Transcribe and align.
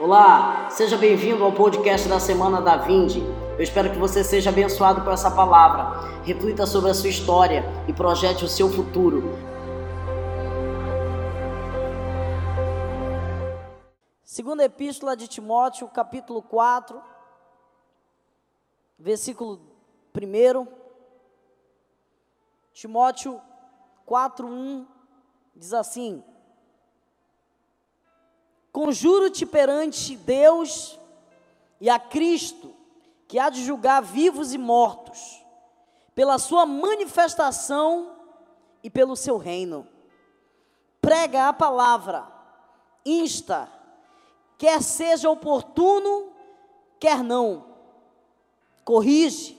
Olá, 0.00 0.70
seja 0.70 0.96
bem-vindo 0.96 1.42
ao 1.42 1.52
podcast 1.52 2.08
da 2.08 2.20
Semana 2.20 2.60
da 2.62 2.76
Vinde. 2.76 3.18
Eu 3.18 3.60
espero 3.60 3.90
que 3.90 3.98
você 3.98 4.22
seja 4.22 4.48
abençoado 4.48 5.02
por 5.02 5.12
essa 5.12 5.28
palavra. 5.28 6.22
Reflita 6.22 6.66
sobre 6.66 6.88
a 6.88 6.94
sua 6.94 7.08
história 7.08 7.64
e 7.88 7.92
projete 7.92 8.44
o 8.44 8.48
seu 8.48 8.70
futuro. 8.70 9.24
Segunda 14.22 14.62
Epístola 14.64 15.16
de 15.16 15.26
Timóteo, 15.26 15.88
capítulo 15.88 16.42
4, 16.42 17.02
versículo 18.96 19.60
1. 20.16 20.66
Timóteo 22.72 23.40
4:1 24.06 24.86
diz 25.56 25.74
assim: 25.74 26.22
Conjuro-te 28.72 29.46
perante 29.46 30.16
Deus 30.16 30.98
e 31.80 31.88
a 31.88 31.98
Cristo, 31.98 32.74
que 33.26 33.38
há 33.38 33.50
de 33.50 33.64
julgar 33.64 34.02
vivos 34.02 34.52
e 34.52 34.58
mortos, 34.58 35.42
pela 36.14 36.38
sua 36.38 36.66
manifestação 36.66 38.16
e 38.82 38.90
pelo 38.90 39.16
seu 39.16 39.36
reino. 39.36 39.86
Prega 41.00 41.48
a 41.48 41.52
palavra, 41.52 42.26
insta, 43.04 43.70
quer 44.56 44.82
seja 44.82 45.30
oportuno, 45.30 46.32
quer 46.98 47.22
não. 47.22 47.66
Corrige, 48.84 49.56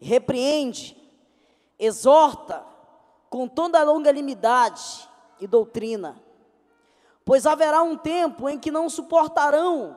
repreende, 0.00 0.96
exorta 1.78 2.64
com 3.28 3.48
toda 3.48 3.80
a 3.80 3.84
longanimidade 3.84 5.08
e 5.40 5.46
doutrina. 5.46 6.23
Pois 7.24 7.46
haverá 7.46 7.82
um 7.82 7.96
tempo 7.96 8.48
em 8.48 8.58
que 8.58 8.70
não 8.70 8.88
suportarão 8.88 9.96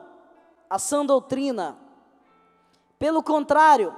a 0.68 0.78
sã 0.78 1.04
doutrina. 1.04 1.76
Pelo 2.98 3.22
contrário, 3.22 3.94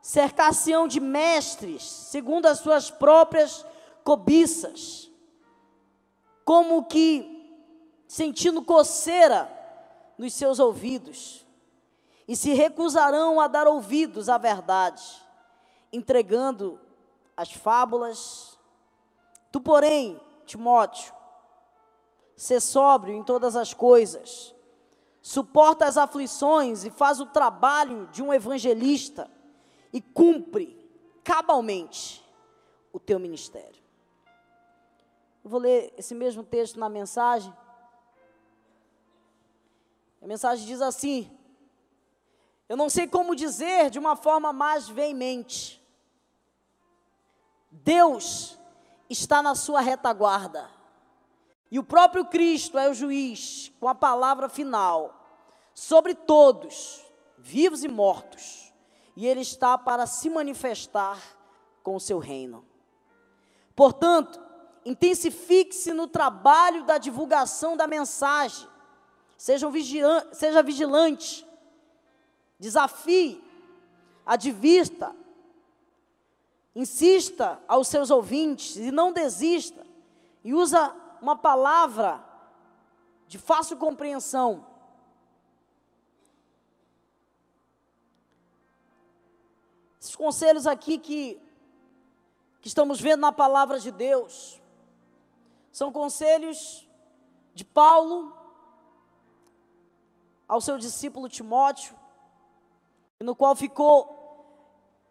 cercar-se-ão 0.00 0.86
de 0.86 1.00
mestres, 1.00 1.82
segundo 1.82 2.46
as 2.46 2.58
suas 2.58 2.90
próprias 2.90 3.64
cobiças, 4.04 5.10
como 6.44 6.84
que 6.84 7.28
sentindo 8.06 8.62
coceira 8.62 9.50
nos 10.18 10.34
seus 10.34 10.58
ouvidos, 10.58 11.46
e 12.26 12.36
se 12.36 12.52
recusarão 12.52 13.40
a 13.40 13.48
dar 13.48 13.66
ouvidos 13.66 14.28
à 14.28 14.38
verdade, 14.38 15.02
entregando 15.92 16.78
as 17.36 17.50
fábulas. 17.52 18.58
Tu, 19.50 19.60
porém, 19.60 20.20
Timóteo, 20.46 21.12
Ser 22.42 22.60
sóbrio 22.60 23.14
em 23.14 23.22
todas 23.22 23.54
as 23.54 23.72
coisas. 23.72 24.52
Suporta 25.20 25.86
as 25.86 25.96
aflições 25.96 26.84
e 26.84 26.90
faz 26.90 27.20
o 27.20 27.26
trabalho 27.26 28.08
de 28.08 28.20
um 28.20 28.34
evangelista 28.34 29.30
e 29.92 30.00
cumpre 30.00 30.76
cabalmente 31.22 32.20
o 32.92 32.98
teu 32.98 33.20
ministério. 33.20 33.80
Eu 35.44 35.50
vou 35.50 35.60
ler 35.60 35.94
esse 35.96 36.16
mesmo 36.16 36.42
texto 36.42 36.80
na 36.80 36.88
mensagem. 36.88 37.56
A 40.20 40.26
mensagem 40.26 40.66
diz 40.66 40.82
assim: 40.82 41.30
Eu 42.68 42.76
não 42.76 42.90
sei 42.90 43.06
como 43.06 43.36
dizer 43.36 43.88
de 43.88 44.00
uma 44.00 44.16
forma 44.16 44.52
mais 44.52 44.88
veemente. 44.88 45.80
Deus 47.70 48.58
está 49.08 49.40
na 49.40 49.54
sua 49.54 49.80
retaguarda. 49.80 50.81
E 51.72 51.78
o 51.78 51.82
próprio 51.82 52.26
Cristo 52.26 52.78
é 52.78 52.90
o 52.90 52.92
juiz 52.92 53.72
com 53.80 53.88
a 53.88 53.94
palavra 53.94 54.46
final 54.46 55.18
sobre 55.72 56.14
todos, 56.14 57.02
vivos 57.38 57.82
e 57.82 57.88
mortos. 57.88 58.70
E 59.16 59.26
ele 59.26 59.40
está 59.40 59.78
para 59.78 60.06
se 60.06 60.28
manifestar 60.28 61.18
com 61.82 61.96
o 61.96 62.00
seu 62.00 62.18
reino. 62.18 62.62
Portanto, 63.74 64.38
intensifique-se 64.84 65.94
no 65.94 66.06
trabalho 66.06 66.84
da 66.84 66.98
divulgação 66.98 67.74
da 67.74 67.86
mensagem. 67.86 68.68
Seja, 69.38 69.70
vigilante, 69.70 70.36
seja 70.36 70.62
vigilante, 70.62 71.46
desafie, 72.58 73.42
advirta, 74.26 75.16
insista 76.76 77.58
aos 77.66 77.88
seus 77.88 78.10
ouvintes 78.10 78.76
e 78.76 78.90
não 78.90 79.10
desista. 79.10 79.86
E 80.44 80.52
usa 80.52 81.00
uma 81.22 81.36
palavra 81.36 82.22
de 83.28 83.38
fácil 83.38 83.76
compreensão. 83.76 84.66
Esses 90.00 90.16
conselhos 90.16 90.66
aqui 90.66 90.98
que, 90.98 91.40
que 92.60 92.66
estamos 92.66 93.00
vendo 93.00 93.20
na 93.20 93.30
palavra 93.30 93.78
de 93.78 93.92
Deus 93.92 94.60
são 95.70 95.92
conselhos 95.92 96.88
de 97.54 97.64
Paulo 97.64 98.36
ao 100.48 100.60
seu 100.60 100.76
discípulo 100.76 101.28
Timóteo, 101.28 101.96
no 103.20 103.36
qual 103.36 103.54
ficou 103.54 104.18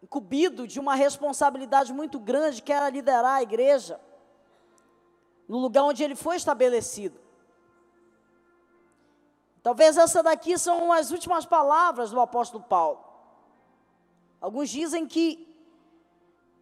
incumbido 0.02 0.68
de 0.68 0.78
uma 0.78 0.94
responsabilidade 0.94 1.90
muito 1.90 2.20
grande, 2.20 2.62
que 2.62 2.72
era 2.72 2.90
liderar 2.90 3.36
a 3.36 3.42
igreja 3.42 3.98
no 5.52 5.58
lugar 5.58 5.82
onde 5.82 6.02
ele 6.02 6.16
foi 6.16 6.36
estabelecido. 6.36 7.20
Talvez 9.62 9.98
essa 9.98 10.22
daqui 10.22 10.56
são 10.56 10.90
as 10.90 11.10
últimas 11.10 11.44
palavras 11.44 12.10
do 12.10 12.18
apóstolo 12.18 12.64
Paulo. 12.64 13.04
Alguns 14.40 14.70
dizem 14.70 15.06
que, 15.06 15.46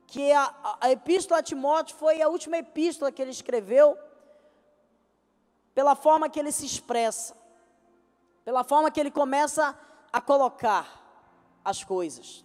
que 0.09 0.33
a, 0.33 0.77
a 0.81 0.91
epístola 0.91 1.39
a 1.39 1.43
Timóteo 1.43 1.97
foi 1.97 2.21
a 2.21 2.29
última 2.29 2.57
epístola 2.57 3.13
que 3.13 3.23
ele 3.23 3.31
escreveu, 3.31 3.97
pela 5.73 5.95
forma 5.95 6.29
que 6.29 6.41
ele 6.41 6.51
se 6.51 6.67
expressa, 6.67 7.37
pela 8.45 8.65
forma 8.65 8.91
que 8.91 8.99
ele 8.99 9.13
começa 9.13 9.79
a 10.13 10.21
colocar 10.21 10.85
as 11.65 11.85
coisas. 11.85 12.45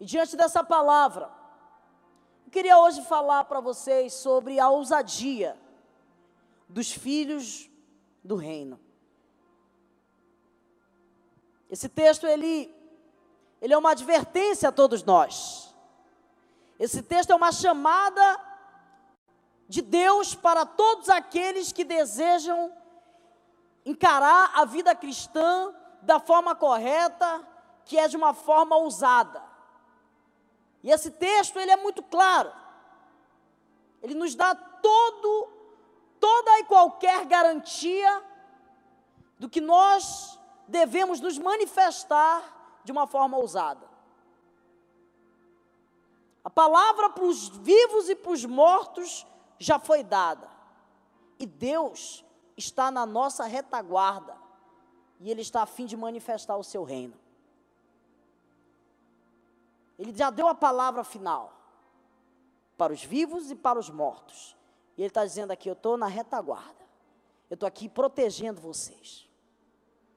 E 0.00 0.04
diante 0.04 0.36
dessa 0.36 0.64
palavra, 0.64 1.30
queria 2.54 2.78
hoje 2.78 3.02
falar 3.02 3.46
para 3.46 3.58
vocês 3.58 4.12
sobre 4.12 4.60
a 4.60 4.70
ousadia 4.70 5.58
dos 6.68 6.92
filhos 6.92 7.68
do 8.22 8.36
reino. 8.36 8.78
Esse 11.68 11.88
texto 11.88 12.28
ele 12.28 12.72
ele 13.60 13.74
é 13.74 13.76
uma 13.76 13.90
advertência 13.90 14.68
a 14.68 14.72
todos 14.72 15.02
nós. 15.02 15.74
Esse 16.78 17.02
texto 17.02 17.30
é 17.30 17.34
uma 17.34 17.50
chamada 17.50 18.40
de 19.68 19.82
Deus 19.82 20.36
para 20.36 20.64
todos 20.64 21.08
aqueles 21.08 21.72
que 21.72 21.82
desejam 21.82 22.72
encarar 23.84 24.52
a 24.54 24.64
vida 24.64 24.94
cristã 24.94 25.74
da 26.02 26.20
forma 26.20 26.54
correta, 26.54 27.44
que 27.84 27.98
é 27.98 28.06
de 28.06 28.16
uma 28.16 28.32
forma 28.32 28.76
ousada. 28.76 29.53
E 30.84 30.90
esse 30.90 31.10
texto 31.10 31.58
ele 31.58 31.70
é 31.70 31.76
muito 31.76 32.02
claro. 32.02 32.52
Ele 34.02 34.14
nos 34.14 34.34
dá 34.34 34.54
todo 34.54 35.50
toda 36.20 36.58
e 36.58 36.64
qualquer 36.64 37.26
garantia 37.26 38.22
do 39.38 39.48
que 39.48 39.60
nós 39.60 40.38
devemos 40.68 41.20
nos 41.20 41.38
manifestar 41.38 42.80
de 42.84 42.92
uma 42.92 43.06
forma 43.06 43.36
ousada. 43.36 43.86
A 46.42 46.50
palavra 46.50 47.10
para 47.10 47.24
os 47.24 47.48
vivos 47.48 48.08
e 48.08 48.14
para 48.14 48.32
os 48.32 48.44
mortos 48.44 49.26
já 49.58 49.78
foi 49.78 50.02
dada. 50.02 50.50
E 51.38 51.46
Deus 51.46 52.24
está 52.56 52.90
na 52.90 53.06
nossa 53.06 53.44
retaguarda. 53.44 54.36
E 55.20 55.30
Ele 55.30 55.40
está 55.40 55.62
a 55.62 55.66
fim 55.66 55.86
de 55.86 55.96
manifestar 55.96 56.56
o 56.56 56.64
seu 56.64 56.84
reino. 56.84 57.23
Ele 59.98 60.14
já 60.14 60.30
deu 60.30 60.48
a 60.48 60.54
palavra 60.54 61.04
final 61.04 61.52
para 62.76 62.92
os 62.92 63.04
vivos 63.04 63.50
e 63.50 63.54
para 63.54 63.78
os 63.78 63.90
mortos. 63.90 64.56
E 64.96 65.02
ele 65.02 65.08
está 65.08 65.24
dizendo 65.24 65.50
aqui: 65.50 65.68
eu 65.68 65.74
estou 65.74 65.96
na 65.96 66.06
retaguarda. 66.06 66.84
Eu 67.48 67.54
estou 67.54 67.66
aqui 67.66 67.88
protegendo 67.88 68.60
vocês. 68.60 69.28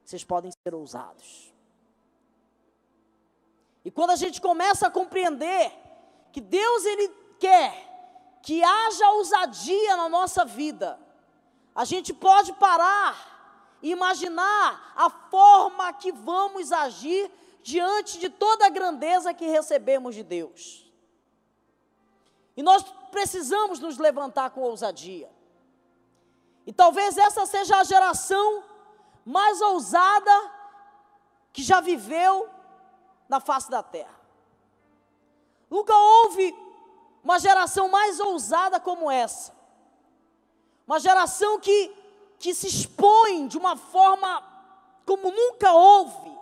Vocês 0.03 0.23
podem 0.23 0.51
ser 0.51 0.73
ousados. 0.73 1.53
E 3.83 3.91
quando 3.91 4.11
a 4.11 4.15
gente 4.15 4.41
começa 4.41 4.87
a 4.87 4.91
compreender 4.91 5.71
que 6.31 6.41
Deus 6.41 6.85
ele 6.85 7.09
quer 7.39 7.87
que 8.41 8.63
haja 8.63 9.09
ousadia 9.11 9.97
na 9.97 10.07
nossa 10.07 10.45
vida, 10.45 10.99
a 11.75 11.83
gente 11.83 12.13
pode 12.13 12.53
parar 12.53 13.77
e 13.81 13.91
imaginar 13.91 14.93
a 14.95 15.09
forma 15.09 15.91
que 15.93 16.11
vamos 16.11 16.71
agir 16.71 17.29
diante 17.67 18.17
de 18.17 18.29
toda 18.29 18.65
a 18.65 18.69
grandeza 18.69 19.33
que 19.33 19.45
recebemos 19.45 20.15
de 20.15 20.23
Deus. 20.23 20.89
E 22.55 22.63
nós 22.63 22.81
precisamos 23.11 23.77
nos 23.81 23.97
levantar 23.97 24.51
com 24.51 24.61
ousadia. 24.61 25.29
E 26.65 26.71
talvez 26.71 27.17
essa 27.17 27.45
seja 27.45 27.75
a 27.75 27.83
geração 27.83 28.63
mais 29.25 29.59
ousada 29.59 30.31
que 31.51 31.61
já 31.61 31.81
viveu 31.81 32.49
na 33.27 33.41
face 33.41 33.69
da 33.69 33.83
terra. 33.83 34.17
Nunca 35.69 35.93
houve 35.93 36.55
uma 37.21 37.37
geração 37.37 37.89
mais 37.89 38.17
ousada 38.21 38.79
como 38.79 39.11
essa. 39.11 39.53
Uma 40.87 41.01
geração 41.01 41.59
que, 41.59 41.93
que 42.39 42.53
se 42.53 42.67
expõe 42.67 43.45
de 43.45 43.57
uma 43.57 43.75
forma 43.75 44.41
como 45.05 45.31
nunca 45.31 45.73
houve 45.73 46.36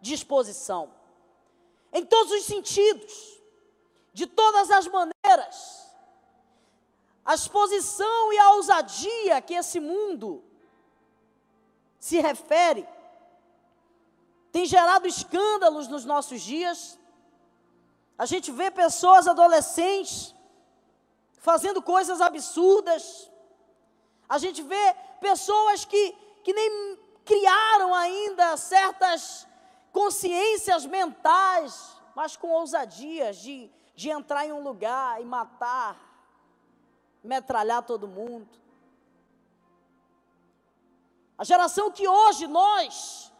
de 0.00 0.14
exposição. 0.14 0.92
Em 1.92 2.04
todos 2.04 2.32
os 2.32 2.44
sentidos, 2.44 3.40
de 4.12 4.26
todas 4.26 4.70
as 4.70 4.86
maneiras. 4.86 5.90
A 7.24 7.34
exposição 7.34 8.32
e 8.32 8.38
a 8.38 8.50
ousadia 8.52 9.40
que 9.40 9.54
esse 9.54 9.78
mundo 9.78 10.42
se 11.98 12.20
refere 12.20 12.88
tem 14.50 14.64
gerado 14.64 15.06
escândalos 15.06 15.86
nos 15.86 16.04
nossos 16.04 16.40
dias. 16.40 16.98
A 18.18 18.26
gente 18.26 18.50
vê 18.50 18.70
pessoas 18.70 19.28
adolescentes 19.28 20.34
fazendo 21.38 21.80
coisas 21.80 22.20
absurdas. 22.20 23.30
A 24.28 24.38
gente 24.38 24.62
vê 24.62 24.94
pessoas 25.20 25.84
que, 25.84 26.12
que 26.42 26.52
nem 26.52 26.98
criaram 27.24 27.94
ainda 27.94 28.56
certas 28.56 29.46
consciências 29.92 30.86
mentais, 30.86 31.96
mas 32.14 32.36
com 32.36 32.48
ousadias 32.50 33.36
de, 33.38 33.70
de 33.94 34.10
entrar 34.10 34.46
em 34.46 34.52
um 34.52 34.62
lugar 34.62 35.20
e 35.20 35.24
matar, 35.24 35.96
metralhar 37.22 37.82
todo 37.82 38.08
mundo. 38.08 38.48
A 41.36 41.44
geração 41.44 41.90
que 41.90 42.06
hoje 42.06 42.46
nós 42.46 43.32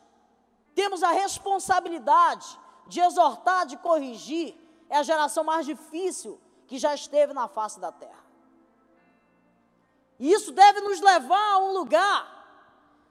temos 0.75 1.02
a 1.02 1.11
responsabilidade 1.11 2.58
de 2.87 3.00
exortar, 3.00 3.67
de 3.67 3.76
corrigir, 3.76 4.56
é 4.88 4.97
a 4.97 5.02
geração 5.02 5.44
mais 5.44 5.67
difícil 5.67 6.41
que 6.67 6.79
já 6.79 6.94
esteve 6.94 7.32
na 7.32 7.47
face 7.47 7.79
da 7.79 7.93
terra. 7.93 8.25
E 10.19 10.32
isso 10.32 10.52
deve 10.52 10.81
nos 10.81 11.00
levar 11.00 11.52
a 11.55 11.58
um 11.58 11.73
lugar 11.73 12.41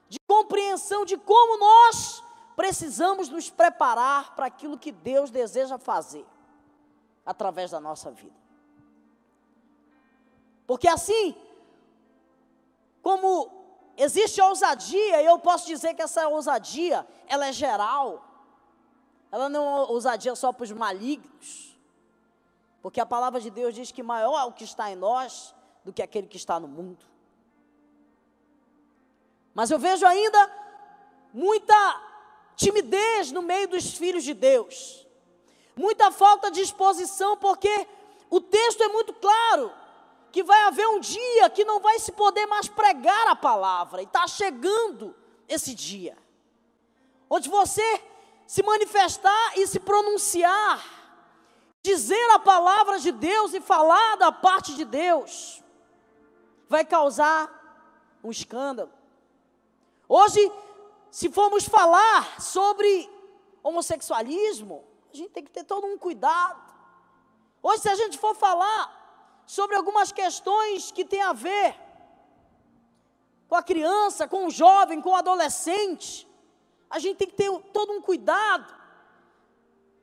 de 0.08 0.18
compreensão 0.28 1.04
de 1.04 1.16
como 1.16 1.58
nós 1.58 2.22
precisamos 2.60 3.30
nos 3.30 3.48
preparar 3.48 4.34
para 4.34 4.44
aquilo 4.44 4.76
que 4.76 4.92
Deus 4.92 5.30
deseja 5.30 5.78
fazer 5.78 6.26
através 7.24 7.70
da 7.70 7.80
nossa 7.80 8.10
vida. 8.10 8.36
Porque 10.66 10.86
assim, 10.86 11.34
como 13.00 13.50
existe 13.96 14.42
ousadia, 14.42 15.22
e 15.22 15.24
eu 15.24 15.38
posso 15.38 15.66
dizer 15.66 15.94
que 15.94 16.02
essa 16.02 16.28
ousadia, 16.28 17.08
ela 17.26 17.46
é 17.46 17.52
geral. 17.52 18.22
Ela 19.32 19.48
não 19.48 19.66
é 19.66 19.90
ousadia 19.90 20.36
só 20.36 20.52
para 20.52 20.64
os 20.64 20.72
malignos. 20.72 21.78
Porque 22.82 23.00
a 23.00 23.06
palavra 23.06 23.40
de 23.40 23.48
Deus 23.48 23.74
diz 23.74 23.90
que 23.90 24.02
maior 24.02 24.38
é 24.38 24.44
o 24.44 24.52
que 24.52 24.64
está 24.64 24.90
em 24.90 24.96
nós 24.96 25.54
do 25.82 25.94
que 25.94 26.02
aquele 26.02 26.26
que 26.26 26.36
está 26.36 26.60
no 26.60 26.68
mundo. 26.68 27.06
Mas 29.54 29.70
eu 29.70 29.78
vejo 29.78 30.04
ainda 30.04 30.50
muita 31.32 32.09
timidez 32.60 33.32
no 33.32 33.40
meio 33.40 33.68
dos 33.68 33.94
filhos 33.94 34.22
de 34.22 34.34
Deus. 34.34 35.06
Muita 35.74 36.10
falta 36.10 36.50
de 36.50 36.60
exposição, 36.60 37.36
porque 37.38 37.86
o 38.28 38.38
texto 38.38 38.82
é 38.82 38.88
muito 38.88 39.14
claro 39.14 39.72
que 40.30 40.42
vai 40.42 40.60
haver 40.64 40.86
um 40.88 41.00
dia 41.00 41.48
que 41.48 41.64
não 41.64 41.80
vai 41.80 41.98
se 41.98 42.12
poder 42.12 42.46
mais 42.46 42.68
pregar 42.68 43.28
a 43.28 43.34
palavra, 43.34 44.02
e 44.02 44.04
está 44.04 44.26
chegando 44.28 45.16
esse 45.48 45.74
dia, 45.74 46.16
onde 47.28 47.48
você 47.48 48.02
se 48.46 48.62
manifestar 48.62 49.58
e 49.58 49.66
se 49.66 49.80
pronunciar, 49.80 50.84
dizer 51.82 52.30
a 52.32 52.38
palavra 52.38 52.98
de 52.98 53.10
Deus 53.10 53.54
e 53.54 53.60
falar 53.60 54.16
da 54.16 54.30
parte 54.30 54.74
de 54.74 54.84
Deus, 54.84 55.62
vai 56.68 56.84
causar 56.84 57.48
um 58.22 58.30
escândalo. 58.30 58.92
Hoje, 60.06 60.52
se 61.10 61.30
formos 61.30 61.64
falar 61.64 62.40
sobre 62.40 63.10
homossexualismo, 63.62 64.84
a 65.12 65.16
gente 65.16 65.30
tem 65.30 65.44
que 65.44 65.50
ter 65.50 65.64
todo 65.64 65.86
um 65.86 65.98
cuidado. 65.98 66.60
Hoje, 67.62 67.82
se 67.82 67.88
a 67.88 67.94
gente 67.94 68.18
for 68.18 68.34
falar 68.34 68.98
sobre 69.50 69.74
algumas 69.74 70.12
questões 70.12 70.92
que 70.92 71.04
têm 71.04 71.22
a 71.22 71.32
ver 71.32 71.76
com 73.48 73.56
a 73.56 73.62
criança, 73.64 74.28
com 74.28 74.46
o 74.46 74.50
jovem, 74.50 75.00
com 75.02 75.10
o 75.10 75.14
adolescente. 75.16 76.24
A 76.88 77.00
gente 77.00 77.16
tem 77.16 77.26
que 77.26 77.34
ter 77.34 77.50
todo 77.72 77.92
um 77.92 78.00
cuidado. 78.00 78.72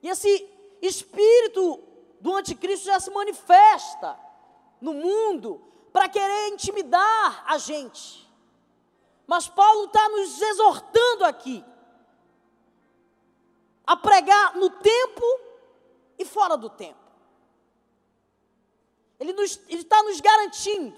E 0.03 0.09
esse 0.09 0.49
espírito 0.81 1.81
do 2.19 2.35
anticristo 2.35 2.87
já 2.87 2.99
se 2.99 3.09
manifesta 3.09 4.19
no 4.81 4.93
mundo 4.93 5.61
para 5.93 6.09
querer 6.09 6.49
intimidar 6.49 7.45
a 7.47 7.57
gente. 7.57 8.26
Mas 9.27 9.49
Paulo 9.49 9.85
está 9.85 10.07
nos 10.07 10.41
exortando 10.41 11.25
aqui 11.25 11.63
a 13.85 13.95
pregar 13.97 14.55
no 14.55 14.69
tempo 14.69 15.25
e 16.17 16.23
fora 16.23 16.55
do 16.57 16.69
tempo. 16.69 16.99
Ele, 19.19 19.33
nos, 19.33 19.59
ele 19.67 19.81
está 19.81 20.01
nos 20.03 20.21
garantindo 20.21 20.97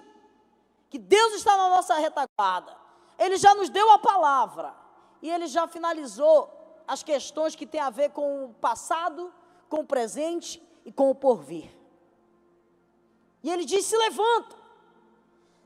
que 0.89 0.99
Deus 0.99 1.33
está 1.33 1.57
na 1.57 1.69
nossa 1.69 1.95
retaguarda. 1.95 2.77
Ele 3.17 3.35
já 3.37 3.55
nos 3.55 3.69
deu 3.69 3.89
a 3.91 3.97
palavra 3.97 4.75
e 5.21 5.29
ele 5.29 5.47
já 5.47 5.67
finalizou 5.67 6.55
as 6.87 7.01
questões 7.01 7.55
que 7.55 7.65
têm 7.65 7.81
a 7.81 7.89
ver 7.89 8.11
com 8.11 8.45
o 8.45 8.53
passado, 8.53 9.33
com 9.67 9.81
o 9.81 9.85
presente 9.85 10.61
e 10.85 10.91
com 10.91 11.09
o 11.09 11.15
porvir. 11.15 11.69
E 13.43 13.49
ele 13.51 13.65
diz: 13.65 13.85
se 13.85 13.97
levanta, 13.97 14.55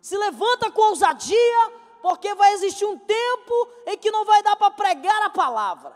se 0.01 0.17
levanta 0.17 0.71
com 0.71 0.81
ousadia, 0.81 1.82
porque 2.03 2.35
vai 2.35 2.51
existir 2.51 2.83
um 2.83 2.99
tempo 2.99 3.69
em 3.87 3.97
que 3.97 4.11
não 4.11 4.25
vai 4.25 4.43
dar 4.43 4.57
para 4.57 4.69
pregar 4.71 5.23
a 5.23 5.29
palavra. 5.29 5.95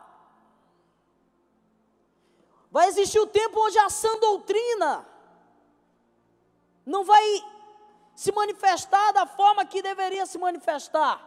Vai 2.71 2.88
existir 2.88 3.19
o 3.19 3.25
um 3.25 3.27
tempo 3.27 3.59
onde 3.59 3.77
a 3.77 3.89
sã 3.89 4.18
doutrina 4.18 5.06
não 6.86 7.04
vai 7.04 7.44
se 8.15 8.31
manifestar 8.31 9.12
da 9.12 9.25
forma 9.25 9.65
que 9.65 9.81
deveria 9.81 10.25
se 10.25 10.38
manifestar. 10.38 11.21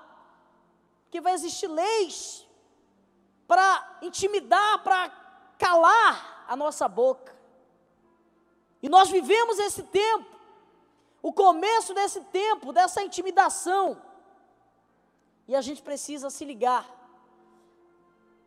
Que 1.11 1.21
vai 1.21 1.35
existir 1.35 1.69
leis 1.69 2.49
para 3.47 3.99
intimidar, 4.01 4.83
para 4.83 5.11
calar 5.59 6.47
a 6.49 6.57
nossa 6.57 6.89
boca. 6.89 7.39
E 8.83 8.89
nós 8.89 9.11
vivemos 9.11 9.59
esse 9.59 9.83
tempo, 9.83 10.41
o 11.21 11.35
começo 11.35 11.93
desse 11.93 12.23
tempo, 12.23 12.73
dessa 12.73 13.03
intimidação. 13.03 14.09
E 15.51 15.57
a 15.57 15.61
gente 15.61 15.83
precisa 15.83 16.31
se 16.31 16.45
ligar, 16.45 16.89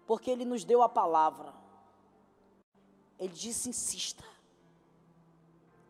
porque 0.08 0.32
Ele 0.32 0.46
nos 0.46 0.64
deu 0.64 0.82
a 0.82 0.88
palavra. 0.88 1.54
Ele 3.20 3.34
disse: 3.34 3.68
insista, 3.68 4.24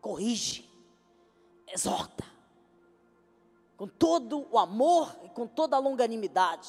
corrige, 0.00 0.68
exorta, 1.68 2.24
com 3.76 3.86
todo 3.86 4.44
o 4.50 4.58
amor 4.58 5.16
e 5.22 5.28
com 5.28 5.46
toda 5.46 5.76
a 5.76 5.78
longanimidade. 5.78 6.68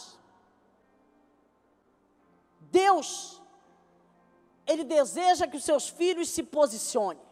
Deus, 2.59 3.41
Ele 4.67 4.83
deseja 4.83 5.47
que 5.47 5.57
os 5.57 5.63
seus 5.63 5.89
filhos 5.89 6.29
se 6.29 6.43
posicionem. 6.43 7.25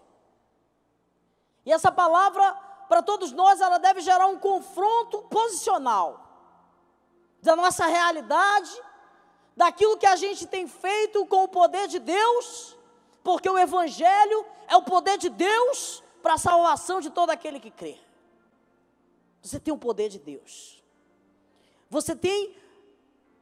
E 1.63 1.71
essa 1.71 1.91
palavra, 1.91 2.53
para 2.89 3.03
todos 3.03 3.31
nós, 3.31 3.61
ela 3.61 3.77
deve 3.77 4.01
gerar 4.01 4.25
um 4.25 4.39
confronto 4.39 5.21
posicional 5.29 6.22
da 7.43 7.55
nossa 7.57 7.85
realidade, 7.85 8.71
daquilo 9.55 9.97
que 9.97 10.05
a 10.05 10.15
gente 10.15 10.47
tem 10.47 10.65
feito 10.65 11.25
com 11.25 11.43
o 11.43 11.47
poder 11.47 11.87
de 11.89 11.99
Deus, 11.99 12.77
porque 13.21 13.49
o 13.49 13.57
Evangelho 13.57 14.45
é 14.67 14.77
o 14.77 14.81
poder 14.81 15.17
de 15.17 15.29
Deus 15.29 16.01
para 16.21 16.35
a 16.35 16.37
salvação 16.37 17.01
de 17.01 17.09
todo 17.09 17.29
aquele 17.29 17.59
que 17.59 17.69
crê. 17.69 17.99
Você 19.41 19.59
tem 19.59 19.73
o 19.73 19.77
poder 19.77 20.07
de 20.07 20.19
Deus. 20.19 20.81
Você 21.89 22.15
tem 22.15 22.55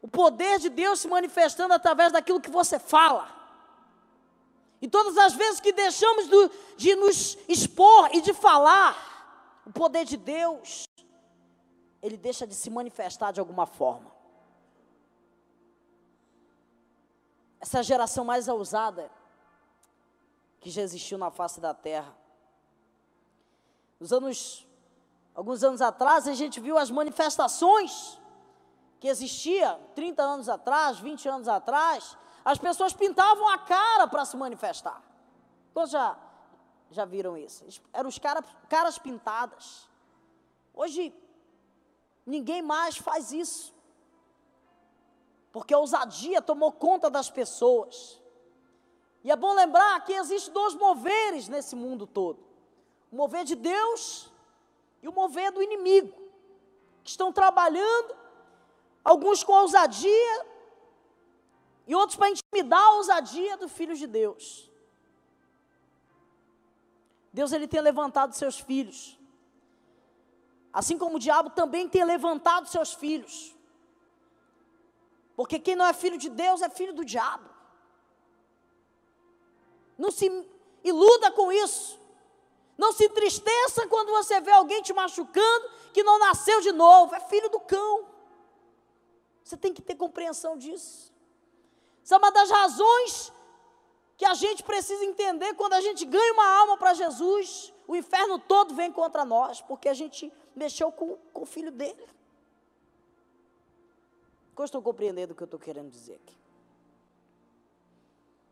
o 0.02 0.08
poder 0.08 0.58
de 0.58 0.70
Deus 0.70 1.02
se 1.02 1.08
manifestando 1.08 1.74
através 1.76 2.12
daquilo 2.12 2.42
que 2.42 2.50
você 2.50 2.80
fala. 2.80 3.30
E 4.82 4.88
todas 4.88 5.16
as 5.16 5.34
vezes 5.34 5.60
que 5.60 5.72
deixamos 5.72 6.28
de 6.76 6.96
nos 6.96 7.38
expor 7.48 8.10
e 8.14 8.20
de 8.20 8.34
falar, 8.34 9.62
o 9.64 9.72
poder 9.72 10.06
de 10.06 10.18
Deus, 10.18 10.86
ele 12.02 12.18
deixa 12.18 12.48
de 12.48 12.56
se 12.56 12.70
manifestar 12.70 13.32
de 13.32 13.40
alguma 13.40 13.66
forma. 13.66 14.12
Essa 17.60 17.84
geração 17.84 18.26
mais 18.26 18.48
ousada 18.48 19.12
que 20.60 20.70
já 20.70 20.82
existiu 20.82 21.18
na 21.18 21.30
face 21.30 21.60
da 21.62 21.74
terra 21.74 22.16
nos 24.02 24.12
anos, 24.12 24.68
alguns 25.36 25.64
anos 25.64 25.80
atrás, 25.80 26.28
a 26.28 26.34
gente 26.34 26.60
viu 26.60 26.76
as 26.76 26.90
manifestações 26.90 28.20
que 29.00 29.08
existia 29.08 29.80
30 29.94 30.24
anos 30.24 30.50
atrás, 30.50 30.98
20 30.98 31.30
anos 31.30 31.48
atrás, 31.48 32.18
as 32.44 32.58
pessoas 32.58 32.94
pintavam 32.94 33.48
a 33.48 33.60
cara 33.60 34.08
para 34.08 34.26
se 34.26 34.36
manifestar. 34.36 35.04
Todos 35.72 35.92
já, 35.92 36.18
já 36.90 37.06
viram 37.06 37.38
isso? 37.38 37.64
Eram 37.94 38.10
os 38.10 38.18
cara, 38.18 38.42
caras 38.68 38.98
pintadas. 38.98 39.88
Hoje, 40.74 41.14
ninguém 42.26 42.62
mais 42.62 42.98
faz 42.98 43.32
isso. 43.32 43.74
Porque 45.52 45.74
a 45.74 45.80
ousadia 45.80 46.42
tomou 46.42 46.72
conta 46.72 47.10
das 47.10 47.30
pessoas. 47.30 48.22
E 49.24 49.32
é 49.32 49.36
bom 49.36 49.54
lembrar 49.54 50.04
que 50.06 50.14
existem 50.14 50.54
dois 50.54 50.74
moveres 50.74 51.48
nesse 51.48 51.76
mundo 51.76 52.08
todo: 52.08 52.40
o 53.12 53.16
mover 53.16 53.44
de 53.44 53.56
Deus 53.56 54.32
e 55.02 55.08
o 55.08 55.12
mover 55.12 55.52
do 55.52 55.62
inimigo, 55.62 56.14
que 57.04 57.10
estão 57.10 57.32
trabalhando, 57.34 58.16
alguns 59.04 59.44
com 59.44 59.54
ousadia 59.54 60.46
e 61.86 61.96
outros 61.96 62.16
para 62.16 62.30
intimidar 62.30 62.82
a 62.82 62.96
ousadia 62.96 63.58
dos 63.58 63.72
filhos 63.72 64.00
de 64.00 64.08
Deus. 64.08 64.70
Deus 67.34 67.52
ele 67.52 67.68
tem 67.68 67.82
levantado 67.82 68.34
seus 68.34 68.60
filhos. 68.60 69.18
Assim 70.74 70.98
como 70.98 71.18
o 71.18 71.20
diabo 71.20 71.50
também 71.50 71.88
tem 71.88 72.04
levantado 72.04 72.68
seus 72.68 72.94
filhos. 72.94 73.56
Porque 75.36 75.60
quem 75.60 75.76
não 75.76 75.86
é 75.86 75.94
filho 75.94 76.18
de 76.18 76.30
Deus 76.30 76.62
é 76.62 76.70
filho 76.70 76.94
do 76.94 77.04
diabo. 77.04 77.50
Não 79.98 80.12
se 80.12 80.28
iluda 80.84 81.32
com 81.32 81.52
isso. 81.52 82.00
Não 82.78 82.92
se 82.92 83.06
entristeça 83.06 83.88
quando 83.88 84.12
você 84.12 84.40
vê 84.40 84.52
alguém 84.52 84.82
te 84.82 84.94
machucando 84.94 85.70
que 85.94 86.04
não 86.04 86.18
nasceu 86.20 86.62
de 86.62 86.72
novo. 86.72 87.14
É 87.14 87.20
filho 87.20 87.50
do 87.50 87.60
cão. 87.60 88.08
Você 89.44 89.58
tem 89.58 89.74
que 89.74 89.82
ter 89.82 89.96
compreensão 89.96 90.58
disso. 90.58 91.12
Essa 92.04 92.16
é 92.16 92.18
uma 92.18 92.32
das 92.32 92.50
razões 92.50 93.32
que 94.18 94.26
a 94.26 94.34
gente 94.34 94.64
precisa 94.64 95.04
entender 95.04 95.54
quando 95.56 95.74
a 95.74 95.82
gente 95.82 96.06
ganha 96.06 96.34
uma 96.34 96.48
alma 96.60 96.78
para 96.78 96.94
Jesus. 96.94 97.74
O 97.88 97.96
inferno 97.96 98.40
todo 98.40 98.74
vem 98.74 98.92
contra 98.92 99.26
nós, 99.26 99.62
porque 99.62 99.90
a 99.90 99.94
gente 99.94 100.32
mexeu 100.56 100.92
com, 100.92 101.18
com 101.34 101.44
o 101.44 101.46
filho 101.46 101.72
dele. 101.72 102.08
Eu 104.62 104.66
estou 104.66 104.82
compreendendo 104.82 105.34
o 105.34 105.36
que 105.36 105.42
eu 105.42 105.46
estou 105.46 105.60
querendo 105.60 105.90
dizer 105.90 106.14
aqui. 106.14 106.38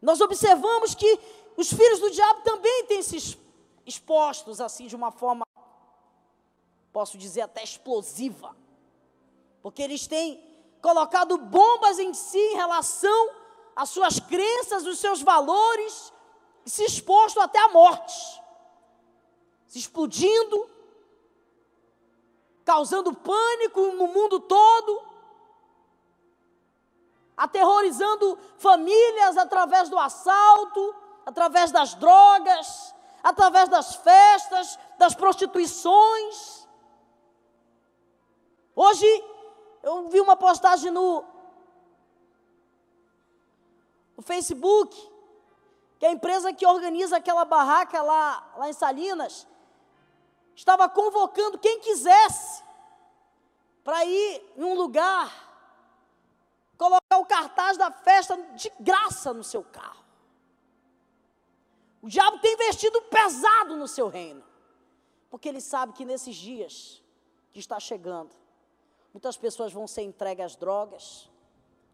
Nós 0.02 0.20
observamos 0.22 0.96
que 0.96 1.20
os 1.56 1.72
filhos 1.72 2.00
do 2.00 2.10
diabo 2.10 2.42
também 2.42 2.86
têm 2.86 3.04
se 3.04 3.38
expostos 3.86 4.60
assim 4.60 4.88
de 4.88 4.96
uma 4.96 5.12
forma, 5.12 5.46
posso 6.92 7.16
dizer 7.16 7.42
até 7.42 7.64
explosiva, 7.64 8.56
porque 9.62 9.84
eles 9.84 10.08
têm 10.08 10.44
colocado 10.82 11.38
bombas 11.38 12.00
em 12.00 12.12
si 12.16 12.40
em 12.40 12.56
relação 12.56 13.30
às 13.76 13.90
suas 13.90 14.20
crenças, 14.20 14.88
os 14.88 14.98
seus 14.98 15.22
valores, 15.22 16.12
e 16.66 16.72
se 16.72 16.84
exposto 16.84 17.40
até 17.40 17.60
a 17.60 17.70
morte, 17.70 18.42
se 19.68 19.78
explodindo, 19.78 20.68
causando 22.70 23.12
pânico 23.16 23.82
no 23.94 24.06
mundo 24.10 24.40
todo, 24.40 25.02
aterrorizando 27.36 28.38
famílias 28.60 29.38
através 29.38 29.90
do 29.90 29.98
assalto, 29.98 30.96
através 31.26 31.72
das 31.72 31.96
drogas, 31.96 32.94
através 33.24 33.70
das 33.70 33.96
festas, 33.96 34.78
das 35.00 35.16
prostituições. 35.16 36.68
Hoje 38.76 39.08
eu 39.82 40.08
vi 40.10 40.22
uma 40.22 40.36
postagem 40.36 40.92
no, 40.92 41.24
no 44.16 44.22
Facebook, 44.22 44.96
que 45.98 46.06
a 46.06 46.12
empresa 46.12 46.54
que 46.54 46.68
organiza 46.68 47.18
aquela 47.18 47.46
barraca 47.46 48.00
lá, 48.04 48.54
lá 48.58 48.70
em 48.70 48.74
Salinas, 48.74 49.48
estava 50.60 50.90
convocando 50.90 51.58
quem 51.58 51.80
quisesse 51.80 52.62
para 53.82 54.04
ir 54.04 54.54
em 54.58 54.64
um 54.64 54.74
lugar 54.74 55.48
colocar 56.78 57.18
o 57.18 57.26
cartaz 57.26 57.78
da 57.78 57.90
festa 57.90 58.36
de 58.56 58.70
graça 58.78 59.34
no 59.34 59.44
seu 59.44 59.64
carro. 59.64 60.04
O 62.02 62.10
diabo 62.10 62.40
tem 62.40 62.54
investido 62.54 63.02
pesado 63.04 63.78
no 63.78 63.88
seu 63.88 64.10
reino, 64.10 64.44
porque 65.30 65.48
ele 65.48 65.62
sabe 65.62 65.94
que 65.94 66.04
nesses 66.04 66.36
dias 66.36 67.02
que 67.54 67.60
está 67.60 67.80
chegando, 67.80 68.36
muitas 69.14 69.38
pessoas 69.38 69.72
vão 69.72 69.88
ser 69.88 70.02
entregues 70.02 70.46
às 70.46 70.56
drogas, 70.58 71.30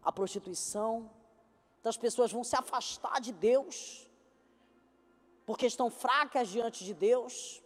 à 0.03 0.11
prostituição, 0.11 1.09
muitas 1.75 1.97
pessoas 1.97 2.31
vão 2.31 2.43
se 2.43 2.55
afastar 2.55 3.21
de 3.21 3.31
Deus, 3.31 4.09
porque 5.45 5.67
estão 5.67 5.91
fracas 5.91 6.49
diante 6.49 6.83
de 6.83 6.95
Deus, 6.95 7.63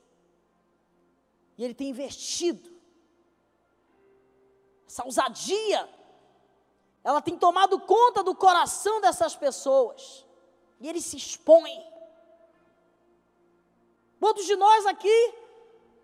e 1.59 1.63
ele 1.63 1.75
tem 1.75 1.89
investido 1.89 2.79
essa 4.87 5.05
ousadia 5.05 5.99
ela 7.03 7.21
tem 7.21 7.37
tomado 7.37 7.79
conta 7.79 8.21
do 8.21 8.35
coração 8.35 8.99
dessas 9.01 9.35
pessoas. 9.35 10.25
E 10.79 10.87
ele 10.87 11.01
se 11.01 11.17
expõe. 11.17 11.83
Muitos 14.19 14.45
de 14.45 14.55
nós 14.55 14.85
aqui, 14.85 15.33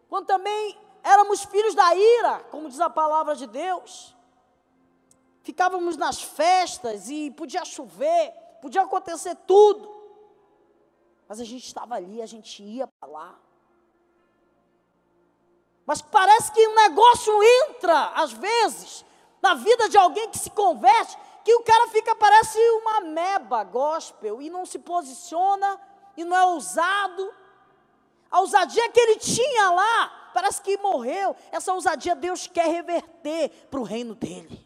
quando 0.09 0.25
também 0.25 0.77
éramos 1.03 1.43
filhos 1.43 1.75
da 1.75 1.95
ira, 1.95 2.39
como 2.45 2.69
diz 2.69 2.79
a 2.79 2.89
palavra 2.89 3.35
de 3.35 3.45
Deus, 3.45 4.15
ficávamos 5.43 5.97
nas 5.97 6.21
festas 6.21 7.09
e 7.09 7.29
podia 7.31 7.65
chover, 7.65 8.31
podia 8.61 8.81
acontecer 8.81 9.35
tudo. 9.45 9.93
Mas 11.27 11.39
a 11.39 11.43
gente 11.43 11.65
estava 11.65 11.95
ali, 11.95 12.21
a 12.21 12.25
gente 12.25 12.63
ia 12.63 12.87
para 12.87 13.09
lá. 13.09 13.39
Mas 15.85 16.01
parece 16.01 16.51
que 16.51 16.67
o 16.67 16.75
negócio 16.75 17.33
entra, 17.43 18.11
às 18.15 18.31
vezes, 18.31 19.05
na 19.41 19.53
vida 19.53 19.87
de 19.87 19.97
alguém 19.97 20.29
que 20.29 20.39
se 20.39 20.49
converte, 20.49 21.17
que 21.43 21.53
o 21.53 21.63
cara 21.63 21.87
fica, 21.89 22.15
parece 22.15 22.57
uma 22.81 23.01
meba 23.01 23.63
gospel, 23.63 24.41
e 24.41 24.49
não 24.49 24.65
se 24.65 24.79
posiciona, 24.79 25.79
e 26.17 26.23
não 26.23 26.35
é 26.35 26.43
ousado. 26.45 27.31
A 28.31 28.39
ousadia 28.39 28.89
que 28.89 28.99
ele 28.99 29.17
tinha 29.17 29.69
lá, 29.69 30.31
parece 30.33 30.61
que 30.61 30.77
morreu. 30.77 31.35
Essa 31.51 31.71
ousadia 31.73 32.15
Deus 32.15 32.47
quer 32.47 32.67
reverter 32.67 33.49
para 33.69 33.79
o 33.79 33.83
reino 33.83 34.15
dele. 34.15 34.65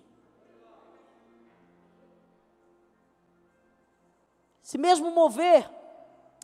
Se 4.62 4.78
mesmo 4.78 5.10
mover, 5.10 5.70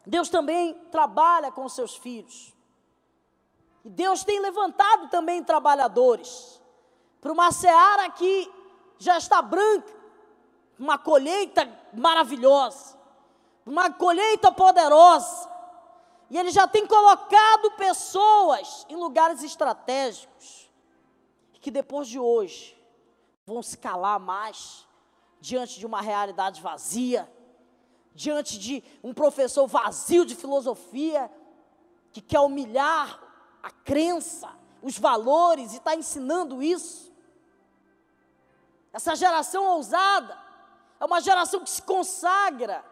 Deus 0.05 0.29
também 0.29 0.73
trabalha 0.91 1.51
com 1.51 1.69
seus 1.69 1.95
filhos. 1.95 2.54
E 3.85 3.89
Deus 3.89 4.23
tem 4.23 4.39
levantado 4.39 5.09
também 5.09 5.43
trabalhadores 5.43 6.59
para 7.21 7.31
uma 7.31 7.51
seara 7.51 8.09
que 8.09 8.51
já 8.97 9.15
está 9.15 9.43
branca, 9.43 9.93
uma 10.79 10.97
colheita 10.97 11.71
maravilhosa, 11.93 12.97
uma 13.63 13.91
colheita 13.91 14.51
poderosa. 14.51 15.47
E 16.31 16.37
ele 16.37 16.49
já 16.49 16.67
tem 16.67 16.87
colocado 16.87 17.71
pessoas 17.77 18.87
em 18.89 18.95
lugares 18.95 19.43
estratégicos, 19.43 20.71
que 21.61 21.69
depois 21.69 22.07
de 22.07 22.19
hoje 22.19 22.75
vão 23.45 23.61
se 23.61 23.77
calar 23.77 24.19
mais 24.19 24.87
diante 25.39 25.77
de 25.77 25.85
uma 25.85 26.01
realidade 26.01 26.59
vazia, 26.59 27.31
diante 28.15 28.57
de 28.57 28.83
um 29.03 29.13
professor 29.13 29.67
vazio 29.67 30.25
de 30.25 30.33
filosofia, 30.33 31.31
que 32.11 32.21
quer 32.21 32.39
humilhar 32.39 33.24
a 33.65 33.71
crença, 33.71 34.47
os 34.79 34.95
valores 34.95 35.73
e 35.73 35.77
está 35.77 35.95
ensinando 35.95 36.61
isso. 36.61 37.11
Essa 38.93 39.15
geração 39.15 39.65
ousada 39.65 40.39
é 40.99 41.03
uma 41.03 41.19
geração 41.19 41.61
que 41.61 41.69
se 41.71 41.81
consagra 41.81 42.85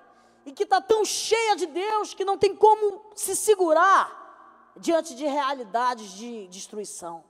e 0.48 0.52
que 0.52 0.64
está 0.64 0.82
tão 0.82 1.06
cheia 1.06 1.56
de 1.56 1.68
Deus 1.68 2.16
que 2.16 2.26
não 2.26 2.40
tem 2.40 2.56
como 2.56 3.06
se 3.16 3.36
segurar 3.36 4.74
diante 4.76 5.14
de 5.14 5.28
realidades 5.28 6.14
de 6.14 6.48
destruição. 6.48 7.24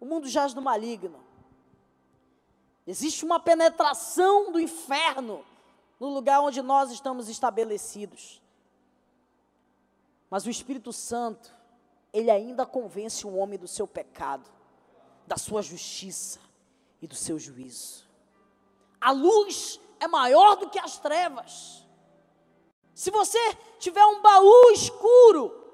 O 0.00 0.04
mundo 0.04 0.26
jaz 0.26 0.52
no 0.52 0.60
maligno. 0.60 1.24
Existe 2.84 3.24
uma 3.24 3.38
penetração 3.38 4.50
do 4.50 4.58
inferno 4.58 5.46
no 6.00 6.08
lugar 6.08 6.40
onde 6.40 6.60
nós 6.60 6.90
estamos 6.90 7.28
estabelecidos. 7.28 8.42
Mas 10.30 10.46
o 10.46 10.50
Espírito 10.50 10.92
Santo, 10.92 11.54
ele 12.12 12.30
ainda 12.30 12.66
convence 12.66 13.26
o 13.26 13.34
homem 13.36 13.58
do 13.58 13.68
seu 13.68 13.86
pecado, 13.86 14.48
da 15.26 15.36
sua 15.36 15.62
justiça, 15.62 16.40
e 17.00 17.06
do 17.06 17.14
seu 17.14 17.38
juízo. 17.38 18.04
A 19.00 19.10
luz 19.10 19.80
é 20.00 20.08
maior 20.08 20.56
do 20.56 20.68
que 20.68 20.78
as 20.78 20.98
trevas. 20.98 21.86
Se 22.94 23.10
você 23.10 23.38
tiver 23.78 24.04
um 24.06 24.20
baú 24.20 24.70
escuro 24.72 25.64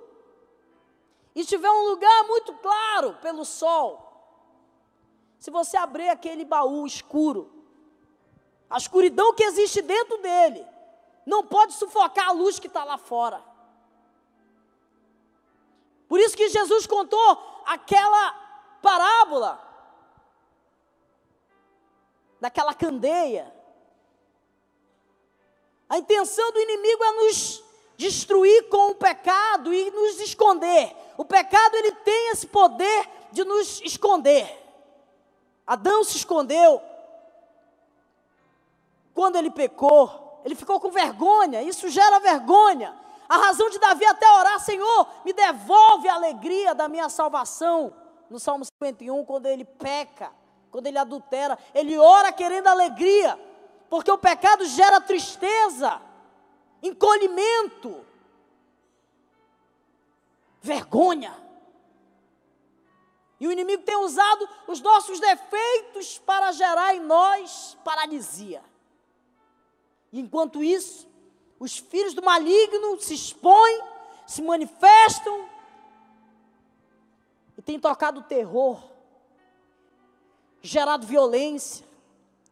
e 1.35 1.45
tiver 1.45 1.71
um 1.71 1.89
lugar 1.89 2.25
muito 2.25 2.53
claro 2.55 3.15
pelo 3.23 3.45
sol, 3.45 4.11
se 5.39 5.51
você 5.51 5.77
abrir 5.77 6.09
aquele 6.09 6.45
baú 6.45 6.87
escuro, 6.87 7.51
a 8.69 8.77
escuridão 8.77 9.35
que 9.35 9.45
existe 9.45 9.81
dentro 9.83 10.19
dele, 10.19 10.67
não 11.25 11.45
pode 11.45 11.75
sufocar 11.75 12.29
a 12.29 12.33
luz 12.33 12.59
que 12.59 12.67
está 12.67 12.85
lá 12.85 12.99
fora. 12.99 13.43
Por 16.13 16.21
isso 16.21 16.37
que 16.37 16.51
Jesus 16.51 16.87
contou 16.87 17.63
aquela 17.65 18.33
parábola 18.83 19.59
daquela 22.39 22.75
candeia. 22.75 23.51
A 25.89 25.97
intenção 25.97 26.53
do 26.53 26.61
inimigo 26.61 27.03
é 27.03 27.13
nos 27.13 27.65
destruir 27.97 28.69
com 28.69 28.91
o 28.91 28.95
pecado 28.95 29.73
e 29.73 29.91
nos 29.91 30.21
esconder. 30.21 30.95
O 31.17 31.25
pecado 31.25 31.77
ele 31.77 31.93
tem 31.93 32.29
esse 32.29 32.47
poder 32.47 33.09
de 33.33 33.43
nos 33.43 33.81
esconder. 33.81 34.55
Adão 35.67 36.05
se 36.05 36.19
escondeu 36.19 36.83
quando 39.15 39.37
ele 39.37 39.51
pecou, 39.51 40.43
ele 40.45 40.55
ficou 40.55 40.79
com 40.79 40.91
vergonha, 40.91 41.63
isso 41.63 41.89
gera 41.89 42.21
vergonha. 42.21 43.02
A 43.33 43.39
razão 43.39 43.71
de 43.71 43.79
Davi 43.79 44.05
até 44.05 44.31
orar, 44.31 44.61
Senhor, 44.61 45.09
me 45.25 45.33
devolve 45.33 46.07
a 46.07 46.17
alegria 46.17 46.75
da 46.75 46.87
minha 46.87 47.09
salvação. 47.09 47.97
No 48.29 48.39
Salmo 48.39 48.63
51, 48.63 49.25
quando 49.25 49.47
ele 49.47 49.65
peca, 49.65 50.31
quando 50.71 50.87
ele 50.87 50.99
adultera, 50.99 51.59
ele 51.73 51.97
ora 51.97 52.31
querendo 52.31 52.67
alegria, 52.67 53.41
porque 53.89 54.11
o 54.11 54.19
pecado 54.19 54.67
gera 54.67 55.01
tristeza, 55.01 55.99
encolhimento, 56.83 58.05
vergonha. 60.61 61.35
E 63.41 63.49
o 63.49 63.53
inimigo 63.53 63.83
tem 63.83 63.97
usado 63.97 64.47
os 64.69 64.83
nossos 64.83 65.19
defeitos 65.19 66.19
para 66.19 66.53
gerar 66.53 66.95
em 66.95 67.01
nós 67.01 67.79
paralisia. 67.83 68.63
E 70.13 70.21
enquanto 70.21 70.63
isso, 70.63 71.11
os 71.63 71.79
filhos 71.79 72.13
do 72.13 72.21
maligno 72.21 73.01
se 73.01 73.15
expõem, 73.15 73.81
se 74.27 74.43
manifestam 74.43 75.49
e 77.57 77.63
têm 77.63 77.79
tocado 77.79 78.21
terror, 78.23 78.83
gerado 80.61 81.07
violência. 81.07 81.87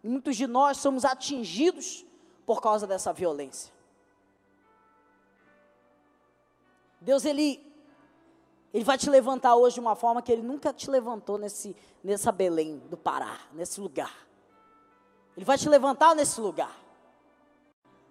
E 0.05 0.09
muitos 0.09 0.37
de 0.37 0.47
nós 0.47 0.76
somos 0.76 1.05
atingidos 1.05 2.07
por 2.47 2.62
causa 2.62 2.87
dessa 2.87 3.12
violência. 3.12 3.73
Deus, 7.00 7.25
Ele 7.25 7.69
ele 8.73 8.85
vai 8.85 8.97
te 8.97 9.11
levantar 9.11 9.57
hoje 9.57 9.75
de 9.75 9.81
uma 9.81 9.97
forma 9.97 10.23
que 10.23 10.31
ele 10.31 10.43
nunca 10.43 10.73
te 10.73 10.88
levantou 10.88 11.37
nesse, 11.37 11.76
nessa 12.05 12.31
Belém 12.31 12.79
do 12.88 12.97
Pará, 12.97 13.40
nesse 13.52 13.81
lugar. 13.81 14.14
Ele 15.37 15.45
vai 15.45 15.59
te 15.59 15.69
levantar 15.69 16.14
nesse 16.14 16.40
lugar. 16.40 16.79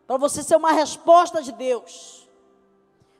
Para 0.09 0.17
você 0.17 0.41
ser 0.41 0.55
uma 0.55 0.71
resposta 0.71 1.39
de 1.39 1.51
Deus. 1.51 2.27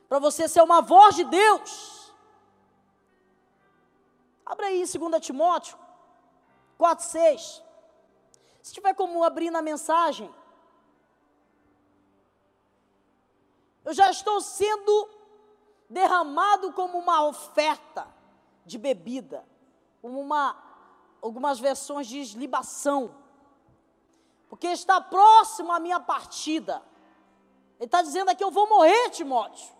Para 0.08 0.18
você 0.18 0.48
ser 0.48 0.60
uma 0.60 0.80
voz 0.80 1.14
de 1.14 1.22
Deus. 1.22 2.12
Abra 4.44 4.66
aí 4.66 4.82
2 4.84 5.24
Timóteo 5.24 5.78
4, 6.76 7.04
6. 7.06 7.62
Se 8.60 8.74
tiver 8.74 8.92
como 8.94 9.22
abrir 9.22 9.52
na 9.52 9.62
mensagem. 9.62 10.34
Eu 13.84 13.94
já 13.94 14.10
estou 14.10 14.40
sendo 14.40 15.08
derramado 15.88 16.72
como 16.72 16.98
uma 16.98 17.22
oferta 17.22 18.08
de 18.66 18.76
bebida, 18.76 19.46
como 20.02 20.20
uma, 20.20 20.60
algumas 21.22 21.60
versões 21.60 22.08
diz 22.08 22.30
libação, 22.30 23.14
porque 24.50 24.66
está 24.66 25.00
próximo 25.00 25.72
a 25.72 25.80
minha 25.80 25.98
partida. 25.98 26.82
Ele 27.78 27.86
está 27.86 28.02
dizendo 28.02 28.28
aqui: 28.28 28.44
eu 28.44 28.50
vou 28.50 28.68
morrer, 28.68 29.08
Timóteo. 29.08 29.74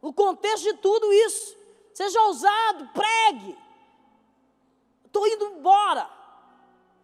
No 0.00 0.14
contexto 0.14 0.64
de 0.64 0.74
tudo 0.78 1.12
isso, 1.12 1.54
seja 1.92 2.18
ousado, 2.22 2.88
pregue. 2.94 3.58
Estou 5.04 5.26
indo 5.26 5.44
embora. 5.58 6.08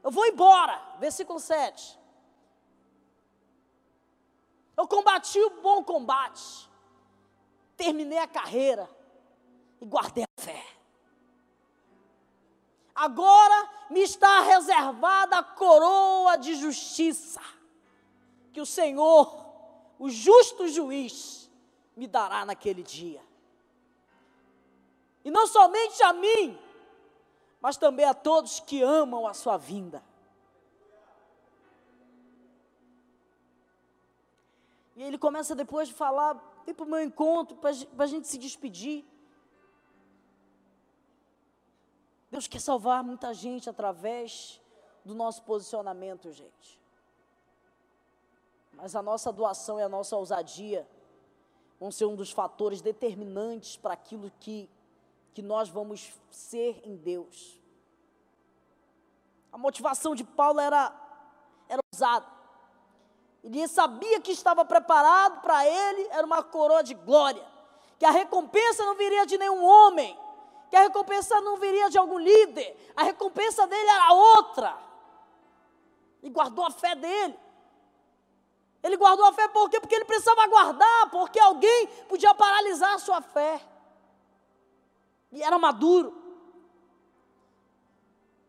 Eu 0.03 0.11
vou 0.11 0.25
embora. 0.25 0.97
Versículo 0.99 1.39
7. 1.39 1.99
Eu 4.75 4.89
combati 4.89 5.39
o 5.39 5.61
bom 5.61 5.85
combate 5.85 6.69
terminei 7.79 8.19
a 8.19 8.27
carreira 8.27 8.91
e 9.81 9.87
guardei 9.87 10.25
a 10.25 10.43
fé. 10.43 10.67
Agora 12.99 13.71
me 13.89 14.01
está 14.01 14.41
reservada 14.41 15.39
a 15.39 15.43
coroa 15.43 16.37
de 16.37 16.57
justiça, 16.57 17.41
que 18.53 18.61
o 18.61 18.67
Senhor, 18.67 19.47
o 20.01 20.11
justo 20.11 20.67
juiz, 20.67 21.49
me 21.97 22.09
dará 22.09 22.45
naquele 22.45 22.83
dia. 22.83 23.23
E 25.25 25.31
não 25.31 25.47
somente 25.47 26.03
a 26.03 26.13
mim, 26.13 26.59
mas 27.61 27.77
também 27.77 28.05
a 28.05 28.13
todos 28.13 28.59
que 28.59 28.83
amam 28.83 29.29
a 29.29 29.33
sua 29.33 29.57
vinda. 29.57 30.03
E 34.97 35.05
ele 35.05 35.19
começa 35.19 35.55
depois 35.55 35.87
de 35.87 35.95
falar 35.95 36.35
vem 36.67 36.75
para 36.75 36.85
o 36.85 36.89
meu 36.89 37.01
encontro, 37.01 37.57
para 37.57 37.71
a 38.05 38.07
gente 38.09 38.27
se 38.27 38.39
despedir. 38.39 39.05
Deus 42.39 42.47
quer 42.47 42.61
salvar 42.61 43.03
muita 43.03 43.35
gente 43.35 43.69
através 43.69 44.61
do 45.05 45.13
nosso 45.13 45.43
posicionamento, 45.43 46.31
gente. 46.31 46.81
Mas 48.75 48.95
a 48.95 49.03
nossa 49.03 49.33
doação 49.33 49.81
e 49.81 49.83
a 49.83 49.89
nossa 49.89 50.17
ousadia 50.17 50.89
vão 51.81 51.91
ser 51.91 52.05
um 52.05 52.15
dos 52.15 52.31
fatores 52.31 52.81
determinantes 52.81 53.77
para 53.77 53.95
aquilo 53.95 54.31
que, 54.39 54.71
que 55.35 55.43
nós 55.43 55.69
vamos 55.69 56.13
ser 56.31 56.81
em 56.85 56.95
Deus. 56.95 57.61
A 59.51 59.59
motivação 59.59 60.15
de 60.15 60.23
Paulo 60.23 60.61
era, 60.61 60.95
era 61.69 61.81
ousada. 61.93 62.27
Ele 63.43 63.67
sabia 63.67 64.21
que 64.21 64.31
estava 64.31 64.65
preparado 64.65 65.41
para 65.41 65.67
ele, 65.67 66.07
era 66.13 66.25
uma 66.25 66.45
coroa 66.45 66.85
de 66.85 66.95
glória. 66.95 67.45
Que 67.99 68.05
a 68.05 68.13
recompensa 68.13 68.85
não 68.85 68.95
viria 68.95 69.27
de 69.27 69.37
nenhum 69.37 69.65
homem, 69.65 70.17
que 70.71 70.77
a 70.77 70.83
recompensa 70.83 71.41
não 71.41 71.57
viria 71.57 71.89
de 71.89 71.99
algum 71.99 72.19
líder, 72.19 72.93
a 72.97 73.03
recompensa 73.03 73.67
dele 73.67 73.89
era 73.89 74.13
outra. 74.13 74.79
E 76.23 76.29
guardou 76.29 76.65
a 76.65 76.71
fé 76.71 76.95
dele. 76.95 77.39
Ele 78.83 78.97
guardou 78.97 79.27
a 79.27 79.33
fé 79.33 79.49
por 79.49 79.69
quê? 79.69 79.81
Porque 79.81 79.95
ele 79.95 80.05
precisava 80.05 80.47
guardar, 80.47 81.11
porque 81.11 81.39
alguém 81.39 81.87
podia 82.09 82.35
paralisar 82.35 82.95
a 82.95 82.99
sua 82.99 83.21
fé. 83.21 83.61
E 85.33 85.43
era 85.43 85.59
maduro. 85.59 86.17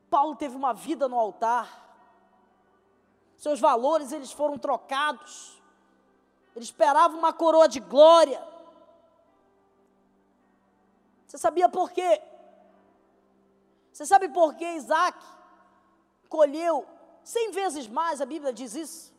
Paulo 0.10 0.36
teve 0.36 0.56
uma 0.56 0.74
vida 0.74 1.08
no 1.08 1.18
altar 1.18 1.90
seus 3.40 3.60
valores 3.62 4.12
eles 4.12 4.34
foram 4.34 4.58
trocados. 4.58 5.58
Ele 6.54 6.66
esperava 6.66 7.16
uma 7.16 7.32
coroa 7.32 7.70
de 7.70 7.80
glória. 7.80 8.46
Você 11.30 11.38
sabia 11.38 11.70
por 11.70 11.92
quê? 11.92 12.20
Você 13.94 14.04
sabe 14.04 14.30
por 14.30 14.56
que 14.56 14.66
Isaac 14.66 15.24
colheu 16.28 16.88
cem 17.24 17.52
vezes 17.52 17.88
mais, 17.88 18.20
a 18.20 18.26
Bíblia 18.26 18.52
diz 18.52 18.74
isso? 18.74 19.14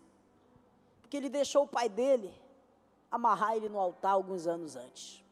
Porque 1.00 1.16
ele 1.16 1.28
deixou 1.28 1.62
o 1.62 1.68
pai 1.68 1.88
dele 1.88 2.34
amarrar 3.08 3.54
ele 3.54 3.68
no 3.68 3.78
altar 3.78 4.10
alguns 4.10 4.48
anos 4.48 4.74
antes. 4.74 5.24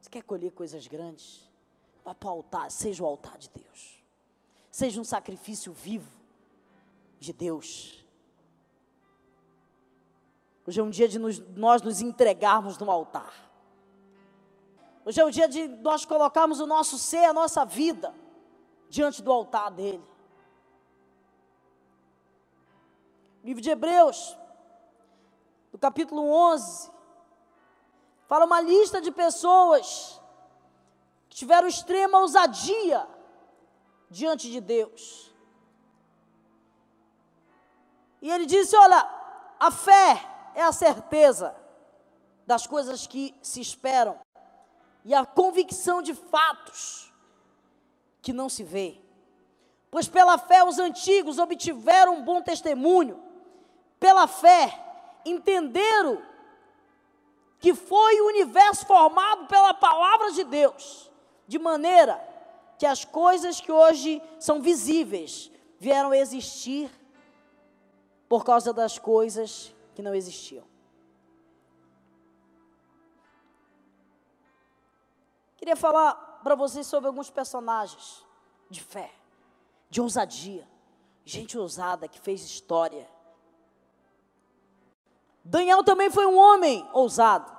Você 0.00 0.08
quer 0.08 0.22
colher 0.22 0.52
coisas 0.52 0.86
grandes? 0.86 1.50
Vá 2.04 2.14
para 2.14 2.28
o 2.28 2.30
altar, 2.32 2.70
seja 2.70 3.02
o 3.02 3.06
altar 3.06 3.36
de 3.36 3.50
Deus. 3.50 4.04
Seja 4.70 5.00
um 5.00 5.04
sacrifício 5.04 5.72
vivo 5.72 6.12
de 7.18 7.32
Deus. 7.32 8.04
Hoje 10.64 10.78
é 10.78 10.82
um 10.82 10.90
dia 10.90 11.08
de 11.08 11.18
nos, 11.18 11.40
nós 11.56 11.82
nos 11.82 12.00
entregarmos 12.00 12.78
no 12.78 12.88
altar. 12.88 13.43
Hoje 15.06 15.20
é 15.20 15.24
o 15.24 15.30
dia 15.30 15.46
de 15.46 15.68
nós 15.68 16.06
colocarmos 16.06 16.60
o 16.60 16.66
nosso 16.66 16.96
ser, 16.96 17.24
a 17.24 17.32
nossa 17.32 17.64
vida, 17.64 18.14
diante 18.88 19.20
do 19.20 19.30
altar 19.30 19.70
dele. 19.70 20.02
Livro 23.42 23.60
de 23.60 23.68
Hebreus, 23.68 24.38
no 25.70 25.78
capítulo 25.78 26.26
11, 26.26 26.90
fala 28.26 28.46
uma 28.46 28.62
lista 28.62 29.02
de 29.02 29.12
pessoas 29.12 30.18
que 31.28 31.36
tiveram 31.36 31.68
extrema 31.68 32.20
ousadia 32.20 33.06
diante 34.08 34.50
de 34.50 34.60
Deus. 34.62 35.34
E 38.22 38.30
ele 38.30 38.46
disse: 38.46 38.74
Olha, 38.74 39.06
a 39.60 39.70
fé 39.70 40.26
é 40.54 40.62
a 40.62 40.72
certeza 40.72 41.54
das 42.46 42.66
coisas 42.66 43.06
que 43.06 43.38
se 43.42 43.60
esperam 43.60 44.23
e 45.04 45.12
a 45.12 45.26
convicção 45.26 46.00
de 46.00 46.14
fatos 46.14 47.12
que 48.22 48.32
não 48.32 48.48
se 48.48 48.62
vê. 48.62 49.00
Pois 49.90 50.08
pela 50.08 50.38
fé 50.38 50.64
os 50.64 50.78
antigos 50.78 51.38
obtiveram 51.38 52.16
um 52.16 52.24
bom 52.24 52.40
testemunho. 52.40 53.22
Pela 54.00 54.26
fé 54.26 54.82
entenderam 55.24 56.20
que 57.60 57.74
foi 57.74 58.20
o 58.20 58.26
universo 58.26 58.86
formado 58.86 59.46
pela 59.46 59.72
palavra 59.72 60.32
de 60.32 60.44
Deus, 60.44 61.10
de 61.46 61.58
maneira 61.58 62.22
que 62.78 62.86
as 62.86 63.04
coisas 63.04 63.60
que 63.60 63.70
hoje 63.70 64.20
são 64.38 64.60
visíveis 64.60 65.50
vieram 65.78 66.10
a 66.10 66.18
existir 66.18 66.90
por 68.28 68.44
causa 68.44 68.72
das 68.72 68.98
coisas 68.98 69.72
que 69.94 70.02
não 70.02 70.14
existiam. 70.14 70.64
Queria 75.64 75.76
falar 75.76 76.40
para 76.42 76.54
vocês 76.54 76.86
sobre 76.86 77.08
alguns 77.08 77.30
personagens 77.30 78.22
de 78.68 78.82
fé, 78.82 79.10
de 79.88 79.98
ousadia, 79.98 80.68
gente 81.24 81.56
ousada 81.56 82.06
que 82.06 82.20
fez 82.20 82.42
história. 82.42 83.08
Daniel 85.42 85.82
também 85.82 86.10
foi 86.10 86.26
um 86.26 86.36
homem 86.36 86.86
ousado. 86.92 87.50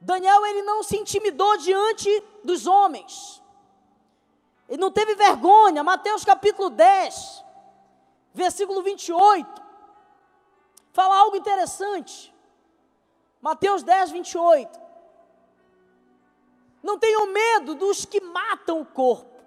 Daniel 0.00 0.46
ele 0.46 0.62
não 0.62 0.82
se 0.82 0.96
intimidou 0.96 1.58
diante 1.58 2.08
dos 2.42 2.66
homens. 2.66 3.42
Ele 4.70 4.80
não 4.80 4.90
teve 4.90 5.14
vergonha. 5.14 5.84
Mateus 5.84 6.24
capítulo 6.24 6.70
10, 6.70 7.44
versículo 8.32 8.82
28. 8.82 9.62
Fala 10.90 11.18
algo 11.18 11.36
interessante. 11.36 12.34
Mateus 13.42 13.82
10, 13.82 14.10
28. 14.12 14.81
Não 16.82 16.98
tenham 16.98 17.26
medo 17.26 17.74
dos 17.74 18.04
que 18.04 18.20
matam 18.20 18.80
o 18.80 18.86
corpo, 18.86 19.40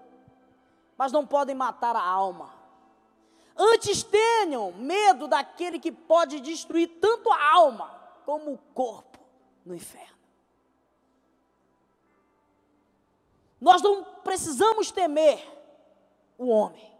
mas 0.97 1.11
não 1.11 1.27
podem 1.27 1.55
matar 1.55 1.95
a 1.95 2.01
alma. 2.03 2.53
Antes 3.57 4.03
tenham 4.03 4.71
medo 4.73 5.27
daquele 5.27 5.79
que 5.79 5.91
pode 5.91 6.39
destruir 6.39 6.87
tanto 6.99 7.31
a 7.31 7.53
alma 7.53 7.89
como 8.25 8.53
o 8.53 8.57
corpo 8.73 9.19
no 9.65 9.75
inferno. 9.75 10.15
Nós 13.59 13.81
não 13.81 14.03
precisamos 14.03 14.91
temer 14.91 15.39
o 16.37 16.47
homem, 16.47 16.93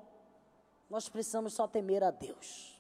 nós 0.90 1.10
precisamos 1.10 1.54
só 1.54 1.68
temer 1.68 2.04
a 2.04 2.12
Deus. 2.12 2.80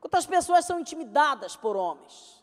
Quantas 0.00 0.26
pessoas 0.26 0.64
são 0.64 0.80
intimidadas 0.80 1.56
por 1.56 1.76
homens? 1.76 2.39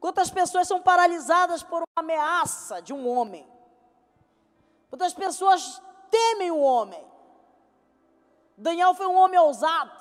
Quantas 0.00 0.30
pessoas 0.30 0.66
são 0.66 0.80
paralisadas 0.80 1.62
por 1.62 1.82
uma 1.82 1.86
ameaça 1.96 2.80
de 2.80 2.92
um 2.92 3.06
homem? 3.06 3.46
Quantas 4.88 5.12
pessoas 5.12 5.80
temem 6.10 6.50
o 6.50 6.58
homem? 6.58 7.06
Daniel 8.56 8.94
foi 8.94 9.06
um 9.06 9.16
homem 9.16 9.38
ousado. 9.38 9.92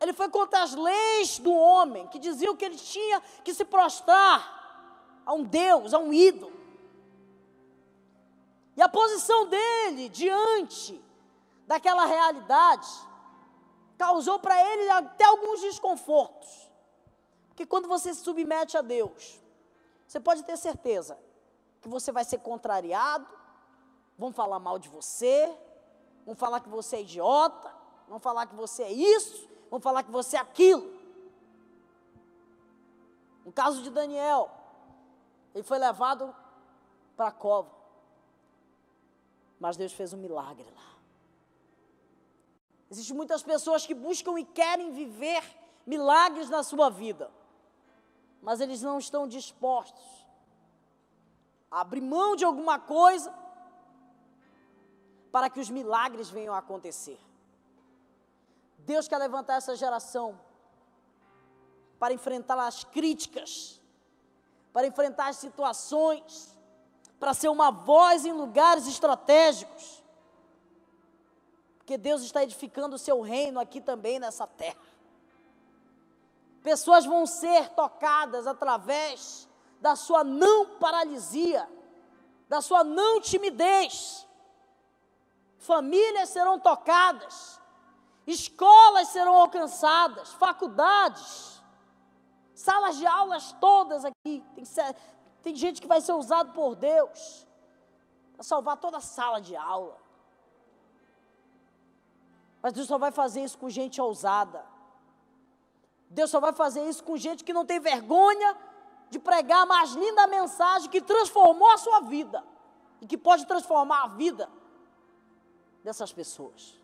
Ele 0.00 0.12
foi 0.12 0.28
contra 0.28 0.62
as 0.62 0.72
leis 0.74 1.40
do 1.40 1.52
homem, 1.52 2.06
que 2.06 2.20
diziam 2.20 2.54
que 2.54 2.64
ele 2.64 2.76
tinha 2.76 3.20
que 3.42 3.52
se 3.52 3.64
prostrar 3.64 5.20
a 5.26 5.32
um 5.32 5.42
Deus, 5.42 5.92
a 5.92 5.98
um 5.98 6.12
ídolo. 6.12 6.56
E 8.76 8.82
a 8.82 8.88
posição 8.88 9.46
dele 9.46 10.08
diante 10.08 11.04
daquela 11.66 12.06
realidade 12.06 12.88
causou 13.98 14.38
para 14.38 14.56
ele 14.72 14.88
até 14.90 15.24
alguns 15.24 15.60
desconfortos. 15.60 16.67
Porque 17.58 17.66
quando 17.66 17.88
você 17.88 18.14
se 18.14 18.20
submete 18.20 18.76
a 18.76 18.80
Deus, 18.80 19.42
você 20.06 20.20
pode 20.20 20.44
ter 20.44 20.56
certeza 20.56 21.18
que 21.82 21.88
você 21.88 22.12
vai 22.12 22.24
ser 22.24 22.38
contrariado, 22.38 23.26
vão 24.16 24.32
falar 24.32 24.60
mal 24.60 24.78
de 24.78 24.88
você, 24.88 25.52
vão 26.24 26.36
falar 26.36 26.60
que 26.60 26.68
você 26.68 26.98
é 26.98 27.00
idiota, 27.00 27.74
vão 28.06 28.20
falar 28.20 28.46
que 28.46 28.54
você 28.54 28.84
é 28.84 28.92
isso, 28.92 29.48
vão 29.68 29.80
falar 29.80 30.04
que 30.04 30.10
você 30.12 30.36
é 30.36 30.38
aquilo. 30.38 30.88
No 33.44 33.50
caso 33.50 33.82
de 33.82 33.90
Daniel, 33.90 34.48
ele 35.52 35.64
foi 35.64 35.80
levado 35.80 36.32
para 37.16 37.26
a 37.26 37.32
cova. 37.32 37.74
Mas 39.58 39.76
Deus 39.76 39.92
fez 39.92 40.12
um 40.12 40.18
milagre 40.18 40.70
lá. 40.76 40.94
Existem 42.88 43.16
muitas 43.16 43.42
pessoas 43.42 43.84
que 43.84 43.94
buscam 43.94 44.38
e 44.38 44.44
querem 44.44 44.92
viver 44.92 45.42
milagres 45.84 46.48
na 46.48 46.62
sua 46.62 46.88
vida, 46.88 47.36
mas 48.42 48.60
eles 48.60 48.82
não 48.82 48.98
estão 48.98 49.26
dispostos 49.26 50.26
a 51.70 51.80
abrir 51.80 52.00
mão 52.00 52.34
de 52.34 52.44
alguma 52.44 52.78
coisa 52.78 53.32
para 55.30 55.50
que 55.50 55.60
os 55.60 55.68
milagres 55.68 56.30
venham 56.30 56.54
a 56.54 56.58
acontecer. 56.58 57.18
Deus 58.78 59.06
quer 59.06 59.18
levantar 59.18 59.56
essa 59.56 59.76
geração 59.76 60.40
para 61.98 62.14
enfrentar 62.14 62.58
as 62.58 62.84
críticas, 62.84 63.80
para 64.72 64.86
enfrentar 64.86 65.28
as 65.28 65.36
situações, 65.36 66.56
para 67.18 67.34
ser 67.34 67.48
uma 67.48 67.70
voz 67.70 68.24
em 68.24 68.32
lugares 68.32 68.86
estratégicos. 68.86 70.02
Porque 71.76 71.98
Deus 71.98 72.22
está 72.22 72.42
edificando 72.42 72.96
o 72.96 72.98
seu 72.98 73.20
reino 73.20 73.58
aqui 73.60 73.80
também 73.80 74.18
nessa 74.18 74.46
terra. 74.46 74.87
Pessoas 76.68 77.06
vão 77.06 77.24
ser 77.24 77.70
tocadas 77.70 78.46
através 78.46 79.48
da 79.80 79.96
sua 79.96 80.22
não 80.22 80.76
paralisia, 80.76 81.66
da 82.46 82.60
sua 82.60 82.84
não 82.84 83.22
timidez. 83.22 84.28
Famílias 85.56 86.28
serão 86.28 86.60
tocadas, 86.60 87.58
escolas 88.26 89.08
serão 89.08 89.34
alcançadas, 89.36 90.34
faculdades, 90.34 91.62
salas 92.54 92.98
de 92.98 93.06
aulas 93.06 93.50
todas 93.52 94.04
aqui. 94.04 94.44
Tem, 94.54 94.64
tem 95.40 95.56
gente 95.56 95.80
que 95.80 95.88
vai 95.88 96.02
ser 96.02 96.12
usado 96.12 96.52
por 96.52 96.74
Deus 96.74 97.46
para 98.34 98.42
salvar 98.42 98.76
toda 98.76 98.98
a 98.98 99.00
sala 99.00 99.40
de 99.40 99.56
aula. 99.56 99.96
Mas 102.60 102.74
Deus 102.74 102.86
só 102.86 102.98
vai 102.98 103.10
fazer 103.10 103.42
isso 103.42 103.56
com 103.56 103.70
gente 103.70 103.98
ousada. 104.02 104.76
Deus 106.10 106.30
só 106.30 106.40
vai 106.40 106.52
fazer 106.52 106.88
isso 106.88 107.04
com 107.04 107.16
gente 107.16 107.44
que 107.44 107.52
não 107.52 107.66
tem 107.66 107.78
vergonha 107.80 108.56
de 109.10 109.18
pregar 109.18 109.62
a 109.62 109.66
mais 109.66 109.92
linda 109.92 110.26
mensagem 110.26 110.90
que 110.90 111.00
transformou 111.00 111.70
a 111.70 111.78
sua 111.78 112.00
vida 112.00 112.44
e 113.00 113.06
que 113.06 113.16
pode 113.16 113.46
transformar 113.46 114.04
a 114.04 114.08
vida 114.08 114.48
dessas 115.82 116.12
pessoas. 116.12 116.78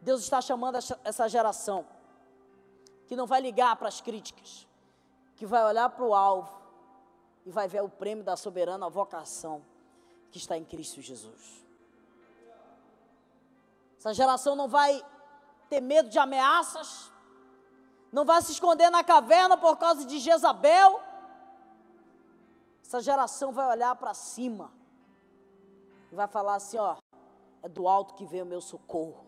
Deus 0.00 0.22
está 0.22 0.40
chamando 0.40 0.78
essa 1.04 1.28
geração 1.28 1.86
que 3.06 3.16
não 3.16 3.26
vai 3.26 3.40
ligar 3.40 3.76
para 3.76 3.88
as 3.88 4.00
críticas, 4.00 4.66
que 5.36 5.44
vai 5.44 5.64
olhar 5.64 5.90
para 5.90 6.04
o 6.04 6.14
alvo 6.14 6.60
e 7.44 7.50
vai 7.50 7.68
ver 7.68 7.82
o 7.82 7.88
prêmio 7.88 8.24
da 8.24 8.36
soberana 8.36 8.88
vocação 8.88 9.62
que 10.30 10.38
está 10.38 10.56
em 10.56 10.64
Cristo 10.64 11.02
Jesus. 11.02 11.64
Essa 13.98 14.14
geração 14.14 14.56
não 14.56 14.68
vai 14.68 15.04
ter 15.68 15.80
medo 15.80 16.08
de 16.08 16.18
ameaças, 16.18 17.12
não 18.12 18.24
vai 18.24 18.42
se 18.42 18.52
esconder 18.52 18.90
na 18.90 19.04
caverna 19.04 19.56
por 19.56 19.76
causa 19.76 20.04
de 20.04 20.18
Jezabel. 20.18 21.00
Essa 22.82 23.00
geração 23.00 23.52
vai 23.52 23.68
olhar 23.68 23.94
para 23.94 24.14
cima 24.14 24.72
e 26.10 26.14
vai 26.14 26.26
falar 26.26 26.56
assim: 26.56 26.76
ó, 26.78 26.96
é 27.62 27.68
do 27.68 27.86
alto 27.86 28.14
que 28.14 28.26
vem 28.26 28.42
o 28.42 28.46
meu 28.46 28.60
socorro. 28.60 29.24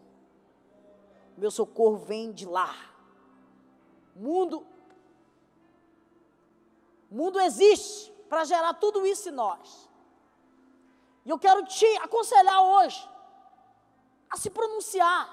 Meu 1.37 1.51
socorro 1.51 1.97
vem 1.97 2.33
de 2.33 2.45
lá. 2.45 2.75
Mundo, 4.15 4.67
mundo 7.11 7.41
existe 7.41 8.11
para 8.29 8.45
gerar 8.45 8.75
tudo 8.75 9.07
isso 9.07 9.29
em 9.29 9.33
nós. 9.33 9.89
E 11.25 11.31
eu 11.31 11.39
quero 11.39 11.65
te 11.65 11.87
aconselhar 11.99 12.63
hoje 12.63 13.09
a 14.29 14.37
se 14.37 14.51
pronunciar, 14.51 15.29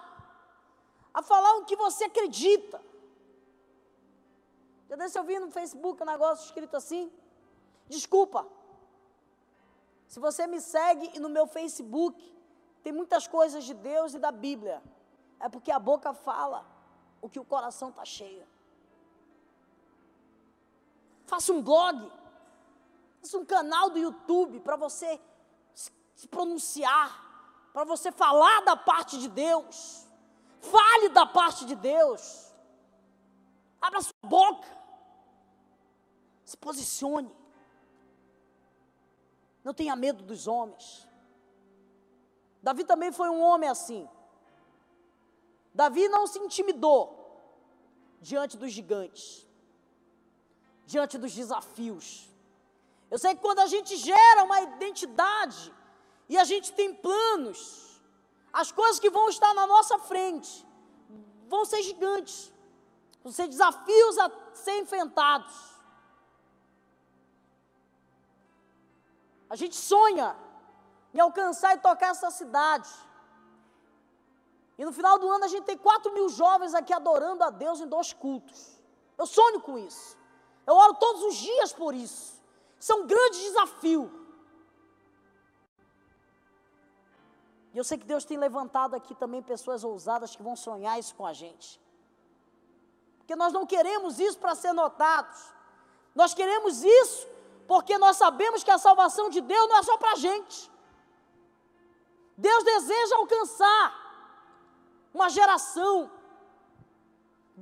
a 1.14 1.22
falar 1.24 1.56
o 1.58 1.66
que 1.66 1.76
você 1.76 2.04
acredita. 2.04 2.89
Já 4.90 4.96
desse 4.96 5.18
eu 5.20 5.24
vi 5.24 5.38
no 5.40 5.52
Facebook 5.52 6.02
um 6.02 6.06
negócio 6.06 6.46
escrito 6.46 6.76
assim. 6.76 7.12
Desculpa. 7.88 8.48
Se 10.08 10.20
você 10.20 10.48
me 10.48 10.60
segue 10.60 11.12
e 11.14 11.20
no 11.20 11.30
meu 11.30 11.46
Facebook 11.46 12.20
tem 12.82 12.92
muitas 12.92 13.28
coisas 13.28 13.64
de 13.64 13.76
Deus 13.76 14.16
e 14.16 14.20
da 14.20 14.32
Bíblia, 14.32 14.82
é 15.40 15.48
porque 15.48 15.72
a 15.72 15.78
boca 15.78 16.14
fala 16.14 16.66
o 17.22 17.30
que 17.30 17.40
o 17.40 17.46
coração 17.46 17.90
está 17.90 18.04
cheio. 18.04 18.48
Faça 21.28 21.54
um 21.54 21.62
blog, 21.62 22.12
faça 23.22 23.38
um 23.38 23.46
canal 23.46 23.92
do 23.92 24.00
YouTube 24.00 24.60
para 24.62 24.76
você 24.76 25.22
se 26.16 26.28
pronunciar, 26.28 27.70
para 27.72 27.84
você 27.84 28.12
falar 28.12 28.62
da 28.62 28.76
parte 28.76 29.20
de 29.20 29.30
Deus. 29.30 30.08
Fale 30.60 31.10
da 31.10 31.26
parte 31.26 31.66
de 31.66 31.76
Deus. 31.76 32.52
Abra 33.80 34.02
sua 34.02 34.14
boca. 34.24 34.79
Se 36.50 36.58
posicione. 36.58 37.32
Não 39.64 39.72
tenha 39.72 39.96
medo 39.96 40.24
dos 40.24 40.48
homens. 40.48 41.08
Davi 42.64 42.84
também 42.84 43.12
foi 43.12 43.30
um 43.30 43.40
homem 43.40 43.70
assim. 43.70 44.10
Davi 45.72 46.10
não 46.10 46.26
se 46.26 46.40
intimidou 46.40 47.02
diante 48.20 48.58
dos 48.58 48.72
gigantes, 48.72 49.48
diante 50.88 51.20
dos 51.20 51.36
desafios. 51.36 52.28
Eu 53.12 53.20
sei 53.20 53.36
que 53.36 53.42
quando 53.42 53.60
a 53.60 53.68
gente 53.68 53.96
gera 53.96 54.44
uma 54.44 54.60
identidade 54.62 55.72
e 56.28 56.36
a 56.36 56.44
gente 56.44 56.74
tem 56.74 56.96
planos, 56.96 58.02
as 58.52 58.72
coisas 58.72 59.00
que 59.00 59.12
vão 59.12 59.30
estar 59.30 59.54
na 59.54 59.68
nossa 59.68 60.00
frente 60.00 60.66
vão 61.48 61.64
ser 61.64 61.84
gigantes, 61.84 62.52
vão 63.24 63.32
ser 63.32 63.48
desafios 63.48 64.18
a 64.18 64.32
ser 64.56 64.80
enfrentados. 64.80 65.79
A 69.50 69.56
gente 69.56 69.76
sonha 69.76 70.36
em 71.14 71.20
alcançar 71.20 71.76
e 71.76 71.80
tocar 71.80 72.10
essa 72.10 72.30
cidade. 72.30 72.90
E 74.78 74.86
no 74.86 74.94
final 74.94 75.18
do 75.18 75.30
ano 75.30 75.46
a 75.46 75.48
gente 75.48 75.66
tem 75.66 75.78
4 75.78 76.14
mil 76.14 76.30
jovens 76.30 76.74
aqui 76.74 76.94
adorando 76.94 77.44
a 77.44 77.50
Deus 77.50 77.82
em 77.82 77.88
dois 77.88 78.14
cultos. 78.14 78.80
Eu 79.18 79.26
sonho 79.26 79.60
com 79.62 79.78
isso. 79.78 80.18
Eu 80.66 80.76
oro 80.76 80.94
todos 80.94 81.24
os 81.24 81.36
dias 81.36 81.74
por 81.74 81.94
isso. 81.94 82.40
Isso 82.80 82.92
é 82.92 82.96
um 82.96 83.08
grande 83.08 83.40
desafio. 83.40 84.04
E 87.74 87.78
eu 87.78 87.84
sei 87.84 87.98
que 87.98 88.06
Deus 88.06 88.24
tem 88.24 88.38
levantado 88.38 88.96
aqui 88.96 89.14
também 89.14 89.42
pessoas 89.42 89.84
ousadas 89.84 90.36
que 90.36 90.42
vão 90.42 90.56
sonhar 90.56 90.98
isso 90.98 91.14
com 91.16 91.26
a 91.26 91.34
gente. 91.34 91.82
Porque 93.18 93.36
nós 93.36 93.52
não 93.52 93.66
queremos 93.66 94.20
isso 94.20 94.40
para 94.40 94.56
ser 94.56 94.74
notados. 94.74 95.54
Nós 96.16 96.34
queremos 96.34 96.84
isso 96.84 97.28
porque 97.72 97.96
nós 98.04 98.16
sabemos 98.24 98.64
que 98.66 98.74
a 98.76 98.84
salvação 98.88 99.26
de 99.36 99.42
Deus 99.54 99.66
não 99.70 99.78
é 99.78 99.84
só 99.90 99.96
para 100.02 100.14
a 100.14 100.22
gente. 100.26 100.58
Deus 102.48 102.64
deseja 102.74 103.16
alcançar 103.18 103.86
uma 105.14 105.30
geração. 105.38 105.96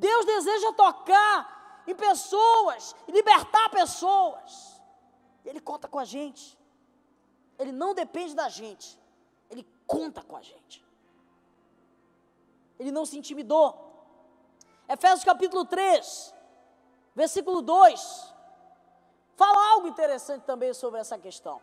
Deus 0.07 0.23
deseja 0.33 0.71
tocar 0.85 1.83
em 1.91 1.95
pessoas 2.07 2.95
e 3.07 3.11
libertar 3.11 3.69
pessoas. 3.81 4.81
Ele 5.49 5.59
conta 5.71 5.87
com 5.93 5.99
a 5.99 6.07
gente. 6.15 6.45
Ele 7.59 7.73
não 7.81 7.93
depende 8.03 8.33
da 8.41 8.49
gente 8.49 8.87
conta 9.87 10.21
com 10.21 10.35
a 10.35 10.41
gente. 10.41 10.85
Ele 12.77 12.91
não 12.91 13.05
se 13.05 13.17
intimidou. 13.17 13.65
Efésios 14.87 15.23
capítulo 15.23 15.65
3, 15.65 16.33
versículo 17.15 17.61
2, 17.61 18.33
fala 19.37 19.71
algo 19.73 19.87
interessante 19.87 20.43
também 20.43 20.73
sobre 20.73 20.99
essa 20.99 21.17
questão. 21.17 21.61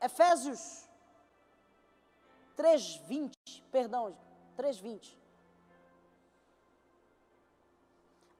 Efésios 0.00 0.88
3:20, 2.56 3.62
perdão, 3.70 4.16
3:20. 4.56 5.16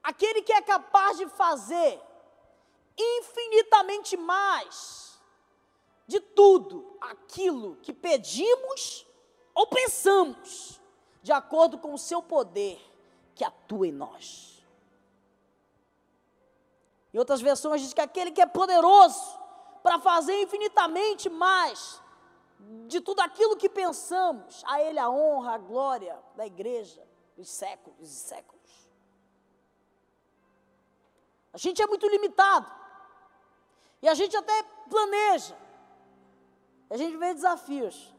Aquele 0.03 0.43
que 0.43 0.53
é 0.53 0.61
capaz 0.61 1.19
de 1.19 1.29
fazer 1.29 2.03
infinitamente 2.99 4.17
mais 4.17 5.21
de 6.07 6.19
tudo 6.19 6.97
aquilo 7.01 7.77
que 7.77 7.93
pedimos 7.93 9.07
ou 9.55 9.67
pensamos, 9.67 10.81
de 11.23 11.31
acordo 11.31 11.79
com 11.79 11.95
o 11.95 11.99
seu 11.99 12.21
poder 12.23 12.81
que 13.35 13.45
atua 13.45 13.87
em 13.87 13.93
nós. 13.93 14.52
Em 17.13 17.19
outras 17.19 17.41
versões 17.41 17.83
diz 17.83 17.93
que 17.93 18.01
aquele 18.01 18.31
que 18.31 18.41
é 18.41 18.47
poderoso 18.47 19.39
para 19.83 19.99
fazer 19.99 20.41
infinitamente 20.43 21.29
mais 21.29 22.01
de 22.87 23.01
tudo 23.01 23.21
aquilo 23.21 23.57
que 23.57 23.69
pensamos, 23.69 24.63
a 24.67 24.81
ele 24.81 24.99
a 24.99 25.11
honra, 25.11 25.55
a 25.55 25.59
glória 25.59 26.19
da 26.37 26.47
igreja 26.47 27.07
dos 27.37 27.49
séculos 27.49 28.11
e 28.11 28.15
séculos. 28.15 28.63
A 31.53 31.59
gente 31.59 31.83
é 31.83 31.87
muito 31.87 32.07
limitado. 32.09 32.67
E 34.01 34.09
a 34.09 34.15
gente 34.15 34.37
até 34.37 34.63
planeja, 34.91 35.57
a 36.91 36.97
gente 36.97 37.17
vê 37.17 37.33
desafios, 37.33 38.13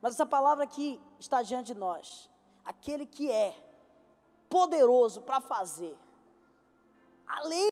mas 0.00 0.14
essa 0.14 0.26
palavra 0.26 0.64
aqui 0.64 1.00
está 1.20 1.42
diante 1.42 1.72
de 1.72 1.78
nós. 1.78 2.28
Aquele 2.64 3.06
que 3.06 3.30
é 3.30 3.54
poderoso 4.48 5.22
para 5.22 5.40
fazer, 5.40 5.96
além 7.24 7.70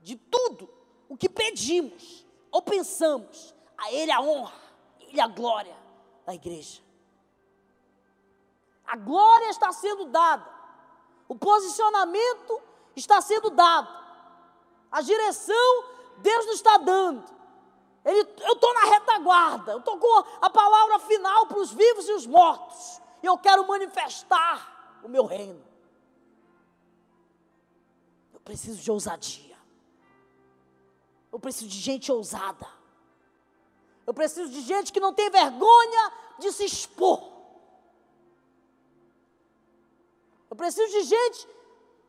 de 0.00 0.16
tudo 0.16 0.68
o 1.08 1.16
que 1.16 1.28
pedimos 1.28 2.26
ou 2.50 2.62
pensamos, 2.62 3.54
a 3.76 3.92
Ele 3.92 4.10
a 4.10 4.20
honra, 4.20 4.54
a 5.00 5.04
Ele 5.04 5.20
a 5.20 5.26
glória 5.26 5.76
da 6.24 6.34
igreja. 6.34 6.80
A 8.86 8.96
glória 8.96 9.50
está 9.50 9.72
sendo 9.72 10.06
dada, 10.06 10.46
o 11.28 11.36
posicionamento 11.36 12.60
está 12.96 13.20
sendo 13.20 13.50
dado, 13.50 13.88
a 14.90 15.00
direção 15.00 15.84
Deus 16.18 16.46
nos 16.46 16.56
está 16.56 16.76
dando. 16.78 17.24
Ele, 18.04 18.20
eu 18.20 18.54
estou 18.54 18.74
na 18.74 18.84
retaguarda, 18.84 19.72
eu 19.72 19.78
estou 19.78 19.98
com 19.98 20.24
a 20.40 20.50
palavra 20.50 20.98
final 21.00 21.46
para 21.46 21.58
os 21.58 21.72
vivos 21.72 22.08
e 22.08 22.12
os 22.12 22.26
mortos. 22.26 23.00
E 23.22 23.26
eu 23.26 23.36
quero 23.36 23.66
manifestar 23.66 25.00
o 25.02 25.08
meu 25.08 25.26
reino. 25.26 25.62
Eu 28.32 28.40
preciso 28.40 28.80
de 28.80 28.90
ousadia. 28.90 29.49
Eu 31.32 31.38
preciso 31.38 31.68
de 31.68 31.78
gente 31.78 32.10
ousada. 32.10 32.66
Eu 34.06 34.14
preciso 34.14 34.50
de 34.50 34.60
gente 34.62 34.92
que 34.92 35.00
não 35.00 35.14
tem 35.14 35.30
vergonha 35.30 36.12
de 36.38 36.50
se 36.52 36.64
expor. 36.64 37.30
Eu 40.50 40.56
preciso 40.56 40.90
de 40.90 41.02
gente 41.02 41.48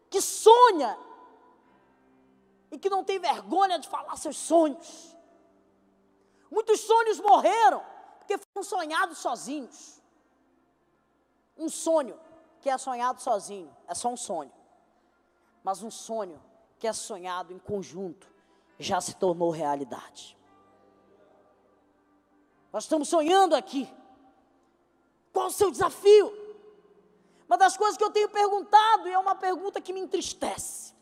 que 0.09 0.19
sonha 0.19 0.97
e 2.71 2.79
que 2.79 2.89
não 2.89 3.03
tem 3.03 3.19
vergonha 3.19 3.77
de 3.77 3.87
falar 3.87 4.15
seus 4.15 4.37
sonhos. 4.37 5.15
Muitos 6.49 6.79
sonhos 6.81 7.19
morreram 7.19 7.85
porque 8.17 8.37
foram 8.37 8.63
sonhados 8.63 9.19
sozinhos. 9.19 10.01
Um 11.55 11.69
sonho 11.69 12.19
que 12.61 12.69
é 12.69 12.77
sonhado 12.77 13.21
sozinho 13.21 13.75
é 13.87 13.93
só 13.93 14.09
um 14.09 14.17
sonho. 14.17 14.51
Mas 15.63 15.83
um 15.83 15.91
sonho 15.91 16.41
que 16.79 16.87
é 16.87 16.93
sonhado 16.93 17.53
em 17.53 17.59
conjunto 17.59 18.30
já 18.81 18.99
se 18.99 19.15
tornou 19.15 19.49
realidade. 19.49 20.37
Nós 22.71 22.83
estamos 22.83 23.09
sonhando 23.09 23.55
aqui. 23.55 23.91
Qual 25.33 25.47
o 25.47 25.51
seu 25.51 25.71
desafio? 25.71 26.31
Uma 27.47 27.57
das 27.57 27.75
coisas 27.75 27.97
que 27.97 28.03
eu 28.03 28.09
tenho 28.09 28.29
perguntado, 28.29 29.07
e 29.07 29.11
é 29.11 29.19
uma 29.19 29.35
pergunta 29.35 29.81
que 29.81 29.91
me 29.91 29.99
entristece. 29.99 30.93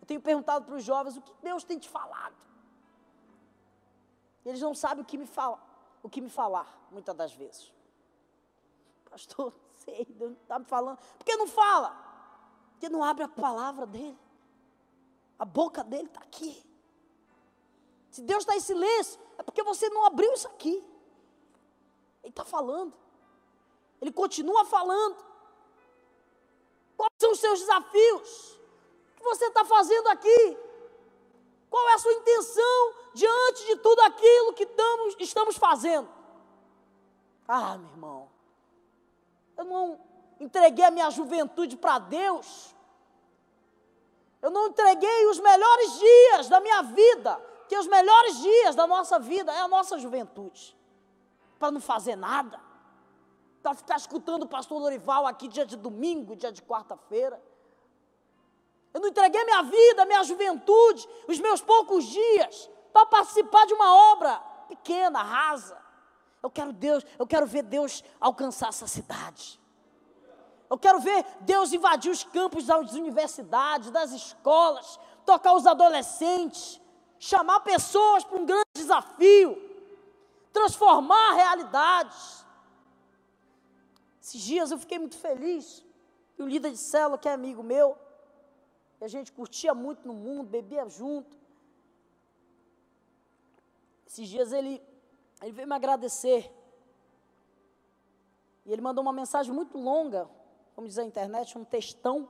Eu 0.00 0.06
tenho 0.06 0.20
perguntado 0.20 0.66
para 0.66 0.74
os 0.74 0.84
jovens 0.84 1.16
o 1.16 1.22
que 1.22 1.32
Deus 1.42 1.64
tem 1.64 1.78
te 1.78 1.88
falado. 1.88 2.36
Eles 4.44 4.60
não 4.60 4.74
sabem 4.74 5.02
o 5.02 5.06
que 5.06 5.16
me 5.16 5.26
fala, 5.26 5.58
o 6.02 6.08
que 6.08 6.20
me 6.20 6.30
falar, 6.30 6.78
muitas 6.90 7.14
das 7.14 7.32
vezes. 7.32 7.72
Pastor, 9.08 9.52
sei, 9.84 10.04
Deus 10.04 10.32
está 10.32 10.58
me 10.58 10.64
falando. 10.64 10.98
Por 10.98 11.24
que 11.24 11.36
não 11.36 11.46
fala? 11.46 11.96
Porque 12.72 12.88
não 12.88 13.02
abre 13.02 13.24
a 13.24 13.28
palavra 13.28 13.86
dele. 13.86 14.18
A 15.40 15.46
boca 15.46 15.82
dele 15.82 16.06
está 16.06 16.20
aqui. 16.20 16.62
Se 18.10 18.20
Deus 18.20 18.40
está 18.42 18.54
em 18.54 18.60
silêncio, 18.60 19.18
é 19.38 19.42
porque 19.42 19.62
você 19.62 19.88
não 19.88 20.04
abriu 20.04 20.30
isso 20.34 20.46
aqui. 20.46 20.84
Ele 22.22 22.30
está 22.30 22.44
falando. 22.44 22.92
Ele 24.02 24.12
continua 24.12 24.66
falando. 24.66 25.16
Quais 26.94 27.14
são 27.18 27.32
os 27.32 27.40
seus 27.40 27.60
desafios? 27.60 28.58
O 29.14 29.16
que 29.16 29.24
você 29.24 29.46
está 29.46 29.64
fazendo 29.64 30.08
aqui? 30.08 30.58
Qual 31.70 31.88
é 31.88 31.94
a 31.94 31.98
sua 31.98 32.12
intenção 32.12 32.94
diante 33.14 33.64
de 33.64 33.76
tudo 33.76 34.00
aquilo 34.00 34.52
que 34.52 34.64
estamos, 34.64 35.16
estamos 35.20 35.56
fazendo? 35.56 36.08
Ah, 37.48 37.78
meu 37.78 37.90
irmão, 37.90 38.30
eu 39.56 39.64
não 39.64 40.00
entreguei 40.38 40.84
a 40.84 40.90
minha 40.90 41.10
juventude 41.10 41.78
para 41.78 41.98
Deus. 41.98 42.74
Eu 44.42 44.50
não 44.50 44.68
entreguei 44.68 45.26
os 45.26 45.38
melhores 45.38 45.98
dias 45.98 46.48
da 46.48 46.60
minha 46.60 46.82
vida, 46.82 47.40
que 47.68 47.76
os 47.76 47.86
melhores 47.86 48.38
dias 48.40 48.74
da 48.74 48.86
nossa 48.86 49.18
vida 49.18 49.52
é 49.52 49.60
a 49.60 49.68
nossa 49.68 49.98
juventude. 49.98 50.76
Para 51.58 51.70
não 51.70 51.80
fazer 51.80 52.16
nada. 52.16 52.58
Para 53.62 53.74
ficar 53.74 53.96
escutando 53.96 54.44
o 54.44 54.48
pastor 54.48 54.80
Lorival 54.80 55.26
aqui 55.26 55.46
dia 55.46 55.66
de 55.66 55.76
domingo, 55.76 56.34
dia 56.34 56.50
de 56.50 56.62
quarta-feira. 56.62 57.40
Eu 58.94 59.00
não 59.00 59.08
entreguei 59.08 59.44
minha 59.44 59.62
vida, 59.62 60.06
minha 60.06 60.24
juventude, 60.24 61.06
os 61.28 61.38
meus 61.38 61.60
poucos 61.60 62.06
dias 62.06 62.70
para 62.92 63.06
participar 63.06 63.66
de 63.66 63.74
uma 63.74 64.12
obra 64.12 64.38
pequena, 64.68 65.22
rasa. 65.22 65.80
Eu 66.42 66.50
quero 66.50 66.72
Deus, 66.72 67.04
eu 67.18 67.26
quero 67.26 67.46
ver 67.46 67.62
Deus 67.62 68.02
alcançar 68.18 68.70
essa 68.70 68.86
cidade. 68.86 69.59
Eu 70.70 70.78
quero 70.78 71.00
ver 71.00 71.26
Deus 71.40 71.72
invadir 71.72 72.12
os 72.12 72.22
campos 72.22 72.66
das 72.66 72.92
universidades, 72.92 73.90
das 73.90 74.12
escolas, 74.12 75.00
tocar 75.26 75.52
os 75.54 75.66
adolescentes. 75.66 76.80
chamar 77.22 77.60
pessoas 77.60 78.24
para 78.24 78.38
um 78.38 78.46
grande 78.46 78.64
desafio, 78.74 79.50
transformar 80.54 81.34
realidades. 81.34 82.46
Esses 84.22 84.40
dias 84.40 84.70
eu 84.70 84.78
fiquei 84.78 84.98
muito 84.98 85.18
feliz. 85.18 85.84
E 86.38 86.42
o 86.42 86.46
líder 86.46 86.70
de 86.70 86.78
célula, 86.78 87.18
que 87.18 87.28
é 87.28 87.32
amigo 87.34 87.62
meu, 87.62 87.98
e 88.98 89.04
a 89.04 89.08
gente 89.08 89.30
curtia 89.32 89.74
muito 89.74 90.08
no 90.08 90.14
mundo, 90.14 90.48
bebia 90.48 90.88
junto. 90.88 91.36
Esses 94.06 94.26
dias 94.26 94.50
ele, 94.50 94.82
ele 95.42 95.52
veio 95.52 95.68
me 95.68 95.74
agradecer. 95.74 96.50
E 98.64 98.72
ele 98.72 98.80
mandou 98.80 99.02
uma 99.02 99.12
mensagem 99.12 99.52
muito 99.52 99.76
longa, 99.76 100.26
como 100.74 100.86
diz 100.86 100.98
a 100.98 101.04
internet, 101.04 101.56
um 101.58 101.64
textão, 101.64 102.28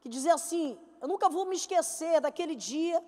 que 0.00 0.08
dizia 0.08 0.34
assim: 0.34 0.78
Eu 1.00 1.08
nunca 1.08 1.28
vou 1.28 1.44
me 1.46 1.56
esquecer 1.56 2.20
daquele 2.20 2.54
dia 2.54 3.04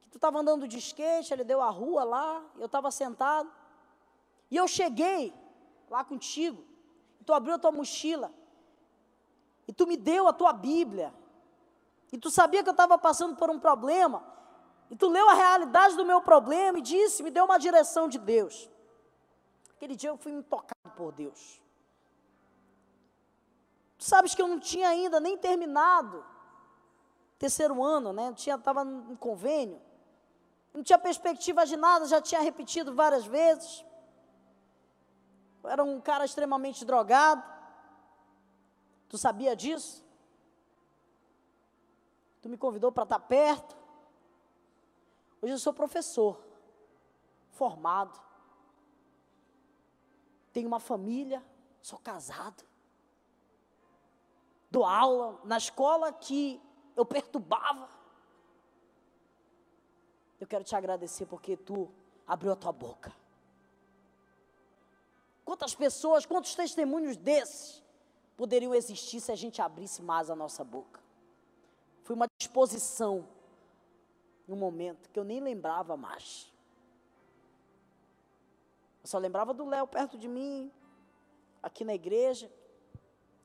que 0.00 0.08
tu 0.10 0.16
estava 0.16 0.38
andando 0.38 0.66
de 0.66 0.78
skate, 0.78 1.32
ele 1.32 1.44
deu 1.44 1.60
a 1.60 1.70
rua 1.70 2.04
lá, 2.04 2.44
eu 2.56 2.66
estava 2.66 2.90
sentado, 2.90 3.50
e 4.50 4.56
eu 4.56 4.66
cheguei 4.66 5.34
lá 5.90 6.04
contigo, 6.04 6.64
e 7.20 7.24
tu 7.24 7.32
abriu 7.32 7.54
a 7.54 7.58
tua 7.58 7.72
mochila, 7.72 8.32
e 9.66 9.72
tu 9.72 9.86
me 9.86 9.96
deu 9.96 10.26
a 10.28 10.32
tua 10.32 10.52
Bíblia, 10.52 11.12
e 12.10 12.16
tu 12.16 12.30
sabia 12.30 12.62
que 12.62 12.68
eu 12.68 12.72
estava 12.72 12.96
passando 12.96 13.36
por 13.36 13.50
um 13.50 13.58
problema, 13.58 14.24
e 14.90 14.96
tu 14.96 15.08
leu 15.08 15.28
a 15.28 15.34
realidade 15.34 15.96
do 15.96 16.04
meu 16.04 16.20
problema 16.22 16.78
e 16.78 16.82
disse, 16.82 17.22
me 17.22 17.30
deu 17.30 17.44
uma 17.44 17.58
direção 17.58 18.08
de 18.08 18.18
Deus. 18.18 18.70
Aquele 19.76 19.94
dia 19.94 20.10
eu 20.10 20.16
fui 20.16 20.32
me 20.32 20.42
tocado 20.42 20.77
por 20.98 21.12
Deus. 21.12 21.62
Tu 23.98 24.04
sabes 24.04 24.34
que 24.34 24.42
eu 24.42 24.48
não 24.48 24.58
tinha 24.58 24.88
ainda 24.88 25.20
nem 25.20 25.38
terminado 25.38 26.24
terceiro 27.38 27.82
ano, 27.82 28.12
né? 28.12 28.34
Estava 28.36 28.82
em 28.82 29.16
convênio. 29.16 29.80
Não 30.74 30.82
tinha 30.82 30.98
perspectiva 30.98 31.64
de 31.64 31.76
nada, 31.76 32.06
já 32.06 32.20
tinha 32.20 32.40
repetido 32.40 32.92
várias 32.92 33.24
vezes. 33.24 33.84
Eu 35.62 35.70
era 35.70 35.84
um 35.84 36.00
cara 36.00 36.24
extremamente 36.24 36.84
drogado. 36.84 37.42
Tu 39.08 39.16
sabia 39.16 39.54
disso? 39.54 40.04
Tu 42.42 42.48
me 42.48 42.58
convidou 42.58 42.90
para 42.90 43.04
estar 43.04 43.20
perto. 43.20 43.76
Hoje 45.40 45.52
eu 45.52 45.58
sou 45.58 45.72
professor, 45.72 46.44
formado. 47.52 48.27
Tenho 50.58 50.66
uma 50.66 50.80
família, 50.80 51.40
sou 51.80 52.00
casado. 52.00 52.64
Dou 54.68 54.84
aula 54.84 55.40
na 55.44 55.56
escola 55.56 56.12
que 56.12 56.60
eu 56.96 57.06
perturbava. 57.06 57.88
Eu 60.40 60.48
quero 60.48 60.64
te 60.64 60.74
agradecer 60.74 61.26
porque 61.26 61.56
tu 61.56 61.88
abriu 62.26 62.50
a 62.50 62.56
tua 62.56 62.72
boca. 62.72 63.14
Quantas 65.44 65.76
pessoas, 65.76 66.26
quantos 66.26 66.56
testemunhos 66.56 67.16
desses 67.16 67.80
poderiam 68.36 68.74
existir 68.74 69.20
se 69.20 69.30
a 69.30 69.36
gente 69.36 69.62
abrisse 69.62 70.02
mais 70.02 70.28
a 70.28 70.34
nossa 70.34 70.64
boca? 70.64 71.00
Foi 72.02 72.16
uma 72.16 72.26
disposição, 72.36 73.28
num 74.48 74.56
momento 74.56 75.08
que 75.08 75.20
eu 75.20 75.24
nem 75.24 75.38
lembrava 75.38 75.96
mais. 75.96 76.52
Só 79.08 79.16
lembrava 79.16 79.54
do 79.54 79.64
Léo 79.64 79.86
perto 79.86 80.18
de 80.18 80.28
mim, 80.28 80.70
aqui 81.62 81.82
na 81.82 81.94
igreja, 81.94 82.52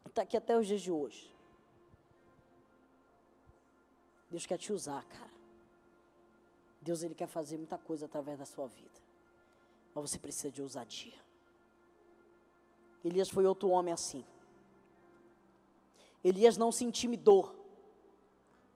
está 0.06 0.23
aqui 0.23 0.36
até 0.36 0.58
os 0.58 0.67
dias 0.67 0.82
de 0.82 0.91
hoje. 0.91 1.34
Deus 4.30 4.45
quer 4.45 4.58
te 4.58 4.73
usar, 4.73 5.06
cara. 5.06 5.32
Deus 6.82 7.02
ele 7.02 7.15
quer 7.15 7.28
fazer 7.28 7.58
muita 7.58 7.78
coisa 7.78 8.08
através 8.08 8.39
da 8.39 8.45
sua 8.45 8.67
vida. 8.67 8.99
Mas 9.95 10.10
você 10.12 10.19
precisa 10.19 10.52
de 10.52 10.62
ousadia. 10.62 11.17
Elias 13.02 13.30
foi 13.30 13.45
outro 13.45 13.69
homem 13.69 13.93
assim. 13.93 14.26
Elias 16.21 16.58
não 16.58 16.73
se 16.73 16.84
intimidou 16.84 17.56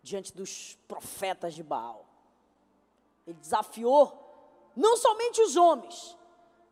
diante 0.01 0.33
dos 0.33 0.77
profetas 0.87 1.53
de 1.53 1.63
Baal. 1.63 2.05
Ele 3.25 3.37
desafiou 3.37 4.71
não 4.73 4.95
somente 4.95 5.41
os 5.41 5.57
homens, 5.57 6.17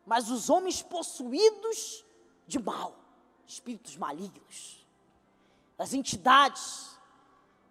mas 0.06 0.30
os 0.30 0.48
homens 0.48 0.80
possuídos 0.80 2.06
de 2.46 2.60
mal, 2.60 2.96
espíritos 3.44 3.96
malignos, 3.96 4.86
as 5.76 5.92
entidades. 5.92 6.96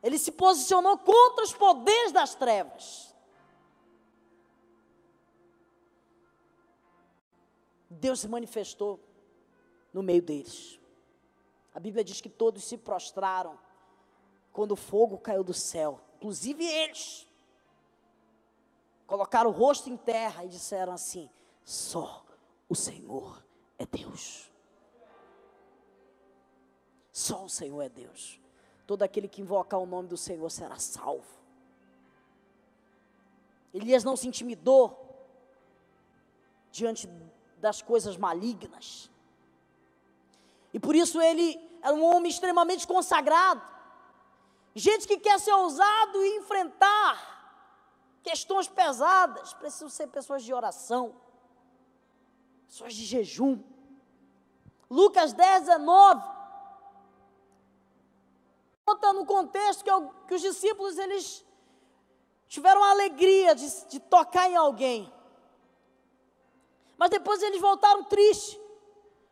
Ele 0.03 0.19
se 0.19 0.33
posicionou 0.33 0.97
contra 0.97 1.45
os 1.45 1.53
poderes 1.53 2.11
das 2.11 2.35
trevas. 2.35 3.15
Deus 7.89 8.19
se 8.19 8.27
manifestou 8.27 8.99
no 9.93 10.03
meio 10.03 10.21
deles. 10.21 10.77
A 11.73 11.79
Bíblia 11.79 12.03
diz 12.03 12.19
que 12.19 12.29
todos 12.29 12.65
se 12.65 12.77
prostraram 12.77 13.57
quando 14.51 14.73
o 14.73 14.75
fogo 14.75 15.17
caiu 15.17 15.43
do 15.43 15.53
céu, 15.53 16.01
inclusive 16.17 16.63
eles. 16.63 17.27
Colocaram 19.07 19.49
o 19.49 19.53
rosto 19.53 19.89
em 19.89 19.97
terra 19.97 20.43
e 20.43 20.49
disseram 20.49 20.93
assim: 20.93 21.29
só 21.63 22.24
o 22.67 22.75
Senhor 22.75 23.43
é 23.77 23.85
Deus. 23.85 24.51
Só 27.11 27.45
o 27.45 27.49
Senhor 27.49 27.81
é 27.81 27.89
Deus. 27.89 28.39
Todo 28.85 29.03
aquele 29.03 29.27
que 29.27 29.41
invocar 29.41 29.79
o 29.79 29.85
nome 29.85 30.07
do 30.07 30.17
Senhor 30.17 30.49
será 30.49 30.77
salvo. 30.77 31.35
Elias 33.73 34.03
não 34.03 34.15
se 34.15 34.27
intimidou 34.27 35.01
diante 36.71 37.07
das 37.57 37.81
coisas 37.81 38.17
malignas. 38.17 39.09
E 40.73 40.79
por 40.79 40.95
isso 40.95 41.21
ele 41.21 41.59
era 41.81 41.93
um 41.93 42.03
homem 42.03 42.29
extremamente 42.29 42.85
consagrado. 42.85 43.61
Gente 44.73 45.07
que 45.07 45.17
quer 45.17 45.39
ser 45.39 45.53
ousado 45.53 46.23
e 46.23 46.37
enfrentar 46.37 47.35
questões 48.21 48.67
pesadas, 48.67 49.53
precisam 49.53 49.87
ser 49.87 50.07
pessoas 50.07 50.43
de 50.43 50.53
oração, 50.53 51.15
pessoas 52.75 52.93
de 52.93 53.05
jejum. 53.05 53.57
Lucas 54.89 55.31
10, 55.31 55.61
19. 55.61 56.21
Conta 58.85 59.13
no 59.13 59.25
contexto 59.25 59.81
que, 59.81 59.89
que, 60.27 60.35
os 60.35 60.41
discípulos 60.41 60.97
eles 60.97 61.45
tiveram 62.49 62.83
a 62.83 62.89
alegria 62.89 63.55
de, 63.55 63.85
de 63.85 63.97
tocar 64.01 64.49
em 64.49 64.57
alguém. 64.57 65.11
Mas 66.97 67.09
depois 67.09 67.41
eles 67.41 67.61
voltaram 67.61 68.03
tristes, 68.03 68.59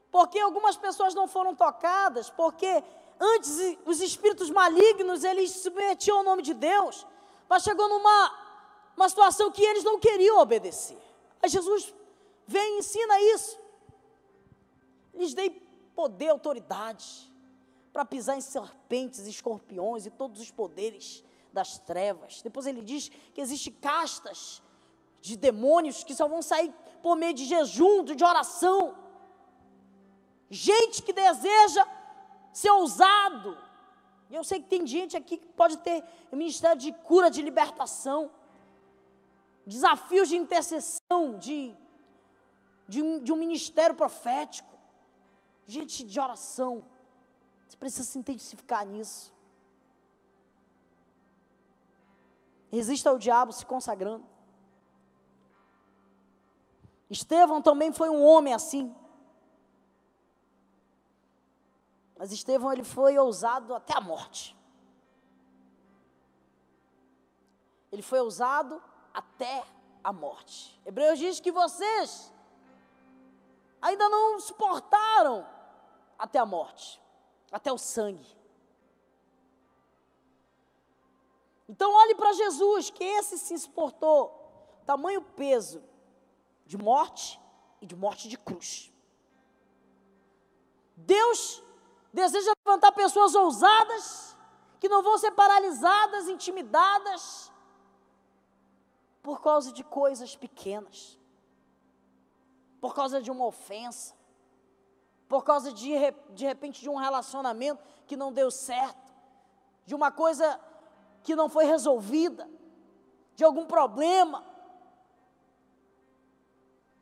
porque 0.10 0.40
algumas 0.40 0.78
pessoas 0.78 1.14
não 1.14 1.28
foram 1.28 1.54
tocadas, 1.54 2.30
porque 2.30 2.82
antes 3.20 3.78
os 3.86 4.00
espíritos 4.00 4.50
malignos 4.50 5.26
eles 5.26 5.52
submetiam 5.52 6.20
ao 6.20 6.24
nome 6.24 6.44
de 6.44 6.54
Deus, 6.54 7.06
mas 7.50 7.64
chegou 7.64 7.90
numa 7.90 8.42
uma 8.96 9.10
situação 9.10 9.52
que 9.52 9.64
eles 9.64 9.84
não 9.84 10.00
queriam 10.00 10.40
obedecer. 10.40 11.02
Aí 11.42 11.50
Jesus 11.50 11.94
vem 12.48 12.76
e 12.76 12.80
ensina 12.80 13.20
isso. 13.34 13.60
Lhes 15.14 15.34
dei 15.34 15.50
poder, 15.96 16.30
autoridade 16.30 17.32
para 17.92 18.04
pisar 18.04 18.38
em 18.38 18.42
serpentes, 18.42 19.28
escorpiões 19.28 20.06
e 20.06 20.12
todos 20.12 20.42
os 20.42 20.50
poderes 20.50 21.24
das 21.52 21.78
trevas. 21.78 22.42
Depois 22.42 22.66
ele 22.66 22.82
diz 22.82 23.10
que 23.34 23.42
existe 23.42 23.70
castas 23.70 24.62
de 25.22 25.38
demônios 25.38 26.04
que 26.04 26.16
só 26.16 26.28
vão 26.28 26.42
sair 26.42 26.74
por 27.02 27.16
meio 27.16 27.34
de 27.34 27.46
jejum, 27.46 28.04
de 28.04 28.24
oração. 28.24 28.96
Gente 30.50 31.04
que 31.04 31.14
deseja 31.14 31.88
ser 32.52 32.72
ousado. 32.72 33.58
E 34.30 34.36
eu 34.36 34.44
sei 34.44 34.60
que 34.60 34.68
tem 34.68 34.86
gente 34.86 35.16
aqui 35.16 35.38
que 35.38 35.48
pode 35.48 35.78
ter 35.78 36.04
ministério 36.32 36.80
de 36.82 36.92
cura, 36.92 37.30
de 37.30 37.42
libertação 37.42 38.32
desafios 39.66 40.30
de 40.30 40.36
intercessão, 40.36 41.38
de, 41.38 41.76
de, 42.88 43.02
um, 43.02 43.24
de 43.24 43.32
um 43.32 43.36
ministério 43.36 43.96
profético, 43.96 44.78
gente 45.68 46.04
de 46.04 46.20
oração. 46.20 46.84
Você 47.68 47.78
precisa 47.78 48.04
se 48.04 48.18
intensificar 48.18 48.86
nisso. 48.86 49.34
Resista 52.72 53.10
ao 53.10 53.20
diabo 53.20 53.52
se 53.52 53.66
consagrando. 53.66 54.26
Estevão 57.10 57.62
também 57.62 57.94
foi 57.94 58.10
um 58.10 58.24
homem 58.24 58.54
assim. 58.54 58.94
Mas 62.18 62.32
Estevão 62.32 62.72
ele 62.72 62.84
foi 62.84 63.18
ousado 63.18 63.76
até 63.76 63.96
a 63.96 64.02
morte. 64.02 64.58
Ele 67.92 68.02
foi 68.02 68.20
ousado 68.20 68.82
até 69.14 69.64
a 70.04 70.12
morte. 70.12 70.82
Hebreus 70.84 71.20
diz 71.20 71.40
que 71.40 71.52
vocês 71.52 72.33
ainda 73.84 74.08
não 74.08 74.40
suportaram 74.40 75.46
até 76.18 76.40
a 76.40 76.46
morte, 76.46 77.02
até 77.52 77.72
o 77.72 77.78
sangue. 77.78 78.26
Então 81.68 81.92
olhe 81.94 82.16
para 82.16 82.32
Jesus, 82.32 82.90
que 82.90 83.04
esse 83.04 83.38
se 83.38 83.54
exportou 83.54 84.40
tamanho 84.86 85.22
peso 85.22 85.84
de 86.66 86.78
morte 86.78 87.40
e 87.82 87.86
de 87.86 87.96
morte 87.96 88.30
de 88.30 88.38
cruz. 88.38 88.92
Deus 90.96 91.62
deseja 92.14 92.54
levantar 92.66 92.94
pessoas 92.94 93.36
ousadas, 93.36 94.38
que 94.80 94.88
não 94.88 95.04
vão 95.04 95.18
ser 95.18 95.32
paralisadas, 95.32 96.30
intimidadas, 96.30 97.52
por 99.22 99.42
causa 99.42 99.74
de 99.74 99.84
coisas 99.84 100.36
pequenas, 100.36 101.20
por 102.84 102.94
causa 102.94 103.22
de 103.22 103.32
uma 103.32 103.46
ofensa, 103.46 104.14
por 105.30 105.46
causa 105.46 105.72
de, 105.72 105.94
de 106.32 106.46
repente 106.46 106.82
de 106.82 106.90
um 106.90 106.98
relacionamento 106.98 107.82
que 108.06 108.18
não 108.18 108.30
deu 108.30 108.52
certo, 108.52 109.14
de 109.86 109.96
uma 109.96 110.12
coisa 110.12 110.60
que 111.24 111.34
não 111.34 111.48
foi 111.48 111.64
resolvida, 111.64 112.46
de 113.38 113.46
algum 113.46 113.66
problema. 113.66 114.46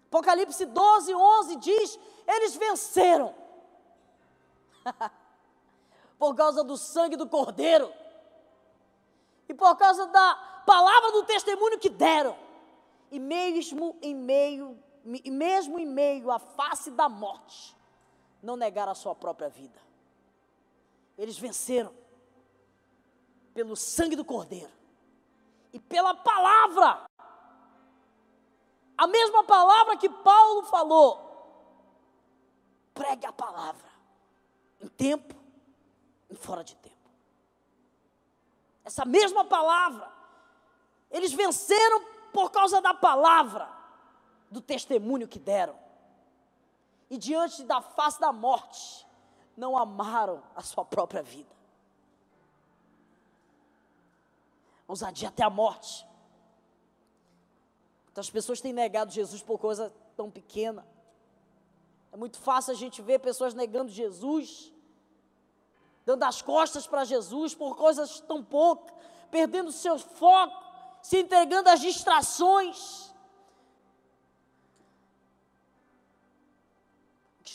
Apocalipse 0.06 0.68
12, 0.68 1.16
11 1.16 1.56
diz: 1.56 2.00
eles 2.28 2.56
venceram, 2.56 3.34
por 6.20 6.36
causa 6.36 6.64
do 6.64 6.78
sangue 6.78 7.16
do 7.16 7.28
Cordeiro, 7.28 7.92
e 9.50 9.54
por 9.56 9.76
causa 9.78 10.06
da 10.06 10.64
palavra 10.64 11.12
do 11.14 11.24
testemunho 11.24 11.80
que 11.80 11.90
deram, 11.90 12.38
e 13.10 13.20
mesmo 13.20 13.98
em 14.00 14.14
meio, 14.14 14.78
mesmo 15.04 15.80
em 15.80 15.86
meio 15.86 16.32
à 16.32 16.40
face 16.40 16.92
da 16.92 17.10
morte, 17.10 17.76
não 18.42 18.56
negaram 18.56 18.92
a 18.92 18.96
sua 18.96 19.16
própria 19.16 19.50
vida. 19.50 19.80
Eles 21.18 21.38
venceram 21.38 21.94
pelo 23.54 23.76
sangue 23.76 24.16
do 24.16 24.26
Cordeiro 24.26 24.72
e 25.74 25.80
pela 25.80 26.14
palavra. 26.16 27.10
A 28.98 29.08
mesma 29.08 29.44
palavra 29.44 29.98
que 29.98 30.10
Paulo 30.10 30.64
falou. 30.64 31.30
Pregue 32.94 33.26
a 33.26 33.34
palavra 33.34 33.90
em 34.80 34.88
tempo 34.88 35.36
e 36.30 36.36
fora 36.36 36.64
de 36.64 36.76
tempo. 36.76 36.96
Essa 38.84 39.06
mesma 39.06 39.46
palavra, 39.46 40.12
eles 41.10 41.32
venceram 41.32 42.04
por 42.34 42.52
causa 42.52 42.82
da 42.82 42.94
palavra, 42.94 43.70
do 44.52 44.62
testemunho 44.62 45.28
que 45.28 45.40
deram. 45.40 45.76
E 47.10 47.18
diante 47.18 47.64
da 47.64 47.82
face 47.82 48.20
da 48.20 48.32
morte, 48.32 49.08
não 49.58 49.78
amaram 49.78 50.44
a 50.56 50.62
sua 50.62 50.86
própria 50.86 51.24
vida. 51.24 51.62
ousadia 54.92 55.30
até 55.30 55.44
a 55.44 55.50
morte. 55.50 56.06
Muitas 58.06 58.30
pessoas 58.30 58.60
têm 58.60 58.74
negado 58.74 59.12
Jesus 59.12 59.42
por 59.42 59.58
coisa 59.58 59.92
tão 60.18 60.30
pequena. 60.30 60.86
É 62.12 62.18
muito 62.18 62.38
fácil 62.38 62.74
a 62.74 62.76
gente 62.76 63.02
ver 63.02 63.20
pessoas 63.20 63.54
negando 63.54 63.90
Jesus, 63.90 64.74
dando 66.06 66.24
as 66.24 66.42
costas 66.42 66.86
para 66.86 67.06
Jesus 67.06 67.56
por 67.56 67.78
coisas 67.78 68.20
tão 68.20 68.44
poucas, 68.44 68.94
perdendo 69.30 69.72
seu 69.72 69.98
foco, 69.98 70.62
se 71.02 71.20
entregando 71.20 71.70
às 71.70 71.80
distrações. 71.80 73.11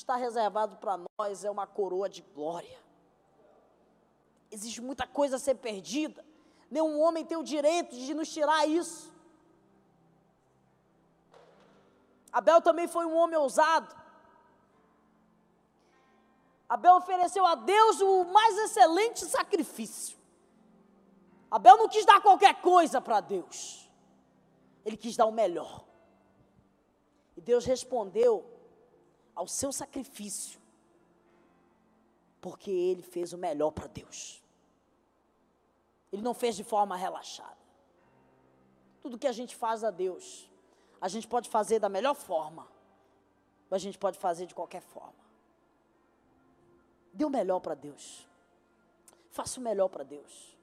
Está 0.06 0.14
reservado 0.14 0.76
para 0.76 1.00
nós 1.18 1.42
é 1.42 1.50
uma 1.50 1.66
coroa 1.66 2.08
de 2.08 2.22
glória. 2.22 2.78
Existe 4.52 4.80
muita 4.80 5.04
coisa 5.04 5.34
a 5.34 5.38
ser 5.38 5.56
perdida. 5.56 6.24
Nenhum 6.70 7.00
homem 7.00 7.24
tem 7.24 7.36
o 7.36 7.42
direito 7.42 7.96
de 7.96 8.14
nos 8.14 8.32
tirar 8.32 8.68
isso. 8.68 9.12
Abel 12.32 12.62
também 12.62 12.86
foi 12.86 13.04
um 13.04 13.16
homem 13.16 13.36
ousado. 13.36 13.96
Abel 16.68 16.94
ofereceu 16.98 17.44
a 17.44 17.56
Deus 17.56 18.00
o 18.00 18.26
mais 18.26 18.56
excelente 18.58 19.24
sacrifício. 19.24 20.16
Abel 21.50 21.78
não 21.78 21.88
quis 21.88 22.06
dar 22.06 22.20
qualquer 22.20 22.60
coisa 22.60 23.00
para 23.00 23.20
Deus. 23.20 23.90
Ele 24.84 24.96
quis 24.96 25.16
dar 25.16 25.26
o 25.26 25.32
melhor. 25.32 25.84
E 27.36 27.40
Deus 27.40 27.64
respondeu 27.64 28.55
ao 29.36 29.46
seu 29.46 29.70
sacrifício, 29.70 30.58
porque 32.40 32.70
ele 32.70 33.02
fez 33.02 33.34
o 33.34 33.38
melhor 33.38 33.70
para 33.70 33.86
Deus. 33.86 34.42
Ele 36.10 36.22
não 36.22 36.32
fez 36.32 36.56
de 36.56 36.64
forma 36.64 36.96
relaxada. 36.96 37.58
Tudo 39.02 39.18
que 39.18 39.26
a 39.26 39.32
gente 39.32 39.54
faz 39.54 39.84
a 39.84 39.90
Deus, 39.90 40.50
a 41.00 41.08
gente 41.08 41.28
pode 41.28 41.50
fazer 41.50 41.78
da 41.78 41.88
melhor 41.88 42.14
forma, 42.14 42.66
mas 43.68 43.82
a 43.82 43.84
gente 43.84 43.98
pode 43.98 44.18
fazer 44.18 44.46
de 44.46 44.54
qualquer 44.54 44.80
forma. 44.80 45.26
Dê 47.12 47.24
o 47.24 47.30
melhor 47.30 47.60
para 47.60 47.74
Deus. 47.74 48.26
Faça 49.30 49.60
o 49.60 49.62
melhor 49.62 49.88
para 49.88 50.02
Deus. 50.02 50.56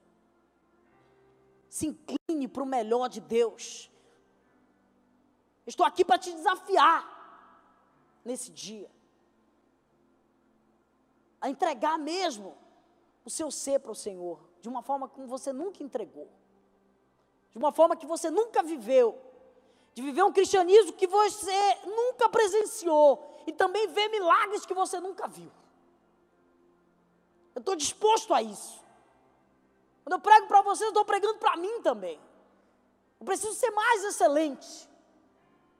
Se 1.68 1.86
incline 1.86 2.48
para 2.48 2.62
o 2.62 2.66
melhor 2.66 3.08
de 3.08 3.20
Deus. 3.20 3.90
Estou 5.66 5.86
aqui 5.86 6.04
para 6.04 6.18
te 6.18 6.32
desafiar 6.32 7.13
nesse 8.24 8.50
dia. 8.50 8.90
A 11.40 11.50
entregar 11.50 11.98
mesmo 11.98 12.56
o 13.24 13.30
seu 13.30 13.50
ser 13.50 13.80
para 13.80 13.92
o 13.92 13.94
Senhor 13.94 14.40
de 14.60 14.68
uma 14.68 14.82
forma 14.82 15.08
como 15.08 15.26
você 15.26 15.52
nunca 15.52 15.82
entregou, 15.82 16.28
de 17.50 17.58
uma 17.58 17.70
forma 17.70 17.94
que 17.96 18.06
você 18.06 18.30
nunca 18.30 18.62
viveu, 18.62 19.20
de 19.92 20.02
viver 20.02 20.22
um 20.22 20.32
cristianismo 20.32 20.92
que 20.94 21.06
você 21.06 21.74
nunca 21.84 22.28
presenciou 22.28 23.42
e 23.46 23.52
também 23.52 23.86
ver 23.88 24.08
milagres 24.08 24.64
que 24.64 24.74
você 24.74 24.98
nunca 25.00 25.28
viu. 25.28 25.52
Eu 27.54 27.60
estou 27.60 27.76
disposto 27.76 28.34
a 28.34 28.42
isso. 28.42 28.82
Quando 30.02 30.14
eu 30.14 30.20
prego 30.20 30.46
para 30.46 30.62
vocês, 30.62 30.82
eu 30.82 30.88
estou 30.88 31.04
pregando 31.04 31.38
para 31.38 31.56
mim 31.56 31.80
também. 31.82 32.20
Eu 33.20 33.24
preciso 33.24 33.54
ser 33.54 33.70
mais 33.70 34.04
excelente. 34.04 34.88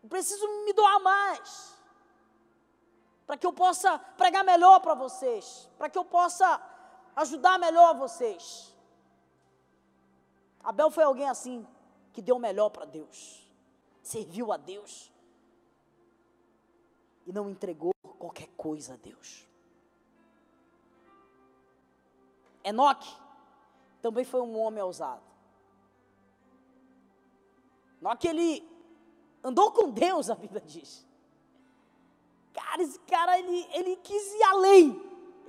Eu 0.02 0.08
preciso 0.08 0.46
me 0.64 0.72
doar 0.72 1.00
mais. 1.00 1.73
Para 3.26 3.36
que 3.36 3.46
eu 3.46 3.52
possa 3.52 3.98
pregar 3.98 4.44
melhor 4.44 4.80
para 4.80 4.94
vocês. 4.94 5.70
Para 5.78 5.88
que 5.88 5.98
eu 5.98 6.04
possa 6.04 6.60
ajudar 7.16 7.58
melhor 7.58 7.96
vocês. 7.96 8.74
Abel 10.62 10.90
foi 10.90 11.04
alguém 11.04 11.28
assim, 11.28 11.66
que 12.12 12.22
deu 12.22 12.38
melhor 12.38 12.70
para 12.70 12.86
Deus, 12.86 13.46
serviu 14.02 14.50
a 14.50 14.56
Deus 14.56 15.12
e 17.26 17.32
não 17.32 17.50
entregou 17.50 17.92
qualquer 18.18 18.48
coisa 18.56 18.94
a 18.94 18.96
Deus. 18.96 19.46
Enoque 22.62 23.14
também 24.00 24.24
foi 24.24 24.40
um 24.40 24.58
homem 24.58 24.82
ousado. 24.82 25.22
Enoque, 28.00 28.26
ele 28.26 28.66
andou 29.42 29.70
com 29.72 29.90
Deus, 29.90 30.30
a 30.30 30.34
Bíblia 30.34 30.62
diz. 30.62 31.06
Cara, 32.54 32.82
esse 32.82 32.98
cara, 33.00 33.38
ele, 33.38 33.68
ele 33.72 33.96
quis 33.96 34.32
ir 34.32 34.42
além. 34.44 35.02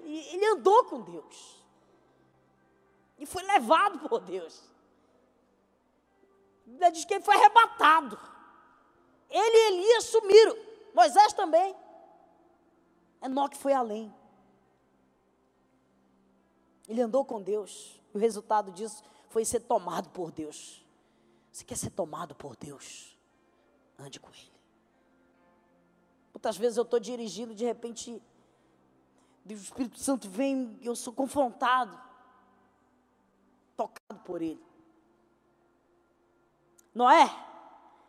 Ele, 0.03 0.18
ele 0.34 0.45
andou 0.47 0.84
com 0.86 1.01
Deus. 1.01 1.64
E 3.18 3.26
foi 3.26 3.43
levado 3.43 4.10
por 4.10 4.20
Deus. 4.20 4.62
Bíblia 6.66 6.91
diz 6.91 7.06
que 7.06 7.14
ele 7.14 7.24
foi 7.24 7.36
arrebatado. 7.36 8.20
Ele 9.30 9.58
e 9.58 9.68
Elias 9.68 10.06
sumiram. 10.06 10.58
Moisés 10.93 11.32
também. 11.34 11.76
Enoque 13.22 13.58
foi 13.58 13.74
além. 13.74 14.14
Ele 16.88 17.01
andou 17.01 17.24
com 17.24 17.41
Deus. 17.41 18.01
E 18.14 18.18
o 18.18 18.20
resultado 18.20 18.72
disso 18.72 19.03
foi 19.30 19.45
ser 19.45 19.62
tomado 19.62 20.10
por 20.10 20.32
Deus. 20.32 20.84
Você 21.51 21.64
quer 21.64 21.78
ser 21.78 21.91
tomado 21.91 22.34
por 22.36 22.56
Deus? 22.56 23.16
Ande 23.97 24.20
com 24.20 24.30
Ele. 24.30 24.55
Muitas 26.46 26.58
vezes 26.58 26.78
eu 26.78 26.84
estou 26.84 27.00
dirigindo, 27.00 27.56
de 27.56 27.66
repente, 27.66 28.22
o 29.50 29.52
Espírito 29.52 29.98
Santo 29.98 30.30
vem 30.30 30.78
e 30.80 30.86
eu 30.86 30.96
sou 30.96 31.12
confrontado, 31.12 32.00
tocado 33.76 34.22
por 34.24 34.43
Ele. 34.43 34.64
Noé 36.93 37.28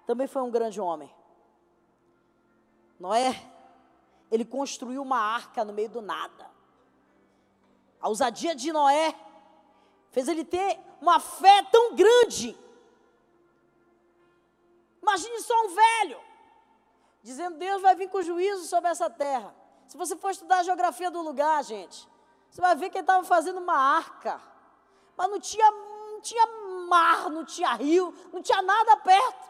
também 0.06 0.26
foi 0.26 0.42
um 0.42 0.50
grande 0.50 0.78
homem. 0.78 1.10
Noé, 3.00 3.42
ele 4.30 4.44
construiu 4.44 5.00
uma 5.00 5.18
arca 5.18 5.64
no 5.64 5.72
meio 5.72 5.88
do 5.88 6.02
nada. 6.02 6.50
A 7.98 8.06
ousadia 8.06 8.54
de 8.54 8.70
Noé 8.70 9.18
fez 10.10 10.28
ele 10.28 10.44
ter 10.44 10.78
uma 11.00 11.18
fé 11.18 11.62
tão 11.72 11.96
grande. 11.96 12.54
Imagine 15.00 15.40
só 15.40 15.54
um 15.64 15.74
velho 15.74 16.25
dizendo: 17.26 17.58
Deus 17.58 17.82
vai 17.82 17.96
vir 17.96 18.08
com 18.08 18.22
juízo 18.22 18.64
sobre 18.66 18.88
essa 18.88 19.10
terra. 19.10 19.52
Se 19.88 19.96
você 19.96 20.14
for 20.16 20.30
estudar 20.30 20.58
a 20.58 20.62
geografia 20.62 21.10
do 21.10 21.20
lugar, 21.20 21.62
gente, 21.64 22.08
você 22.48 22.60
vai 22.60 22.76
ver 22.76 22.88
que 22.88 22.98
ele 22.98 23.02
estava 23.02 23.24
fazendo 23.24 23.58
uma 23.58 23.76
arca, 23.76 24.40
mas 25.16 25.28
não 25.28 25.40
tinha, 25.40 25.68
não 26.12 26.20
tinha 26.20 26.46
mar, 26.88 27.28
não 27.28 27.44
tinha 27.44 27.72
rio, 27.74 28.14
não 28.32 28.40
tinha 28.40 28.62
nada 28.62 28.96
perto. 28.98 29.44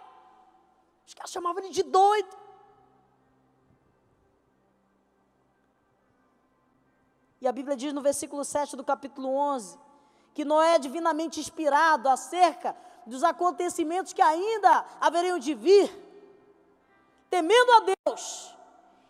Os 1.06 1.12
caras 1.12 1.30
chamavam 1.30 1.62
ele 1.62 1.72
de 1.72 1.82
doido. 1.82 2.34
E 7.42 7.46
a 7.46 7.52
Bíblia 7.52 7.76
diz 7.76 7.92
no 7.92 8.00
versículo 8.00 8.42
7 8.42 8.74
do 8.74 8.82
capítulo 8.82 9.28
11 9.28 9.78
que 10.32 10.44
Noé 10.44 10.76
é 10.76 10.78
divinamente 10.78 11.40
inspirado 11.40 12.08
acerca 12.08 12.74
dos 13.06 13.22
acontecimentos 13.22 14.14
que 14.14 14.22
ainda 14.22 14.84
haveriam 14.98 15.38
de 15.38 15.54
vir. 15.54 16.05
Temendo 17.30 17.72
a 17.72 17.94
Deus, 18.04 18.54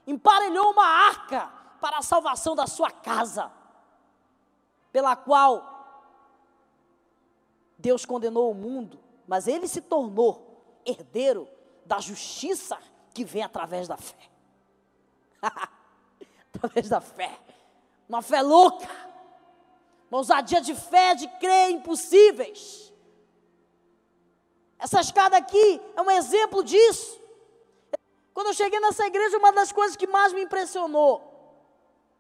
emparelhou 0.07 0.71
uma 0.71 0.87
arca 0.87 1.51
para 1.81 1.99
a 1.99 2.03
salvação 2.03 2.55
da 2.55 2.67
sua 2.67 2.91
casa, 2.91 3.53
pela 4.93 5.15
qual 5.15 5.77
Deus 7.79 8.05
condenou 8.05 8.51
o 8.51 8.55
mundo, 8.55 8.99
mas 9.27 9.47
ele 9.47 9.69
se 9.69 9.81
tornou 9.81 10.81
herdeiro 10.85 11.49
da 11.85 11.99
justiça 11.99 12.79
que 13.13 13.25
vem 13.25 13.43
através 13.43 13.87
da 13.87 13.97
fé. 13.97 14.31
através 16.55 16.89
da 16.89 17.01
fé. 17.01 17.39
Uma 18.09 18.23
fé 18.23 18.43
louca. 18.43 18.89
Uma 20.11 20.19
ousadia 20.19 20.61
de 20.61 20.75
fé, 20.75 21.15
de 21.15 21.29
crer 21.39 21.71
impossíveis. 21.71 22.93
Essa 24.79 25.01
escada 25.01 25.37
aqui 25.37 25.81
é 25.97 26.03
um 26.03 26.11
exemplo 26.11 26.63
disso. 26.63 27.21
Quando 28.37 28.49
eu 28.49 28.53
cheguei 28.53 28.79
nessa 28.81 29.07
igreja, 29.07 29.39
uma 29.39 29.51
das 29.51 29.73
coisas 29.73 29.97
que 29.97 30.07
mais 30.07 30.31
me 30.35 30.43
impressionou 30.43 31.23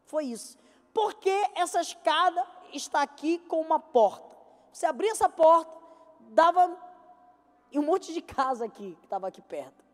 foi 0.06 0.24
isso. 0.24 0.56
Porque 0.94 1.30
essa 1.54 1.78
escada 1.78 2.42
está 2.72 3.02
aqui 3.02 3.38
com 3.40 3.60
uma 3.60 3.78
porta. 3.78 4.34
Você 4.72 4.86
abria 4.86 5.12
essa 5.12 5.28
porta, 5.28 5.76
dava 6.30 6.74
em 7.70 7.78
um 7.78 7.82
monte 7.82 8.14
de 8.14 8.22
casa 8.22 8.64
aqui, 8.64 8.96
que 8.98 9.04
estava 9.04 9.28
aqui 9.28 9.42
perto. 9.42 9.84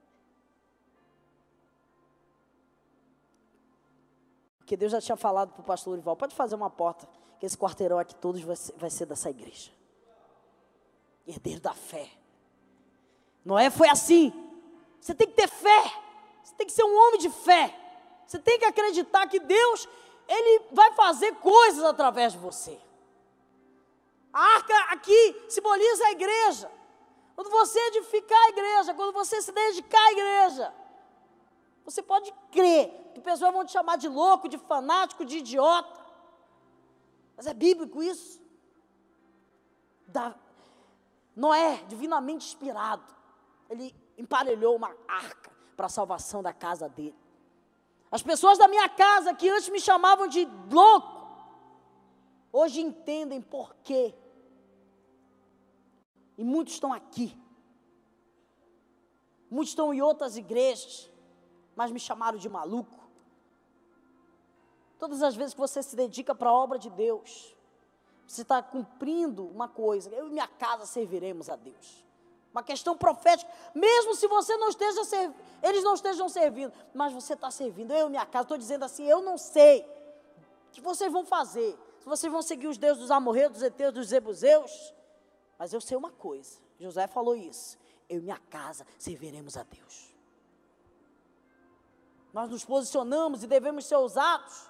Porque 4.58 4.76
Deus 4.76 4.92
já 4.92 5.00
tinha 5.00 5.16
falado 5.16 5.54
para 5.54 5.60
o 5.60 5.64
pastor 5.64 5.94
Urival, 5.94 6.14
pode 6.14 6.36
fazer 6.36 6.54
uma 6.54 6.70
porta, 6.70 7.08
que 7.40 7.46
esse 7.46 7.58
quarteirão 7.58 7.98
aqui 7.98 8.14
todos 8.14 8.40
vai 8.42 8.54
ser, 8.54 8.72
vai 8.76 8.90
ser 8.90 9.06
dessa 9.06 9.28
igreja. 9.28 9.72
Herdeiro 11.26 11.60
da 11.60 11.74
fé. 11.74 12.08
Noé 13.44 13.70
foi 13.70 13.88
assim. 13.88 14.32
Você 15.00 15.16
tem 15.16 15.26
que 15.26 15.34
ter 15.34 15.48
fé. 15.48 16.01
Você 16.52 16.56
tem 16.58 16.66
que 16.66 16.72
ser 16.72 16.84
um 16.84 16.94
homem 16.94 17.18
de 17.18 17.30
fé. 17.30 17.78
Você 18.26 18.38
tem 18.38 18.58
que 18.58 18.64
acreditar 18.64 19.26
que 19.26 19.40
Deus, 19.40 19.88
Ele 20.28 20.66
vai 20.70 20.92
fazer 20.92 21.34
coisas 21.36 21.82
através 21.84 22.32
de 22.32 22.38
você. 22.38 22.78
A 24.32 24.40
arca 24.40 24.76
aqui 24.90 25.44
simboliza 25.48 26.06
a 26.06 26.12
igreja. 26.12 26.70
Quando 27.34 27.50
você 27.50 27.78
edificar 27.88 28.38
a 28.38 28.48
igreja, 28.50 28.94
quando 28.94 29.12
você 29.12 29.40
se 29.40 29.50
dedicar 29.50 29.98
à 29.98 30.12
igreja, 30.12 30.74
você 31.84 32.02
pode 32.02 32.32
crer 32.50 33.12
que 33.14 33.20
pessoas 33.20 33.52
vão 33.52 33.64
te 33.64 33.72
chamar 33.72 33.96
de 33.96 34.08
louco, 34.08 34.48
de 34.48 34.58
fanático, 34.58 35.24
de 35.24 35.38
idiota. 35.38 36.00
Mas 37.36 37.46
é 37.46 37.54
bíblico 37.54 38.02
isso. 38.02 38.40
Da, 40.06 40.34
Noé, 41.34 41.82
divinamente 41.88 42.46
inspirado, 42.46 43.04
ele 43.70 43.94
emparelhou 44.18 44.76
uma 44.76 44.94
arca 45.08 45.51
para 45.76 45.86
a 45.86 45.90
salvação 45.90 46.42
da 46.42 46.52
casa 46.52 46.88
dele. 46.88 47.16
As 48.10 48.22
pessoas 48.22 48.58
da 48.58 48.68
minha 48.68 48.88
casa 48.88 49.34
que 49.34 49.48
antes 49.48 49.68
me 49.68 49.80
chamavam 49.80 50.26
de 50.28 50.46
louco, 50.70 51.22
hoje 52.52 52.80
entendem 52.80 53.40
por 53.40 53.74
quê 53.82 54.14
e 56.36 56.44
muitos 56.44 56.74
estão 56.74 56.92
aqui. 56.92 57.36
Muitos 59.50 59.70
estão 59.70 59.92
em 59.92 60.00
outras 60.00 60.36
igrejas, 60.36 61.10
mas 61.76 61.90
me 61.90 62.00
chamaram 62.00 62.38
de 62.38 62.48
maluco. 62.48 63.00
Todas 64.98 65.22
as 65.22 65.34
vezes 65.34 65.54
que 65.54 65.60
você 65.60 65.82
se 65.82 65.94
dedica 65.94 66.34
para 66.34 66.48
a 66.48 66.52
obra 66.52 66.78
de 66.78 66.88
Deus, 66.88 67.54
você 68.26 68.42
está 68.42 68.62
cumprindo 68.62 69.46
uma 69.46 69.68
coisa. 69.68 70.10
Eu 70.10 70.28
e 70.28 70.30
minha 70.30 70.48
casa 70.48 70.86
serviremos 70.86 71.48
a 71.48 71.56
Deus. 71.56 72.04
Uma 72.52 72.62
questão 72.62 72.96
profética, 72.96 73.50
mesmo 73.74 74.14
se 74.14 74.26
você 74.28 74.54
não 74.56 74.68
esteja 74.68 75.00
eles 75.62 75.82
não 75.82 75.94
estejam 75.94 76.28
servindo, 76.28 76.72
mas 76.92 77.12
você 77.12 77.32
está 77.32 77.50
servindo. 77.50 77.92
Eu 77.92 78.10
minha 78.10 78.26
casa, 78.26 78.42
estou 78.42 78.58
dizendo 78.58 78.84
assim, 78.84 79.04
eu 79.04 79.22
não 79.22 79.38
sei 79.38 79.80
o 80.68 80.72
que 80.72 80.80
vocês 80.80 81.10
vão 81.10 81.24
fazer. 81.24 81.78
Se 82.00 82.06
vocês 82.06 82.30
vão 82.30 82.42
seguir 82.42 82.66
os 82.66 82.76
deuses 82.76 83.00
dos 83.00 83.10
amorreus, 83.10 83.52
dos 83.52 83.62
heteus, 83.62 83.94
dos 83.94 84.08
zebuseus, 84.08 84.92
mas 85.58 85.72
eu 85.72 85.80
sei 85.80 85.96
uma 85.96 86.10
coisa: 86.10 86.58
José 86.78 87.06
falou 87.06 87.34
isso. 87.34 87.78
Eu 88.08 88.18
e 88.18 88.22
minha 88.22 88.38
casa 88.50 88.86
serviremos 88.98 89.56
a 89.56 89.62
Deus. 89.62 90.12
Nós 92.32 92.50
nos 92.50 92.64
posicionamos 92.64 93.42
e 93.42 93.46
devemos 93.46 93.86
ser 93.86 93.96
ousados 93.96 94.68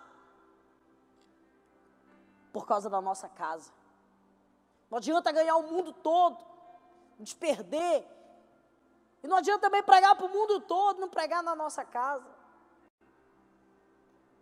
por 2.52 2.66
causa 2.66 2.90
da 2.90 3.00
nossa 3.00 3.28
casa. 3.28 3.72
Não 4.90 4.98
adianta 4.98 5.32
ganhar 5.32 5.56
o 5.56 5.62
mundo 5.62 5.92
todo, 5.92 6.51
nos 7.22 7.34
perder. 7.34 8.04
E 9.22 9.28
não 9.28 9.36
adianta 9.36 9.60
também 9.60 9.82
pregar 9.82 10.16
para 10.16 10.26
o 10.26 10.28
mundo 10.28 10.60
todo, 10.60 11.00
não 11.00 11.08
pregar 11.08 11.42
na 11.42 11.54
nossa 11.54 11.84
casa. 11.84 12.28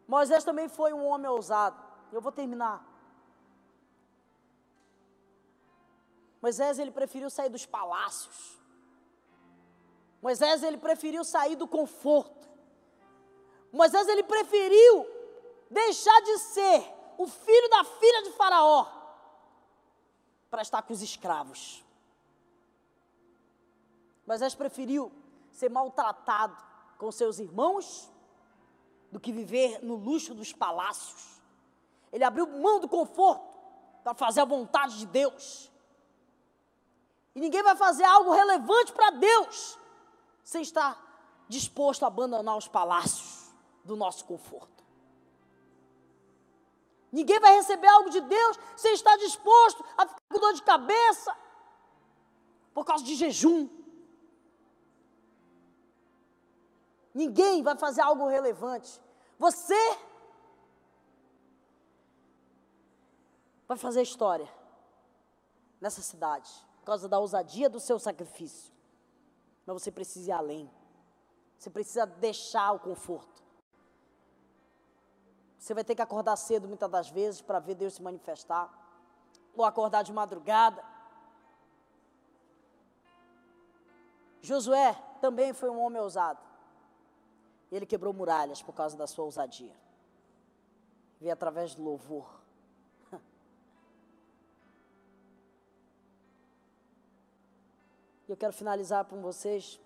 Moisés 0.09 0.43
também 0.43 0.69
foi 0.69 0.93
um 0.93 1.05
homem 1.07 1.31
ousado. 1.31 1.81
Eu 2.11 2.21
vou 2.21 2.33
terminar. 2.33 2.83
Moisés 6.41 6.79
ele 6.79 6.91
preferiu 6.91 7.29
sair 7.29 7.51
dos 7.51 7.67
palácios. 7.67 8.59
Moisés 10.23 10.63
ele 10.63 10.79
preferiu 10.79 11.23
sair 11.23 11.57
do 11.57 11.69
conforto. 11.69 12.49
Moisés 13.71 14.09
ele 14.09 14.23
preferiu 14.23 15.07
deixar 15.71 16.19
de 16.23 16.39
ser 16.39 16.95
o 17.19 17.27
filho 17.27 17.69
da 17.69 17.85
filha 17.85 18.23
de 18.23 18.33
Faraó 18.33 18.87
para 20.51 20.63
estar 20.63 20.81
com 20.83 20.95
os 20.95 21.03
escravos. 21.03 21.85
Moisés 24.27 24.55
preferiu 24.55 25.13
ser 25.51 25.69
maltratado 25.69 26.57
com 26.99 27.11
seus 27.11 27.39
irmãos 27.39 28.11
do 29.11 29.19
que 29.19 29.33
viver 29.33 29.85
no 29.85 29.97
luxo 29.97 30.35
dos 30.35 30.53
palácios. 30.53 31.41
Ele 32.13 32.25
abriu 32.25 32.47
mão 32.47 32.81
do 32.81 32.89
conforto 32.89 33.59
para 34.03 34.15
fazer 34.15 34.41
a 34.41 34.45
vontade 34.45 34.99
de 34.99 35.07
Deus. 35.07 35.71
E 37.35 37.41
ninguém 37.41 37.63
vai 37.63 37.77
fazer 37.77 38.05
algo 38.05 38.33
relevante 38.33 38.93
para 38.93 39.11
Deus 39.11 39.79
sem 40.43 40.63
estar 40.63 40.99
disposto 41.49 42.05
a 42.05 42.09
abandonar 42.09 42.57
os 42.57 42.69
palácios 42.69 43.53
do 43.85 43.97
nosso 43.97 44.25
conforto. 44.25 44.85
Ninguém 47.13 47.41
vai 47.41 47.55
receber 47.55 47.89
algo 47.89 48.11
de 48.11 48.21
Deus 48.21 48.59
sem 48.77 48.95
estar 48.95 49.17
disposto 49.17 49.85
a 49.97 50.07
ficar 50.07 50.23
com 50.29 50.39
dor 50.39 50.53
de 50.53 50.63
cabeça 50.63 51.37
por 52.73 52.85
causa 52.85 53.05
de 53.05 53.15
jejum. 53.17 53.69
Ninguém 57.15 57.63
vai 57.63 57.77
fazer 57.77 58.01
algo 58.01 58.29
relevante. 58.29 59.01
Você 59.39 59.99
vai 63.67 63.77
fazer 63.77 64.03
história 64.03 64.49
nessa 65.81 66.03
cidade 66.03 66.51
por 66.81 66.85
causa 66.85 67.09
da 67.09 67.19
ousadia 67.19 67.69
do 67.69 67.81
seu 67.81 67.99
sacrifício. 67.99 68.73
Mas 69.67 69.83
você 69.83 69.91
precisa 69.91 70.31
ir 70.31 70.33
além. 70.33 70.71
Você 71.59 71.71
precisa 71.71 72.07
deixar 72.07 72.73
o 72.73 72.81
conforto. 72.81 73.43
Você 75.59 75.75
vai 75.75 75.85
ter 75.85 75.95
que 75.95 76.03
acordar 76.03 76.37
cedo 76.37 76.67
muitas 76.67 76.91
das 76.91 77.11
vezes 77.11 77.43
para 77.43 77.59
ver 77.59 77.75
Deus 77.75 77.95
se 77.95 78.03
manifestar. 78.03 78.73
Ou 79.55 79.65
acordar 79.65 80.03
de 80.03 80.13
madrugada. 80.13 80.83
Josué 84.41 84.95
também 85.21 85.53
foi 85.53 85.69
um 85.69 85.79
homem 85.79 86.01
ousado. 86.01 86.50
Ele 87.71 87.87
quebrou 87.87 88.13
muralhas 88.13 88.63
por 88.63 88.75
causa 88.75 88.97
da 88.97 89.07
sua 89.07 89.25
ousadia. 89.25 89.75
Veio 91.21 91.33
através 91.33 91.75
do 91.75 91.83
louvor. 91.83 92.41
E 98.27 98.33
eu 98.33 98.37
quero 98.37 98.53
finalizar 98.53 99.05
com 99.07 99.21
vocês, 99.21 99.81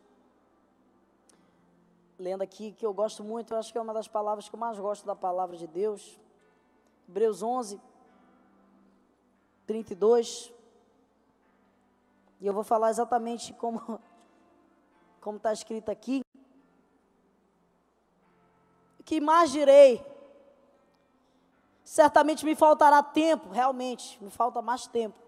lendo 2.19 2.43
aqui, 2.43 2.73
que 2.73 2.85
eu 2.85 2.93
gosto 2.93 3.25
muito, 3.25 3.55
eu 3.55 3.59
acho 3.59 3.73
que 3.73 3.79
é 3.79 3.81
uma 3.81 3.95
das 3.95 4.07
palavras 4.07 4.51
que 4.51 4.55
eu 4.55 4.61
mais 4.61 4.79
gosto 4.79 5.07
da 5.07 5.17
palavra 5.17 5.57
de 5.57 5.67
Deus. 5.67 6.21
Hebreus 7.09 7.43
11, 7.43 7.81
32. 9.67 10.53
E 12.39 12.47
eu 12.47 12.53
vou 12.53 12.63
falar 12.63 12.91
exatamente 12.91 13.53
como 13.55 13.81
como 15.23 15.39
está 15.39 15.53
escrito 15.53 15.91
aqui. 15.91 16.24
Que 19.05 19.21
mais 19.21 19.51
direi? 19.51 20.05
Certamente 21.85 22.45
me 22.45 22.55
faltará 22.55 23.03
tempo, 23.03 23.51
realmente, 23.51 24.23
me 24.23 24.31
falta 24.31 24.63
mais 24.63 24.87
tempo 24.87 25.25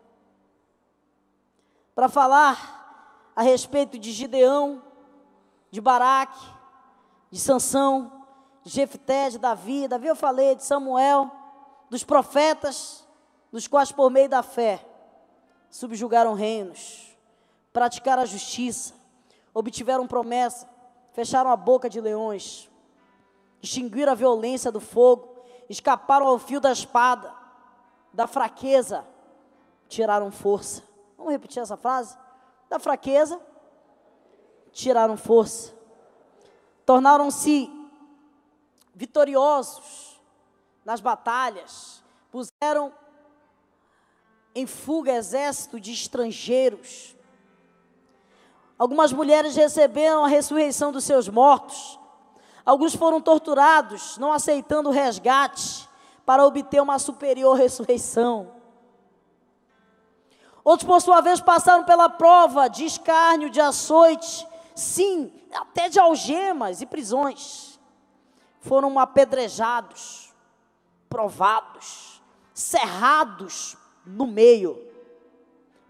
para 1.97 2.11
falar 2.11 3.33
a 3.35 3.41
respeito 3.41 3.99
de 3.99 4.13
Gideão, 4.13 4.83
de 5.71 5.81
Baraque, 5.81 6.39
de 7.31 7.41
Sansão, 7.41 8.25
de 8.63 8.71
Jefté, 8.71 9.31
de 9.31 9.39
Davi. 9.39 9.89
Davi 9.89 10.07
eu 10.07 10.15
falei, 10.15 10.55
de 10.55 10.63
Samuel, 10.63 11.31
dos 11.89 12.05
profetas, 12.05 13.09
dos 13.51 13.67
quais 13.67 13.91
por 13.91 14.11
meio 14.11 14.29
da 14.29 14.43
fé 14.43 14.87
subjugaram 15.71 16.35
reinos, 16.35 17.17
praticaram 17.73 18.23
a 18.23 18.27
justiça, 18.27 18.93
obtiveram 19.55 20.07
promessa, 20.07 20.69
fecharam 21.13 21.51
a 21.51 21.57
boca 21.57 21.89
de 21.89 21.99
leões, 21.99 22.71
extinguiram 23.67 24.13
a 24.13 24.15
violência 24.15 24.71
do 24.71 24.81
fogo, 24.81 25.37
escaparam 25.69 26.27
ao 26.27 26.39
fio 26.39 26.61
da 26.61 26.71
espada, 26.71 27.35
da 28.13 28.27
fraqueza, 28.27 29.07
tiraram 29.89 30.31
força. 30.31 30.83
Vamos 31.19 31.33
repetir 31.33 31.61
essa 31.61 31.77
frase? 31.77 32.17
Da 32.69 32.79
fraqueza, 32.79 33.41
tiraram 34.73 35.17
força. 35.17 35.75
Tornaram-se 36.85 37.71
vitoriosos 38.95 40.21
nas 40.85 41.01
batalhas, 41.01 42.03
puseram 42.31 42.95
em 44.55 44.67
fuga 44.67 45.13
exército 45.13 45.81
de 45.81 45.93
estrangeiros. 45.93 47.17
Algumas 48.79 49.13
mulheres 49.13 49.57
receberam 49.57 50.25
a 50.25 50.29
ressurreição 50.29 50.93
dos 50.93 51.05
seus 51.05 51.29
mortos. 51.29 51.99
Alguns 52.67 52.97
foram 52.97 53.21
torturados, 53.21 54.19
não 54.19 54.33
aceitando 54.33 54.89
o 54.89 54.93
resgate 54.93 55.89
para 56.27 56.45
obter 56.45 56.83
uma 56.83 56.99
superior 56.99 57.57
ressurreição. 57.57 58.51
Outros, 60.65 60.85
por 60.85 61.01
sua 61.01 61.21
vez, 61.21 61.41
passaram 61.41 61.85
pela 61.85 62.09
prova 62.09 62.67
de 62.67 62.85
escárnio, 62.85 63.49
de 63.49 63.61
açoite, 63.61 64.45
sim, 64.75 65.33
até 65.55 65.89
de 65.89 66.01
algemas 66.01 66.81
e 66.81 66.87
prisões. 66.87 67.79
Foram 68.59 68.99
apedrejados, 68.99 70.35
provados, 71.09 72.21
cerrados 72.53 73.77
no 74.05 74.27
meio, 74.27 74.77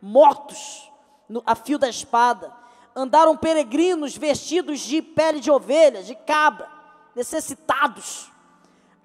mortos 0.03 0.93
no, 1.27 1.43
a 1.47 1.55
fio 1.55 1.79
da 1.79 1.89
espada. 1.89 2.53
Andaram 2.99 3.37
peregrinos 3.37 4.17
vestidos 4.17 4.81
de 4.81 5.03
pele 5.03 5.39
de 5.39 5.51
ovelha, 5.51 6.03
de 6.03 6.15
cabra, 6.15 6.67
necessitados, 7.15 8.33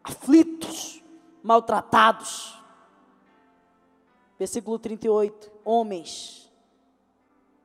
aflitos, 0.02 1.04
maltratados. 1.44 2.58
Versículo 4.40 4.80
38: 4.80 5.52
Homens 5.66 6.50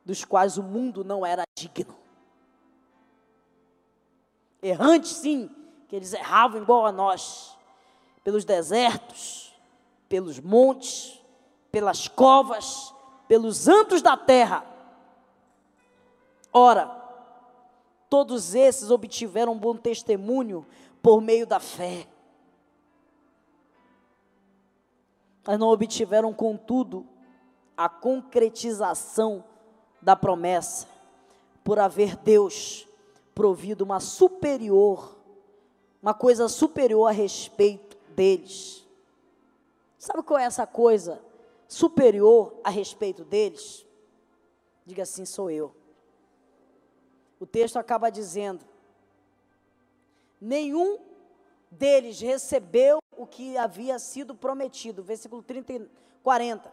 dos 0.04 0.24
quais 0.24 0.58
o 0.58 0.62
mundo 0.62 1.04
não 1.04 1.24
era 1.24 1.44
digno. 1.56 1.96
Errantes, 4.62 5.12
sim, 5.12 5.48
que 5.88 5.94
eles 5.94 6.12
erravam 6.12 6.62
igual 6.62 6.86
a 6.86 6.92
nós, 6.92 7.56
pelos 8.24 8.44
desertos, 8.44 9.54
pelos 10.08 10.40
montes, 10.40 11.20
pelas 11.70 12.08
covas, 12.08 12.94
pelos 13.28 13.68
antos 13.68 14.02
da 14.02 14.16
terra. 14.16 14.75
Ora, 16.58 16.86
todos 18.08 18.54
esses 18.54 18.90
obtiveram 18.90 19.52
um 19.52 19.58
bom 19.58 19.76
testemunho 19.76 20.66
por 21.02 21.20
meio 21.20 21.46
da 21.46 21.60
fé. 21.60 22.08
Mas 25.46 25.58
não 25.58 25.68
obtiveram, 25.68 26.32
contudo, 26.32 27.06
a 27.76 27.90
concretização 27.90 29.44
da 30.00 30.16
promessa, 30.16 30.88
por 31.62 31.78
haver 31.78 32.16
Deus 32.16 32.88
provido 33.34 33.84
uma 33.84 34.00
superior, 34.00 35.14
uma 36.00 36.14
coisa 36.14 36.48
superior 36.48 37.06
a 37.06 37.12
respeito 37.12 37.98
deles. 38.14 38.82
Sabe 39.98 40.22
qual 40.22 40.40
é 40.40 40.44
essa 40.44 40.66
coisa 40.66 41.22
superior 41.68 42.58
a 42.64 42.70
respeito 42.70 43.26
deles, 43.26 43.84
diga 44.86 45.02
assim: 45.02 45.26
sou 45.26 45.50
eu. 45.50 45.84
O 47.38 47.46
texto 47.46 47.78
acaba 47.78 48.10
dizendo: 48.10 48.64
nenhum 50.40 50.98
deles 51.70 52.20
recebeu 52.20 52.98
o 53.16 53.26
que 53.26 53.56
havia 53.56 53.98
sido 53.98 54.34
prometido, 54.34 55.02
versículo 55.02 55.42
30 55.42 55.72
e 55.72 55.90
40. 56.22 56.72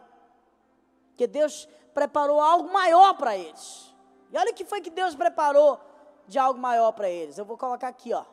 Que 1.16 1.26
Deus 1.26 1.68
preparou 1.92 2.40
algo 2.40 2.72
maior 2.72 3.14
para 3.14 3.36
eles. 3.36 3.94
E 4.32 4.36
olha 4.36 4.50
o 4.50 4.54
que 4.54 4.64
foi 4.64 4.80
que 4.80 4.90
Deus 4.90 5.14
preparou 5.14 5.80
de 6.26 6.38
algo 6.38 6.58
maior 6.58 6.92
para 6.92 7.08
eles. 7.08 7.38
Eu 7.38 7.44
vou 7.44 7.56
colocar 7.56 7.88
aqui, 7.88 8.12
ó. 8.12 8.24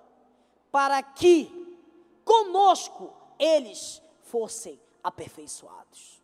Para 0.72 1.02
que 1.04 1.78
conosco 2.24 3.14
eles 3.38 4.02
fossem 4.22 4.80
aperfeiçoados. 5.04 6.22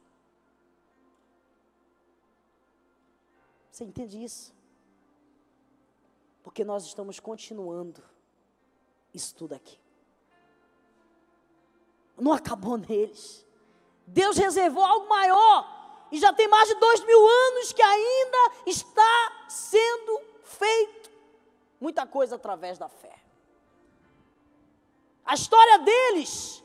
Você 3.70 3.84
entende 3.84 4.24
isso? 4.24 4.57
Porque 6.48 6.64
nós 6.64 6.86
estamos 6.86 7.20
continuando 7.20 8.02
isso 9.14 9.36
tudo 9.36 9.54
aqui. 9.54 9.78
Não 12.18 12.32
acabou 12.32 12.78
neles. 12.78 13.45
Deus 14.08 14.38
reservou 14.38 14.82
algo 14.82 15.10
maior. 15.10 16.08
E 16.10 16.18
já 16.18 16.32
tem 16.32 16.48
mais 16.48 16.70
de 16.70 16.76
dois 16.76 17.04
mil 17.04 17.28
anos 17.28 17.74
que 17.74 17.82
ainda 17.82 18.38
está 18.66 19.45
sendo 19.50 20.22
feito. 20.41 21.12
Muita 21.82 22.08
coisa 22.08 22.38
através 22.38 22.78
da 22.78 22.88
fé. 22.88 23.22
A 25.26 25.34
história 25.34 25.80
deles 25.80 26.64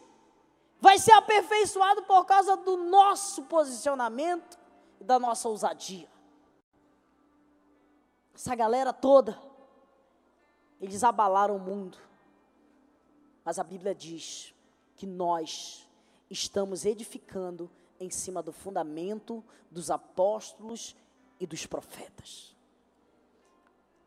vai 0.81 0.97
ser 0.97 1.11
aperfeiçoada 1.11 2.03
por 2.03 2.25
causa 2.25 2.57
do 2.57 2.77
nosso 2.77 3.43
posicionamento 3.47 4.57
e 5.01 5.05
da 5.05 5.19
nossa 5.19 5.49
ousadia 5.49 6.13
essa 8.43 8.55
galera 8.57 8.93
toda, 8.93 9.39
eles 10.83 11.05
abalaram 11.05 11.57
o 11.57 11.61
mundo. 11.61 11.97
Mas 13.45 13.59
a 13.59 13.65
Bíblia 13.65 13.95
diz 13.95 14.53
que 14.97 15.07
nós 15.07 15.89
estamos 16.29 16.85
edificando 16.85 17.71
em 18.01 18.11
cima 18.11 18.43
do 18.43 18.53
fundamento 18.53 19.45
dos 19.71 19.91
apóstolos 19.91 20.97
e 21.39 21.47
dos 21.47 21.67
profetas. 21.67 22.55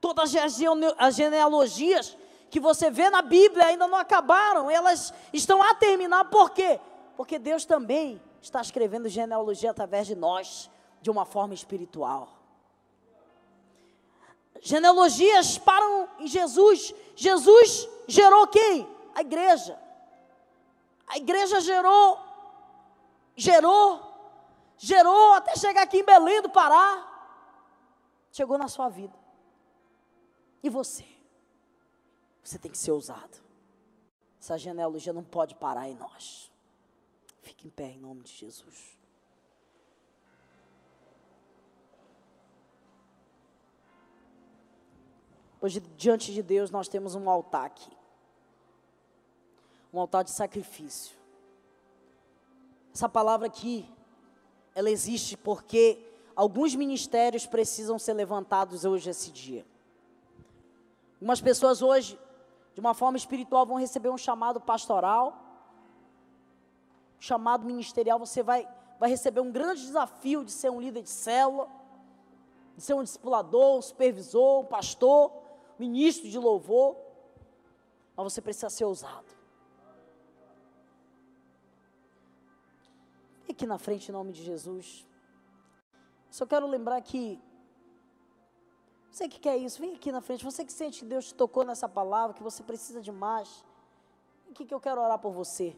Todas 0.02 0.34
as 0.36 1.16
genealogias 1.16 2.18
que 2.52 2.60
você 2.60 2.92
vê 2.92 3.10
na 3.10 3.22
Bíblia 3.22 3.68
ainda 3.68 3.88
não 3.88 3.98
acabaram, 3.98 4.70
elas 4.70 5.14
estão 5.34 5.62
a 5.64 5.74
terminar, 5.76 6.30
por 6.30 6.52
quê? 6.52 6.80
Porque 7.16 7.40
Deus 7.40 7.66
também 7.66 8.22
está 8.42 8.62
escrevendo 8.62 9.10
genealogia 9.10 9.72
através 9.72 10.08
de 10.08 10.16
nós, 10.16 10.70
de 11.02 11.10
uma 11.10 11.26
forma 11.26 11.54
espiritual. 11.54 12.30
Genealogias 14.66 15.60
param 15.60 16.10
em 16.18 16.26
Jesus. 16.26 16.92
Jesus 17.16 17.88
gerou 18.08 18.48
quem? 18.48 18.90
A 19.14 19.22
igreja. 19.22 19.80
A 21.06 21.18
igreja 21.18 21.62
gerou, 21.62 22.20
gerou, 23.36 24.02
gerou 24.76 25.34
até 25.34 25.56
chegar 25.56 25.84
aqui 25.84 26.00
em 26.00 26.04
Belém 26.04 26.42
do 26.42 26.50
Pará. 26.50 27.08
Chegou 28.32 28.58
na 28.58 28.68
sua 28.68 28.90
vida. 28.90 29.14
E 30.64 30.70
você? 30.70 31.06
Você 32.44 32.58
tem 32.58 32.72
que 32.72 32.78
ser 32.80 32.90
ousado. 32.90 33.38
Essa 34.42 34.58
genealogia 34.58 35.14
não 35.14 35.24
pode 35.24 35.54
parar 35.54 35.88
em 35.88 35.94
nós. 35.94 36.52
Fique 37.44 37.68
em 37.68 37.70
pé 37.70 37.92
em 37.92 38.00
nome 38.00 38.24
de 38.24 38.32
Jesus. 38.32 38.95
Hoje, 45.66 45.80
diante 45.98 46.32
de 46.32 46.44
Deus, 46.44 46.70
nós 46.70 46.88
temos 46.88 47.16
um 47.16 47.28
altar 47.28 47.66
aqui. 47.66 47.90
Um 49.92 50.00
altar 50.00 50.24
de 50.24 50.30
sacrifício. 50.30 51.18
Essa 52.94 53.10
palavra 53.10 53.48
aqui, 53.48 53.90
ela 54.76 54.92
existe 54.92 55.36
porque 55.36 55.98
alguns 56.36 56.76
ministérios 56.76 57.48
precisam 57.48 57.98
ser 57.98 58.14
levantados 58.14 58.86
hoje, 58.86 59.10
esse 59.10 59.32
dia. 59.32 59.66
Algumas 61.16 61.42
pessoas 61.42 61.82
hoje, 61.82 62.20
de 62.76 62.80
uma 62.80 62.94
forma 62.94 63.18
espiritual, 63.18 63.66
vão 63.66 63.80
receber 63.80 64.10
um 64.10 64.20
chamado 64.20 64.62
pastoral, 64.62 65.36
um 67.18 67.22
chamado 67.22 67.66
ministerial. 67.66 68.20
Você 68.20 68.44
vai, 68.44 68.70
vai 69.00 69.10
receber 69.10 69.40
um 69.40 69.52
grande 69.52 69.82
desafio 69.82 70.46
de 70.46 70.52
ser 70.52 70.70
um 70.70 70.80
líder 70.80 71.02
de 71.02 71.10
célula, 71.10 71.68
de 72.78 72.84
ser 72.84 72.94
um 72.94 73.02
discipulador, 73.02 73.80
um 73.80 73.82
supervisor, 73.82 74.60
um 74.60 74.66
pastor 74.66 75.45
ministro 75.80 76.30
de 76.30 76.38
louvor, 76.38 76.96
mas 78.16 78.32
você 78.32 78.42
precisa 78.42 78.70
ser 78.70 78.86
ousado. 78.86 79.34
Vem 83.44 83.52
aqui 83.52 83.66
na 83.66 83.78
frente 83.78 84.10
em 84.10 84.12
nome 84.12 84.32
de 84.32 84.44
Jesus. 84.44 85.06
Só 86.30 86.46
quero 86.46 86.68
lembrar 86.68 87.02
que 87.02 87.42
você 89.16 89.30
que 89.30 89.40
quer 89.40 89.56
isso, 89.56 89.80
vem 89.80 89.96
aqui 89.96 90.12
na 90.12 90.20
frente. 90.20 90.44
Você 90.44 90.66
que 90.66 90.74
sente 90.74 91.00
que 91.00 91.06
Deus 91.06 91.28
te 91.28 91.34
tocou 91.34 91.64
nessa 91.64 91.88
palavra, 91.88 92.36
que 92.36 92.44
você 92.44 92.62
precisa 92.62 93.02
de 93.02 93.14
mais. 93.14 93.64
O 94.50 94.54
que 94.54 94.74
eu 94.74 94.80
quero 94.80 95.02
orar 95.02 95.18
por 95.18 95.32
você? 95.32 95.74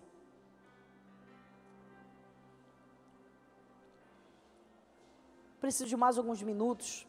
Preciso 5.60 5.86
de 5.86 5.96
mais 5.96 6.18
alguns 6.18 6.42
minutos. 6.42 7.07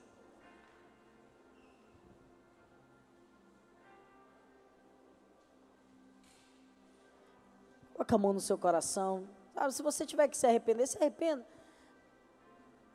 Coloca 8.09 8.15
a 8.15 8.19
mão 8.19 8.33
no 8.33 8.41
seu 8.41 8.57
coração. 8.57 9.29
Sabe, 9.53 9.75
se 9.75 9.83
você 9.83 10.07
tiver 10.07 10.29
que 10.29 10.37
se 10.37 10.47
arrepender, 10.47 10.87
se 10.87 10.97
arrependa. 10.97 11.47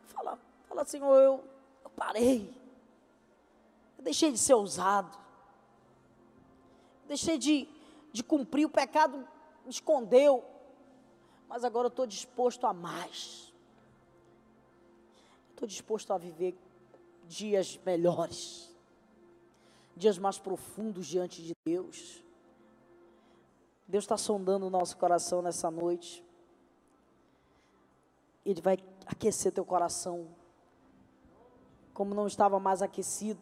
Fala, 0.07 0.39
fala 0.67 0.83
Senhor, 0.85 1.15
eu, 1.21 1.43
eu 1.83 1.89
parei. 1.91 2.51
Eu 3.95 4.03
deixei 4.03 4.31
de 4.31 4.39
ser 4.39 4.55
ousado. 4.55 5.15
Deixei 7.07 7.37
de, 7.37 7.69
de 8.11 8.23
cumprir 8.23 8.65
o 8.65 8.69
pecado, 8.69 9.19
me 9.63 9.69
escondeu. 9.69 10.43
Mas 11.47 11.63
agora 11.63 11.85
eu 11.85 11.89
estou 11.89 12.07
disposto 12.07 12.65
a 12.65 12.73
mais. 12.73 13.53
Estou 15.51 15.67
disposto 15.67 16.11
a 16.11 16.17
viver 16.17 16.57
dias 17.27 17.79
melhores. 17.85 18.73
Dias 19.95 20.17
mais 20.17 20.39
profundos 20.39 21.05
diante 21.05 21.43
de 21.43 21.53
Deus. 21.63 22.22
Deus 23.87 24.03
está 24.03 24.17
sondando 24.17 24.67
o 24.67 24.69
nosso 24.69 24.97
coração 24.97 25.41
nessa 25.41 25.69
noite. 25.69 26.23
Ele 28.45 28.61
vai 28.61 28.77
aquecer 29.05 29.51
teu 29.51 29.65
coração, 29.65 30.27
como 31.93 32.13
não 32.13 32.27
estava 32.27 32.59
mais 32.59 32.81
aquecido. 32.81 33.39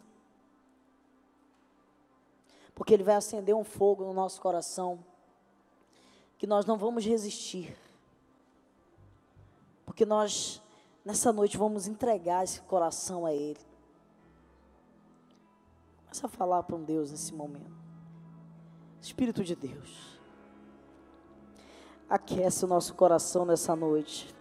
Porque 2.73 2.93
Ele 2.93 3.03
vai 3.03 3.15
acender 3.15 3.55
um 3.55 3.63
fogo 3.63 4.03
no 4.03 4.13
nosso 4.13 4.41
coração, 4.41 5.03
que 6.37 6.47
nós 6.47 6.65
não 6.65 6.77
vamos 6.77 7.05
resistir. 7.05 7.77
Porque 9.85 10.05
nós, 10.05 10.61
nessa 11.03 11.31
noite, 11.31 11.57
vamos 11.57 11.85
entregar 11.85 12.43
esse 12.43 12.61
coração 12.61 13.25
a 13.25 13.33
Ele. 13.33 13.59
Começa 16.03 16.25
a 16.25 16.29
falar 16.29 16.63
para 16.63 16.75
um 16.75 16.83
Deus 16.83 17.11
nesse 17.11 17.33
momento. 17.33 17.71
Espírito 19.01 19.43
de 19.43 19.55
Deus, 19.55 20.19
aquece 22.11 22.65
o 22.65 22.67
nosso 22.67 22.93
coração 22.93 23.45
nessa 23.45 23.73
noite. 23.73 24.35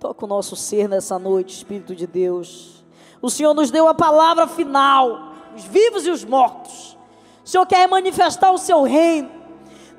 Toca 0.00 0.24
o 0.24 0.28
nosso 0.28 0.56
ser 0.56 0.88
nessa 0.88 1.18
noite, 1.18 1.54
Espírito 1.54 1.94
de 1.94 2.06
Deus. 2.06 2.82
O 3.20 3.28
Senhor 3.28 3.52
nos 3.52 3.70
deu 3.70 3.86
a 3.86 3.92
palavra 3.94 4.46
final, 4.46 5.34
os 5.54 5.64
vivos 5.64 6.06
e 6.06 6.10
os 6.10 6.24
mortos. 6.24 6.96
O 7.44 7.48
Senhor 7.48 7.66
quer 7.66 7.86
manifestar 7.86 8.50
o 8.52 8.56
seu 8.56 8.82
reino. 8.84 9.30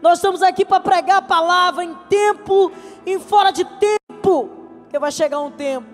Nós 0.02 0.18
estamos 0.18 0.42
aqui 0.42 0.66
para 0.66 0.80
pregar 0.80 1.18
a 1.18 1.22
palavra 1.22 1.84
em 1.84 1.94
tempo, 2.10 2.72
em 3.06 3.20
fora 3.20 3.52
de 3.52 3.64
tempo. 3.64 4.50
Porque 4.82 4.98
vai 4.98 5.12
chegar 5.12 5.40
um 5.40 5.52
tempo 5.52 5.88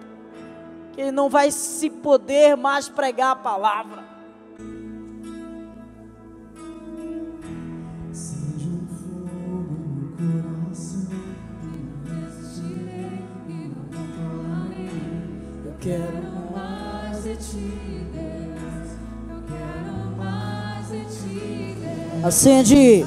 que 0.93 1.11
não 1.11 1.27
vai 1.27 1.51
se 1.51 1.89
poder 1.89 2.55
mais 2.55 2.87
pregar 2.87 3.31
a 3.31 3.35
palavra. 3.35 4.06
Quero 15.87 16.51
mais 16.53 17.23
de 17.23 17.35
ti, 17.37 17.71
Deus. 18.13 18.91
Eu 19.29 19.39
quero 19.47 20.17
mais 20.17 20.87
de 20.89 20.99
ti, 21.05 21.75
Deus. 21.79 22.25
Acende. 22.25 23.05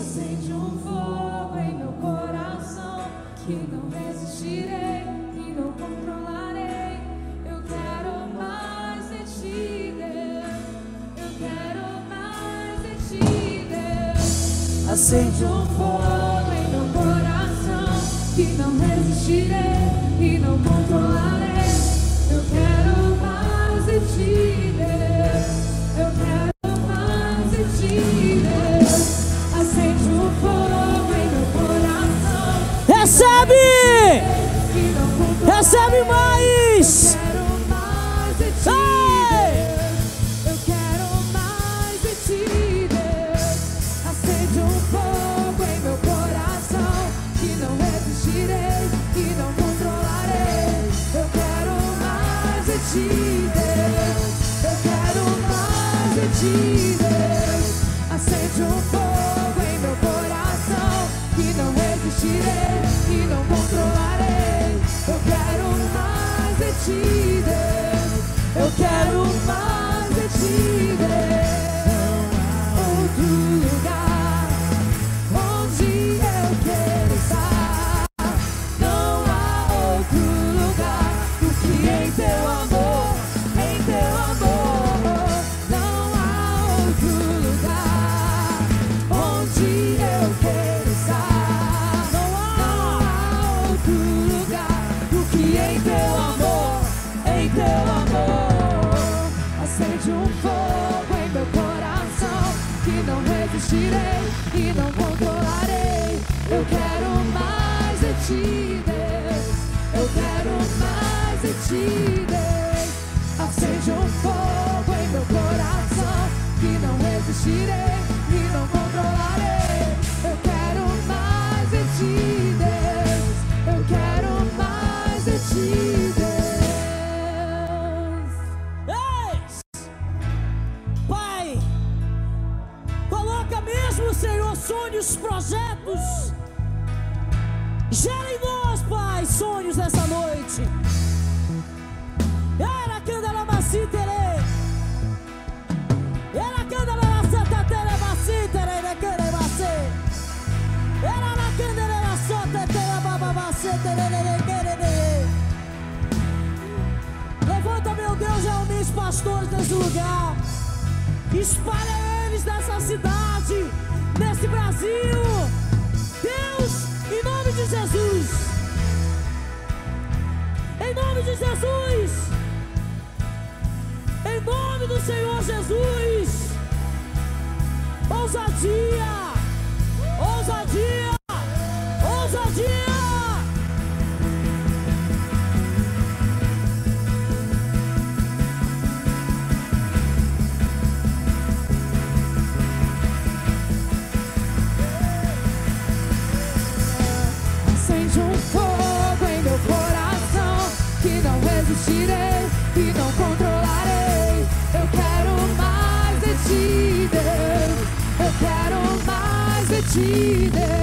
Mais 209.97 210.51
de 210.51 210.80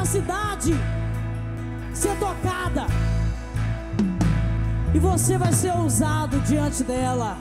essa 0.00 0.12
cidade 0.12 0.72
ser 1.92 2.16
tocada. 2.18 2.86
E 4.94 4.98
você 4.98 5.36
vai 5.36 5.52
ser 5.52 5.72
ousado 5.72 6.40
diante 6.40 6.82
dela. 6.82 7.36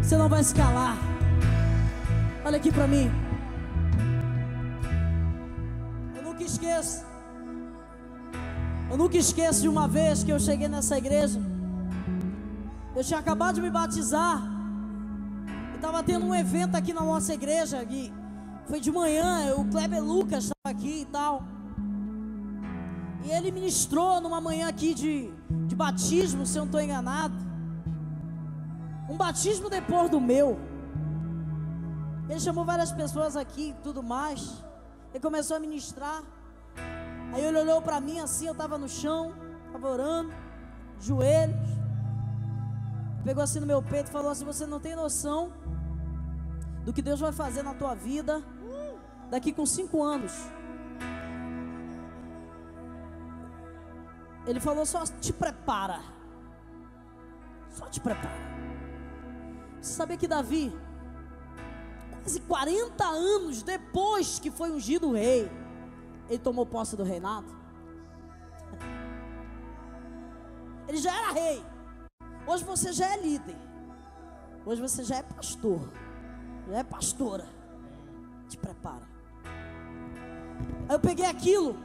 Você 0.00 0.16
não 0.16 0.28
vai 0.28 0.44
se 0.44 0.54
calar. 0.54 0.96
Olha 2.44 2.58
aqui 2.58 2.70
para 2.70 2.86
mim. 2.86 3.10
Eu 6.14 6.22
nunca 6.22 6.42
esqueço. 6.42 7.04
Eu 8.90 8.96
nunca 8.98 9.16
esqueço 9.16 9.62
de 9.62 9.68
uma 9.68 9.88
vez 9.88 10.22
que 10.22 10.30
eu 10.30 10.38
cheguei 10.38 10.68
nessa 10.68 10.98
igreja. 10.98 11.40
Eu 12.94 13.02
tinha 13.02 13.18
acabado 13.18 13.54
de 13.54 13.62
me 13.62 13.70
batizar. 13.70 14.42
E 15.72 15.76
estava 15.76 16.02
tendo 16.02 16.26
um 16.26 16.34
evento 16.34 16.76
aqui 16.76 16.92
na 16.92 17.00
nossa 17.00 17.32
igreja. 17.32 17.86
Foi 18.68 18.80
de 18.80 18.92
manhã. 18.92 19.54
O 19.56 19.64
Kleber 19.64 20.04
Lucas 20.04 20.44
estava 20.44 20.76
aqui 20.76 21.00
e 21.00 21.04
tal. 21.06 21.53
E 23.24 23.30
ele 23.30 23.50
ministrou 23.50 24.20
numa 24.20 24.40
manhã 24.40 24.68
aqui 24.68 24.92
de, 24.92 25.32
de 25.66 25.74
batismo, 25.74 26.46
se 26.46 26.58
eu 26.58 26.60
não 26.60 26.66
estou 26.66 26.80
enganado. 26.80 27.34
Um 29.08 29.16
batismo 29.16 29.70
depois 29.70 30.10
do 30.10 30.20
meu. 30.20 30.58
Ele 32.28 32.38
chamou 32.38 32.64
várias 32.64 32.92
pessoas 32.92 33.34
aqui 33.34 33.70
e 33.70 33.82
tudo 33.82 34.02
mais. 34.02 34.62
Ele 35.10 35.20
começou 35.20 35.56
a 35.56 35.60
ministrar. 35.60 36.22
Aí 37.32 37.42
ele 37.42 37.58
olhou 37.58 37.80
para 37.80 37.98
mim 37.98 38.20
assim, 38.20 38.46
eu 38.46 38.52
estava 38.52 38.76
no 38.76 38.88
chão, 38.88 39.34
estava 39.66 39.88
orando, 39.88 40.32
joelhos. 41.00 41.56
Pegou 43.24 43.42
assim 43.42 43.58
no 43.58 43.66
meu 43.66 43.82
peito 43.82 44.08
e 44.10 44.12
falou 44.12 44.30
assim: 44.30 44.44
Você 44.44 44.66
não 44.66 44.78
tem 44.78 44.94
noção 44.94 45.50
do 46.84 46.92
que 46.92 47.00
Deus 47.00 47.20
vai 47.20 47.32
fazer 47.32 47.62
na 47.62 47.72
tua 47.72 47.94
vida 47.94 48.42
daqui 49.30 49.50
com 49.50 49.64
cinco 49.64 50.02
anos. 50.02 50.32
Ele 54.46 54.60
falou: 54.60 54.84
Só 54.84 55.04
te 55.04 55.32
prepara. 55.32 56.00
Só 57.70 57.86
te 57.86 58.00
prepara. 58.00 58.54
Você 59.80 59.94
sabia 59.94 60.16
que 60.16 60.28
Davi, 60.28 60.72
quase 62.22 62.40
40 62.40 63.04
anos 63.04 63.62
depois 63.62 64.38
que 64.38 64.50
foi 64.50 64.70
ungido 64.70 65.12
rei, 65.12 65.50
ele 66.28 66.38
tomou 66.38 66.64
posse 66.64 66.96
do 66.96 67.02
reinado? 67.02 67.46
Ele 70.86 70.98
já 70.98 71.16
era 71.16 71.32
rei. 71.32 71.64
Hoje 72.46 72.62
você 72.62 72.92
já 72.92 73.14
é 73.14 73.16
líder. 73.16 73.56
Hoje 74.66 74.80
você 74.80 75.02
já 75.02 75.16
é 75.16 75.22
pastor. 75.22 75.80
Já 76.68 76.78
é 76.78 76.84
pastora. 76.84 77.46
Te 78.48 78.56
prepara. 78.58 79.08
Aí 80.88 80.94
eu 80.94 81.00
peguei 81.00 81.24
aquilo 81.24 81.76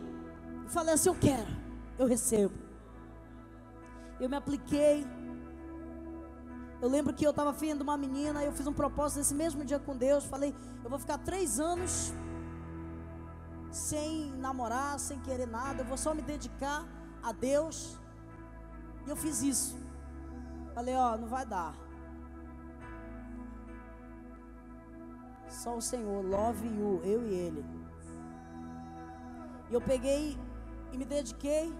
e 0.65 0.69
falei 0.69 0.93
assim: 0.93 1.09
Eu 1.09 1.15
quero, 1.15 1.47
eu 1.99 2.07
recebo. 2.07 2.55
Eu 4.19 4.29
me 4.29 4.37
apliquei. 4.37 5.05
Eu 6.81 6.87
lembro 6.87 7.13
que 7.13 7.25
eu 7.25 7.31
estava 7.31 7.51
vendo 7.51 7.81
uma 7.81 7.97
menina, 7.97 8.41
eu 8.41 8.53
fiz 8.53 8.65
um 8.65 8.73
propósito 8.73 9.17
nesse 9.17 9.35
mesmo 9.35 9.65
dia 9.65 9.79
com 9.79 9.95
Deus. 9.95 10.23
Falei: 10.23 10.55
Eu 10.83 10.89
vou 10.89 10.97
ficar 10.97 11.17
três 11.17 11.59
anos 11.59 12.13
sem 13.69 14.31
namorar, 14.37 14.97
sem 14.97 15.19
querer 15.19 15.45
nada. 15.45 15.81
Eu 15.81 15.85
vou 15.85 15.97
só 15.97 16.13
me 16.13 16.21
dedicar 16.21 16.87
a 17.21 17.33
Deus. 17.33 17.99
E 19.05 19.09
eu 19.09 19.17
fiz 19.17 19.41
isso. 19.43 19.77
Falei: 20.73 20.95
Ó, 20.95 21.17
não 21.17 21.27
vai 21.27 21.45
dar. 21.45 21.75
Só 25.49 25.75
o 25.75 25.81
Senhor, 25.81 26.23
love 26.23 26.65
you, 26.65 27.01
eu 27.03 27.27
e 27.27 27.33
Ele. 27.33 27.65
E 29.69 29.73
eu 29.73 29.81
peguei 29.81 30.37
e 30.93 30.97
me 30.97 31.03
dediquei. 31.03 31.73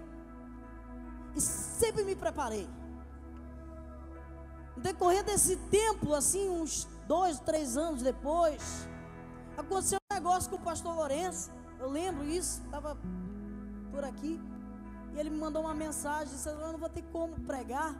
E 1.39 1.41
sempre 1.41 2.03
me 2.03 2.15
preparei. 2.17 2.67
No 4.75 4.83
decorrer 4.83 5.23
desse 5.23 5.55
tempo, 5.79 6.13
assim, 6.13 6.49
uns 6.49 6.85
dois, 7.07 7.39
três 7.39 7.77
anos 7.77 8.01
depois, 8.01 8.61
aconteceu 9.57 9.99
um 10.11 10.13
negócio 10.13 10.49
com 10.49 10.57
o 10.57 10.59
pastor 10.59 10.93
Lourenço. 10.93 11.49
Eu 11.79 11.89
lembro 11.89 12.25
isso, 12.25 12.61
estava 12.65 12.97
por 13.89 14.03
aqui. 14.03 14.37
E 15.13 15.17
ele 15.17 15.29
me 15.29 15.37
mandou 15.37 15.61
uma 15.61 15.73
mensagem, 15.73 16.27
disse, 16.33 16.49
eu 16.49 16.57
não 16.73 16.77
vou 16.77 16.89
ter 16.89 17.03
como 17.03 17.39
pregar. 17.51 17.95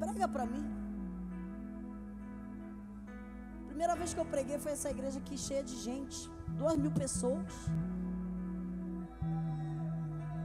Prega 0.00 0.26
para 0.26 0.44
mim. 0.44 0.66
Primeira 3.68 3.94
vez 3.94 4.12
que 4.12 4.18
eu 4.18 4.24
preguei 4.24 4.58
foi 4.58 4.72
essa 4.72 4.90
igreja 4.90 5.20
aqui 5.20 5.38
cheia 5.38 5.62
de 5.62 5.76
gente. 5.76 6.28
Duas 6.58 6.76
mil 6.76 6.90
pessoas. 6.90 7.54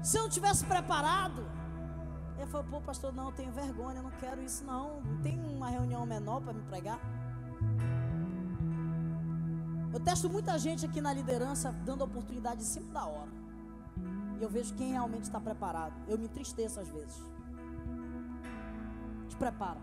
Se 0.03 0.15
eu 0.15 0.23
não 0.23 0.29
tivesse 0.29 0.63
preparado, 0.65 1.43
ele 2.43 2.51
falou, 2.51 2.67
pô, 2.69 2.81
pastor, 2.81 3.13
não, 3.13 3.25
eu 3.25 3.31
tenho 3.31 3.51
vergonha, 3.51 3.97
eu 3.97 4.03
não 4.03 4.11
quero 4.11 4.41
isso 4.41 4.63
não. 4.65 5.01
Não 5.01 5.21
tem 5.21 5.39
uma 5.39 5.69
reunião 5.69 6.05
menor 6.05 6.41
para 6.41 6.53
me 6.53 6.61
pregar. 6.63 6.99
Eu 9.93 9.99
testo 9.99 10.29
muita 10.29 10.57
gente 10.57 10.85
aqui 10.85 10.99
na 10.99 11.13
liderança 11.13 11.71
dando 11.85 12.03
oportunidade 12.03 12.61
em 12.61 12.65
cima 12.65 12.91
da 12.91 13.05
hora. 13.05 13.31
E 14.39 14.43
eu 14.43 14.49
vejo 14.49 14.73
quem 14.73 14.91
realmente 14.91 15.23
está 15.23 15.39
preparado. 15.39 15.93
Eu 16.07 16.17
me 16.17 16.25
entristeço 16.25 16.79
às 16.79 16.89
vezes. 16.89 17.21
Te 19.29 19.35
prepara. 19.37 19.79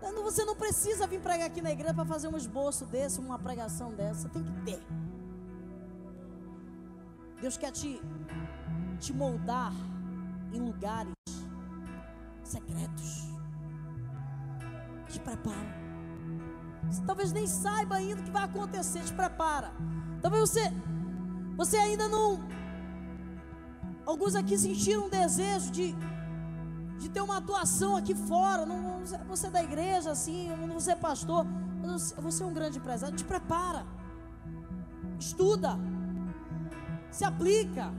Você 0.00 0.44
não 0.44 0.56
precisa 0.56 1.06
vir 1.06 1.20
pregar 1.20 1.46
aqui 1.46 1.60
na 1.60 1.70
igreja 1.70 1.92
para 1.92 2.06
fazer 2.06 2.28
um 2.28 2.36
esboço 2.36 2.86
desse, 2.86 3.20
uma 3.20 3.38
pregação 3.38 3.92
dessa. 3.92 4.28
Tem 4.30 4.42
que 4.42 4.52
ter. 4.62 4.82
Deus 7.40 7.56
quer 7.56 7.70
te, 7.70 8.00
te 8.98 9.12
moldar 9.12 9.72
em 10.52 10.60
lugares 10.60 11.12
secretos. 12.44 13.28
Te 15.08 15.20
prepara. 15.20 15.80
Você 16.90 17.02
talvez 17.02 17.32
nem 17.32 17.46
saiba 17.46 17.96
ainda 17.96 18.20
o 18.20 18.24
que 18.24 18.30
vai 18.30 18.44
acontecer. 18.44 19.02
Te 19.04 19.12
prepara. 19.12 19.72
Talvez 20.20 20.50
você, 20.50 20.72
você 21.56 21.76
ainda 21.76 22.08
não. 22.08 22.40
Alguns 24.04 24.34
aqui 24.34 24.58
sentiram 24.58 25.06
um 25.06 25.08
desejo 25.08 25.70
de, 25.70 25.94
de 26.98 27.08
ter 27.08 27.20
uma 27.20 27.36
atuação 27.38 27.96
aqui 27.96 28.14
fora. 28.14 28.66
Não, 28.66 29.04
você 29.28 29.46
é 29.46 29.50
da 29.50 29.62
igreja, 29.62 30.10
assim, 30.10 30.48
não 30.56 30.74
você 30.74 30.92
é 30.92 30.96
pastor. 30.96 31.46
Você 32.18 32.42
é 32.42 32.46
um 32.46 32.52
grande 32.52 32.78
empresário. 32.78 33.16
Te 33.16 33.24
prepara. 33.24 33.86
Estuda. 35.18 35.78
Se 37.10 37.24
aplica. 37.24 37.92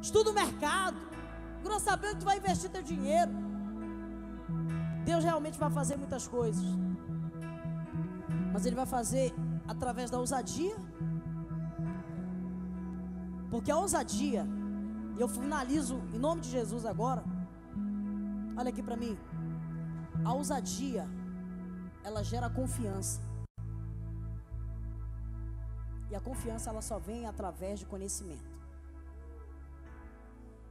Estuda 0.00 0.30
o 0.30 0.34
mercado. 0.34 0.96
Procura 1.66 1.80
saber 1.80 2.08
onde 2.10 2.20
tu 2.20 2.24
vai 2.24 2.36
investir 2.38 2.70
teu 2.70 2.80
dinheiro. 2.80 3.32
Deus 5.04 5.24
realmente 5.24 5.58
vai 5.58 5.68
fazer 5.68 5.96
muitas 5.96 6.28
coisas. 6.28 6.64
Mas 8.52 8.64
Ele 8.66 8.76
vai 8.76 8.86
fazer 8.86 9.34
através 9.66 10.08
da 10.08 10.16
ousadia. 10.20 10.76
Porque 13.50 13.68
a 13.72 13.76
ousadia, 13.76 14.46
e 15.16 15.20
eu 15.20 15.26
finalizo 15.26 15.96
em 16.14 16.20
nome 16.20 16.40
de 16.42 16.50
Jesus 16.50 16.86
agora. 16.86 17.24
Olha 18.56 18.68
aqui 18.68 18.80
para 18.80 18.96
mim. 18.96 19.18
A 20.24 20.32
ousadia, 20.34 21.04
ela 22.04 22.22
gera 22.22 22.48
confiança. 22.48 23.20
E 26.08 26.14
a 26.14 26.20
confiança 26.20 26.70
ela 26.70 26.80
só 26.80 27.00
vem 27.00 27.26
através 27.26 27.80
de 27.80 27.86
conhecimento. 27.86 28.55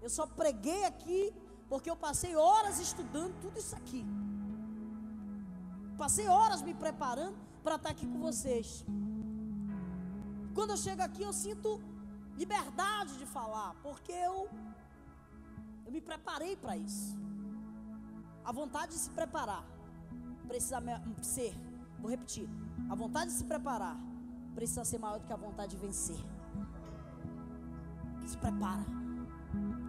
Eu 0.05 0.09
só 0.17 0.25
preguei 0.39 0.81
aqui 0.85 1.33
porque 1.67 1.89
eu 1.89 1.95
passei 1.95 2.35
horas 2.35 2.79
estudando 2.79 3.33
tudo 3.43 3.57
isso 3.57 3.75
aqui. 3.75 4.05
Passei 5.97 6.27
horas 6.27 6.61
me 6.61 6.75
preparando 6.75 7.35
para 7.63 7.75
estar 7.77 7.89
aqui 7.89 8.05
com 8.05 8.19
vocês. 8.19 8.85
Quando 10.53 10.69
eu 10.73 10.77
chego 10.77 11.01
aqui, 11.01 11.23
eu 11.23 11.33
sinto 11.33 11.81
liberdade 12.37 13.17
de 13.17 13.25
falar, 13.25 13.73
porque 13.81 14.11
eu 14.11 14.47
eu 15.85 15.91
me 15.91 16.01
preparei 16.01 16.55
para 16.55 16.77
isso. 16.77 17.17
A 18.43 18.51
vontade 18.51 18.91
de 18.91 18.99
se 18.99 19.09
preparar 19.09 19.65
precisa 20.47 20.79
ser, 21.23 21.55
vou 21.99 22.11
repetir, 22.11 22.47
a 22.91 22.93
vontade 22.93 23.31
de 23.31 23.37
se 23.37 23.43
preparar 23.43 23.97
precisa 24.53 24.85
ser 24.85 24.99
maior 24.99 25.17
do 25.19 25.25
que 25.25 25.33
a 25.33 25.41
vontade 25.47 25.75
de 25.75 25.81
vencer. 25.81 26.21
Se 28.27 28.37
prepara. 28.37 29.04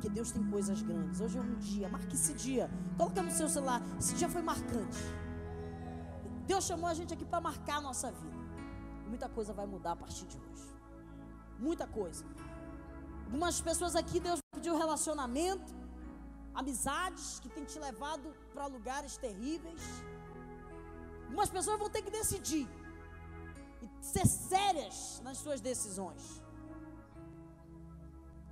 Porque 0.07 0.20
Deus 0.20 0.30
tem 0.30 0.44
coisas 0.48 0.80
grandes. 0.82 1.20
Hoje 1.20 1.36
é 1.36 1.40
um 1.40 1.54
dia, 1.57 1.88
marque 1.88 2.14
esse 2.14 2.32
dia. 2.32 2.70
Coloca 2.96 3.20
no 3.20 3.30
seu 3.32 3.48
celular. 3.48 3.82
Esse 3.98 4.14
dia 4.14 4.28
foi 4.28 4.40
marcante. 4.40 4.98
Deus 6.46 6.64
chamou 6.64 6.88
a 6.88 6.94
gente 6.94 7.12
aqui 7.12 7.24
para 7.24 7.40
marcar 7.40 7.78
a 7.78 7.80
nossa 7.80 8.12
vida. 8.12 8.38
Muita 9.09 9.28
coisa 9.28 9.52
vai 9.52 9.66
mudar 9.66 9.92
a 9.92 9.96
partir 9.96 10.24
de 10.26 10.38
hoje. 10.38 10.68
Muita 11.59 11.88
coisa. 11.88 12.24
Algumas 13.24 13.61
pessoas 13.61 13.96
aqui 13.96 14.20
Deus 14.20 14.38
pediu 14.54 14.78
relacionamento, 14.78 15.74
amizades 16.54 17.40
que 17.40 17.48
tem 17.48 17.64
te 17.64 17.76
levado 17.80 18.32
para 18.54 18.66
lugares 18.66 19.16
terríveis. 19.16 19.82
Algumas 21.24 21.50
pessoas 21.50 21.80
vão 21.80 21.90
ter 21.90 22.02
que 22.02 22.12
decidir 22.12 22.68
e 23.82 24.04
ser 24.04 24.24
sérias 24.24 25.20
nas 25.24 25.38
suas 25.38 25.61
decisões. 25.61 26.40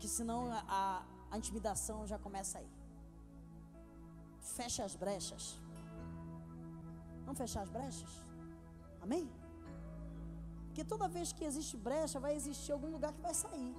Que 0.00 0.08
senão 0.08 0.50
a, 0.52 0.64
a, 0.68 1.13
a 1.34 1.38
intimidação 1.42 1.98
já 2.10 2.18
começa 2.26 2.54
aí. 2.60 2.72
Fecha 4.56 4.82
as 4.88 4.94
brechas. 5.04 5.44
Vamos 7.24 7.38
fechar 7.42 7.62
as 7.66 7.70
brechas? 7.76 8.12
Amém? 9.04 9.24
Porque 10.66 10.84
toda 10.92 11.08
vez 11.16 11.32
que 11.36 11.44
existe 11.50 11.76
brecha, 11.88 12.20
vai 12.26 12.32
existir 12.40 12.70
algum 12.76 12.90
lugar 12.96 13.12
que 13.16 13.24
vai 13.28 13.34
sair. 13.42 13.74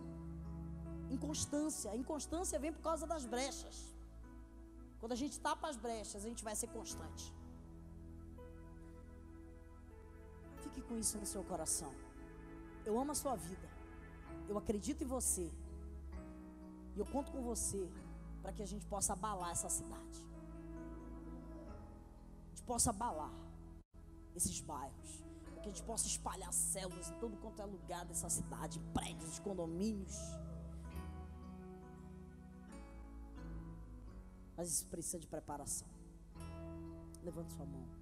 Inconstância. 1.18 1.92
A 1.92 1.98
inconstância 2.04 2.60
vem 2.64 2.74
por 2.78 2.84
causa 2.90 3.08
das 3.14 3.26
brechas. 3.36 3.78
Quando 5.00 5.14
a 5.18 5.20
gente 5.24 5.40
tapa 5.48 5.70
as 5.72 5.78
brechas, 5.88 6.20
a 6.24 6.28
gente 6.30 6.44
vai 6.50 6.56
ser 6.62 6.70
constante. 6.78 7.26
Fique 10.64 10.82
com 10.88 10.98
isso 11.04 11.18
no 11.22 11.28
seu 11.34 11.44
coração. 11.52 11.94
Eu 12.90 13.00
amo 13.02 13.14
a 13.14 13.20
sua 13.24 13.36
vida. 13.50 13.70
Eu 14.50 14.58
acredito 14.58 15.04
em 15.06 15.08
você. 15.18 15.48
E 16.96 17.00
eu 17.00 17.06
conto 17.06 17.32
com 17.32 17.42
você 17.42 17.90
para 18.42 18.54
que 18.54 18.64
a 18.64 18.66
gente 18.66 18.86
possa 18.86 19.14
abalar 19.14 19.52
essa 19.52 19.70
cidade. 19.70 20.20
A 22.46 22.50
gente 22.50 22.64
possa 22.64 22.90
abalar 22.90 23.34
esses 24.36 24.62
bairros. 24.62 25.24
Para 25.44 25.62
que 25.62 25.70
a 25.70 25.72
gente 25.72 25.84
possa 25.84 26.08
espalhar 26.08 26.54
células 26.54 27.10
em 27.10 27.20
todo 27.20 27.36
quanto 27.38 27.62
é 27.62 27.66
lugar 27.66 28.06
dessa 28.06 28.30
cidade, 28.30 28.80
prédios, 28.94 29.40
condomínios. 29.40 30.16
Mas 34.56 34.70
isso 34.70 34.88
precisa 34.88 35.20
de 35.20 35.28
preparação. 35.28 35.88
Levante 37.24 37.52
sua 37.54 37.66
mão. 37.66 37.95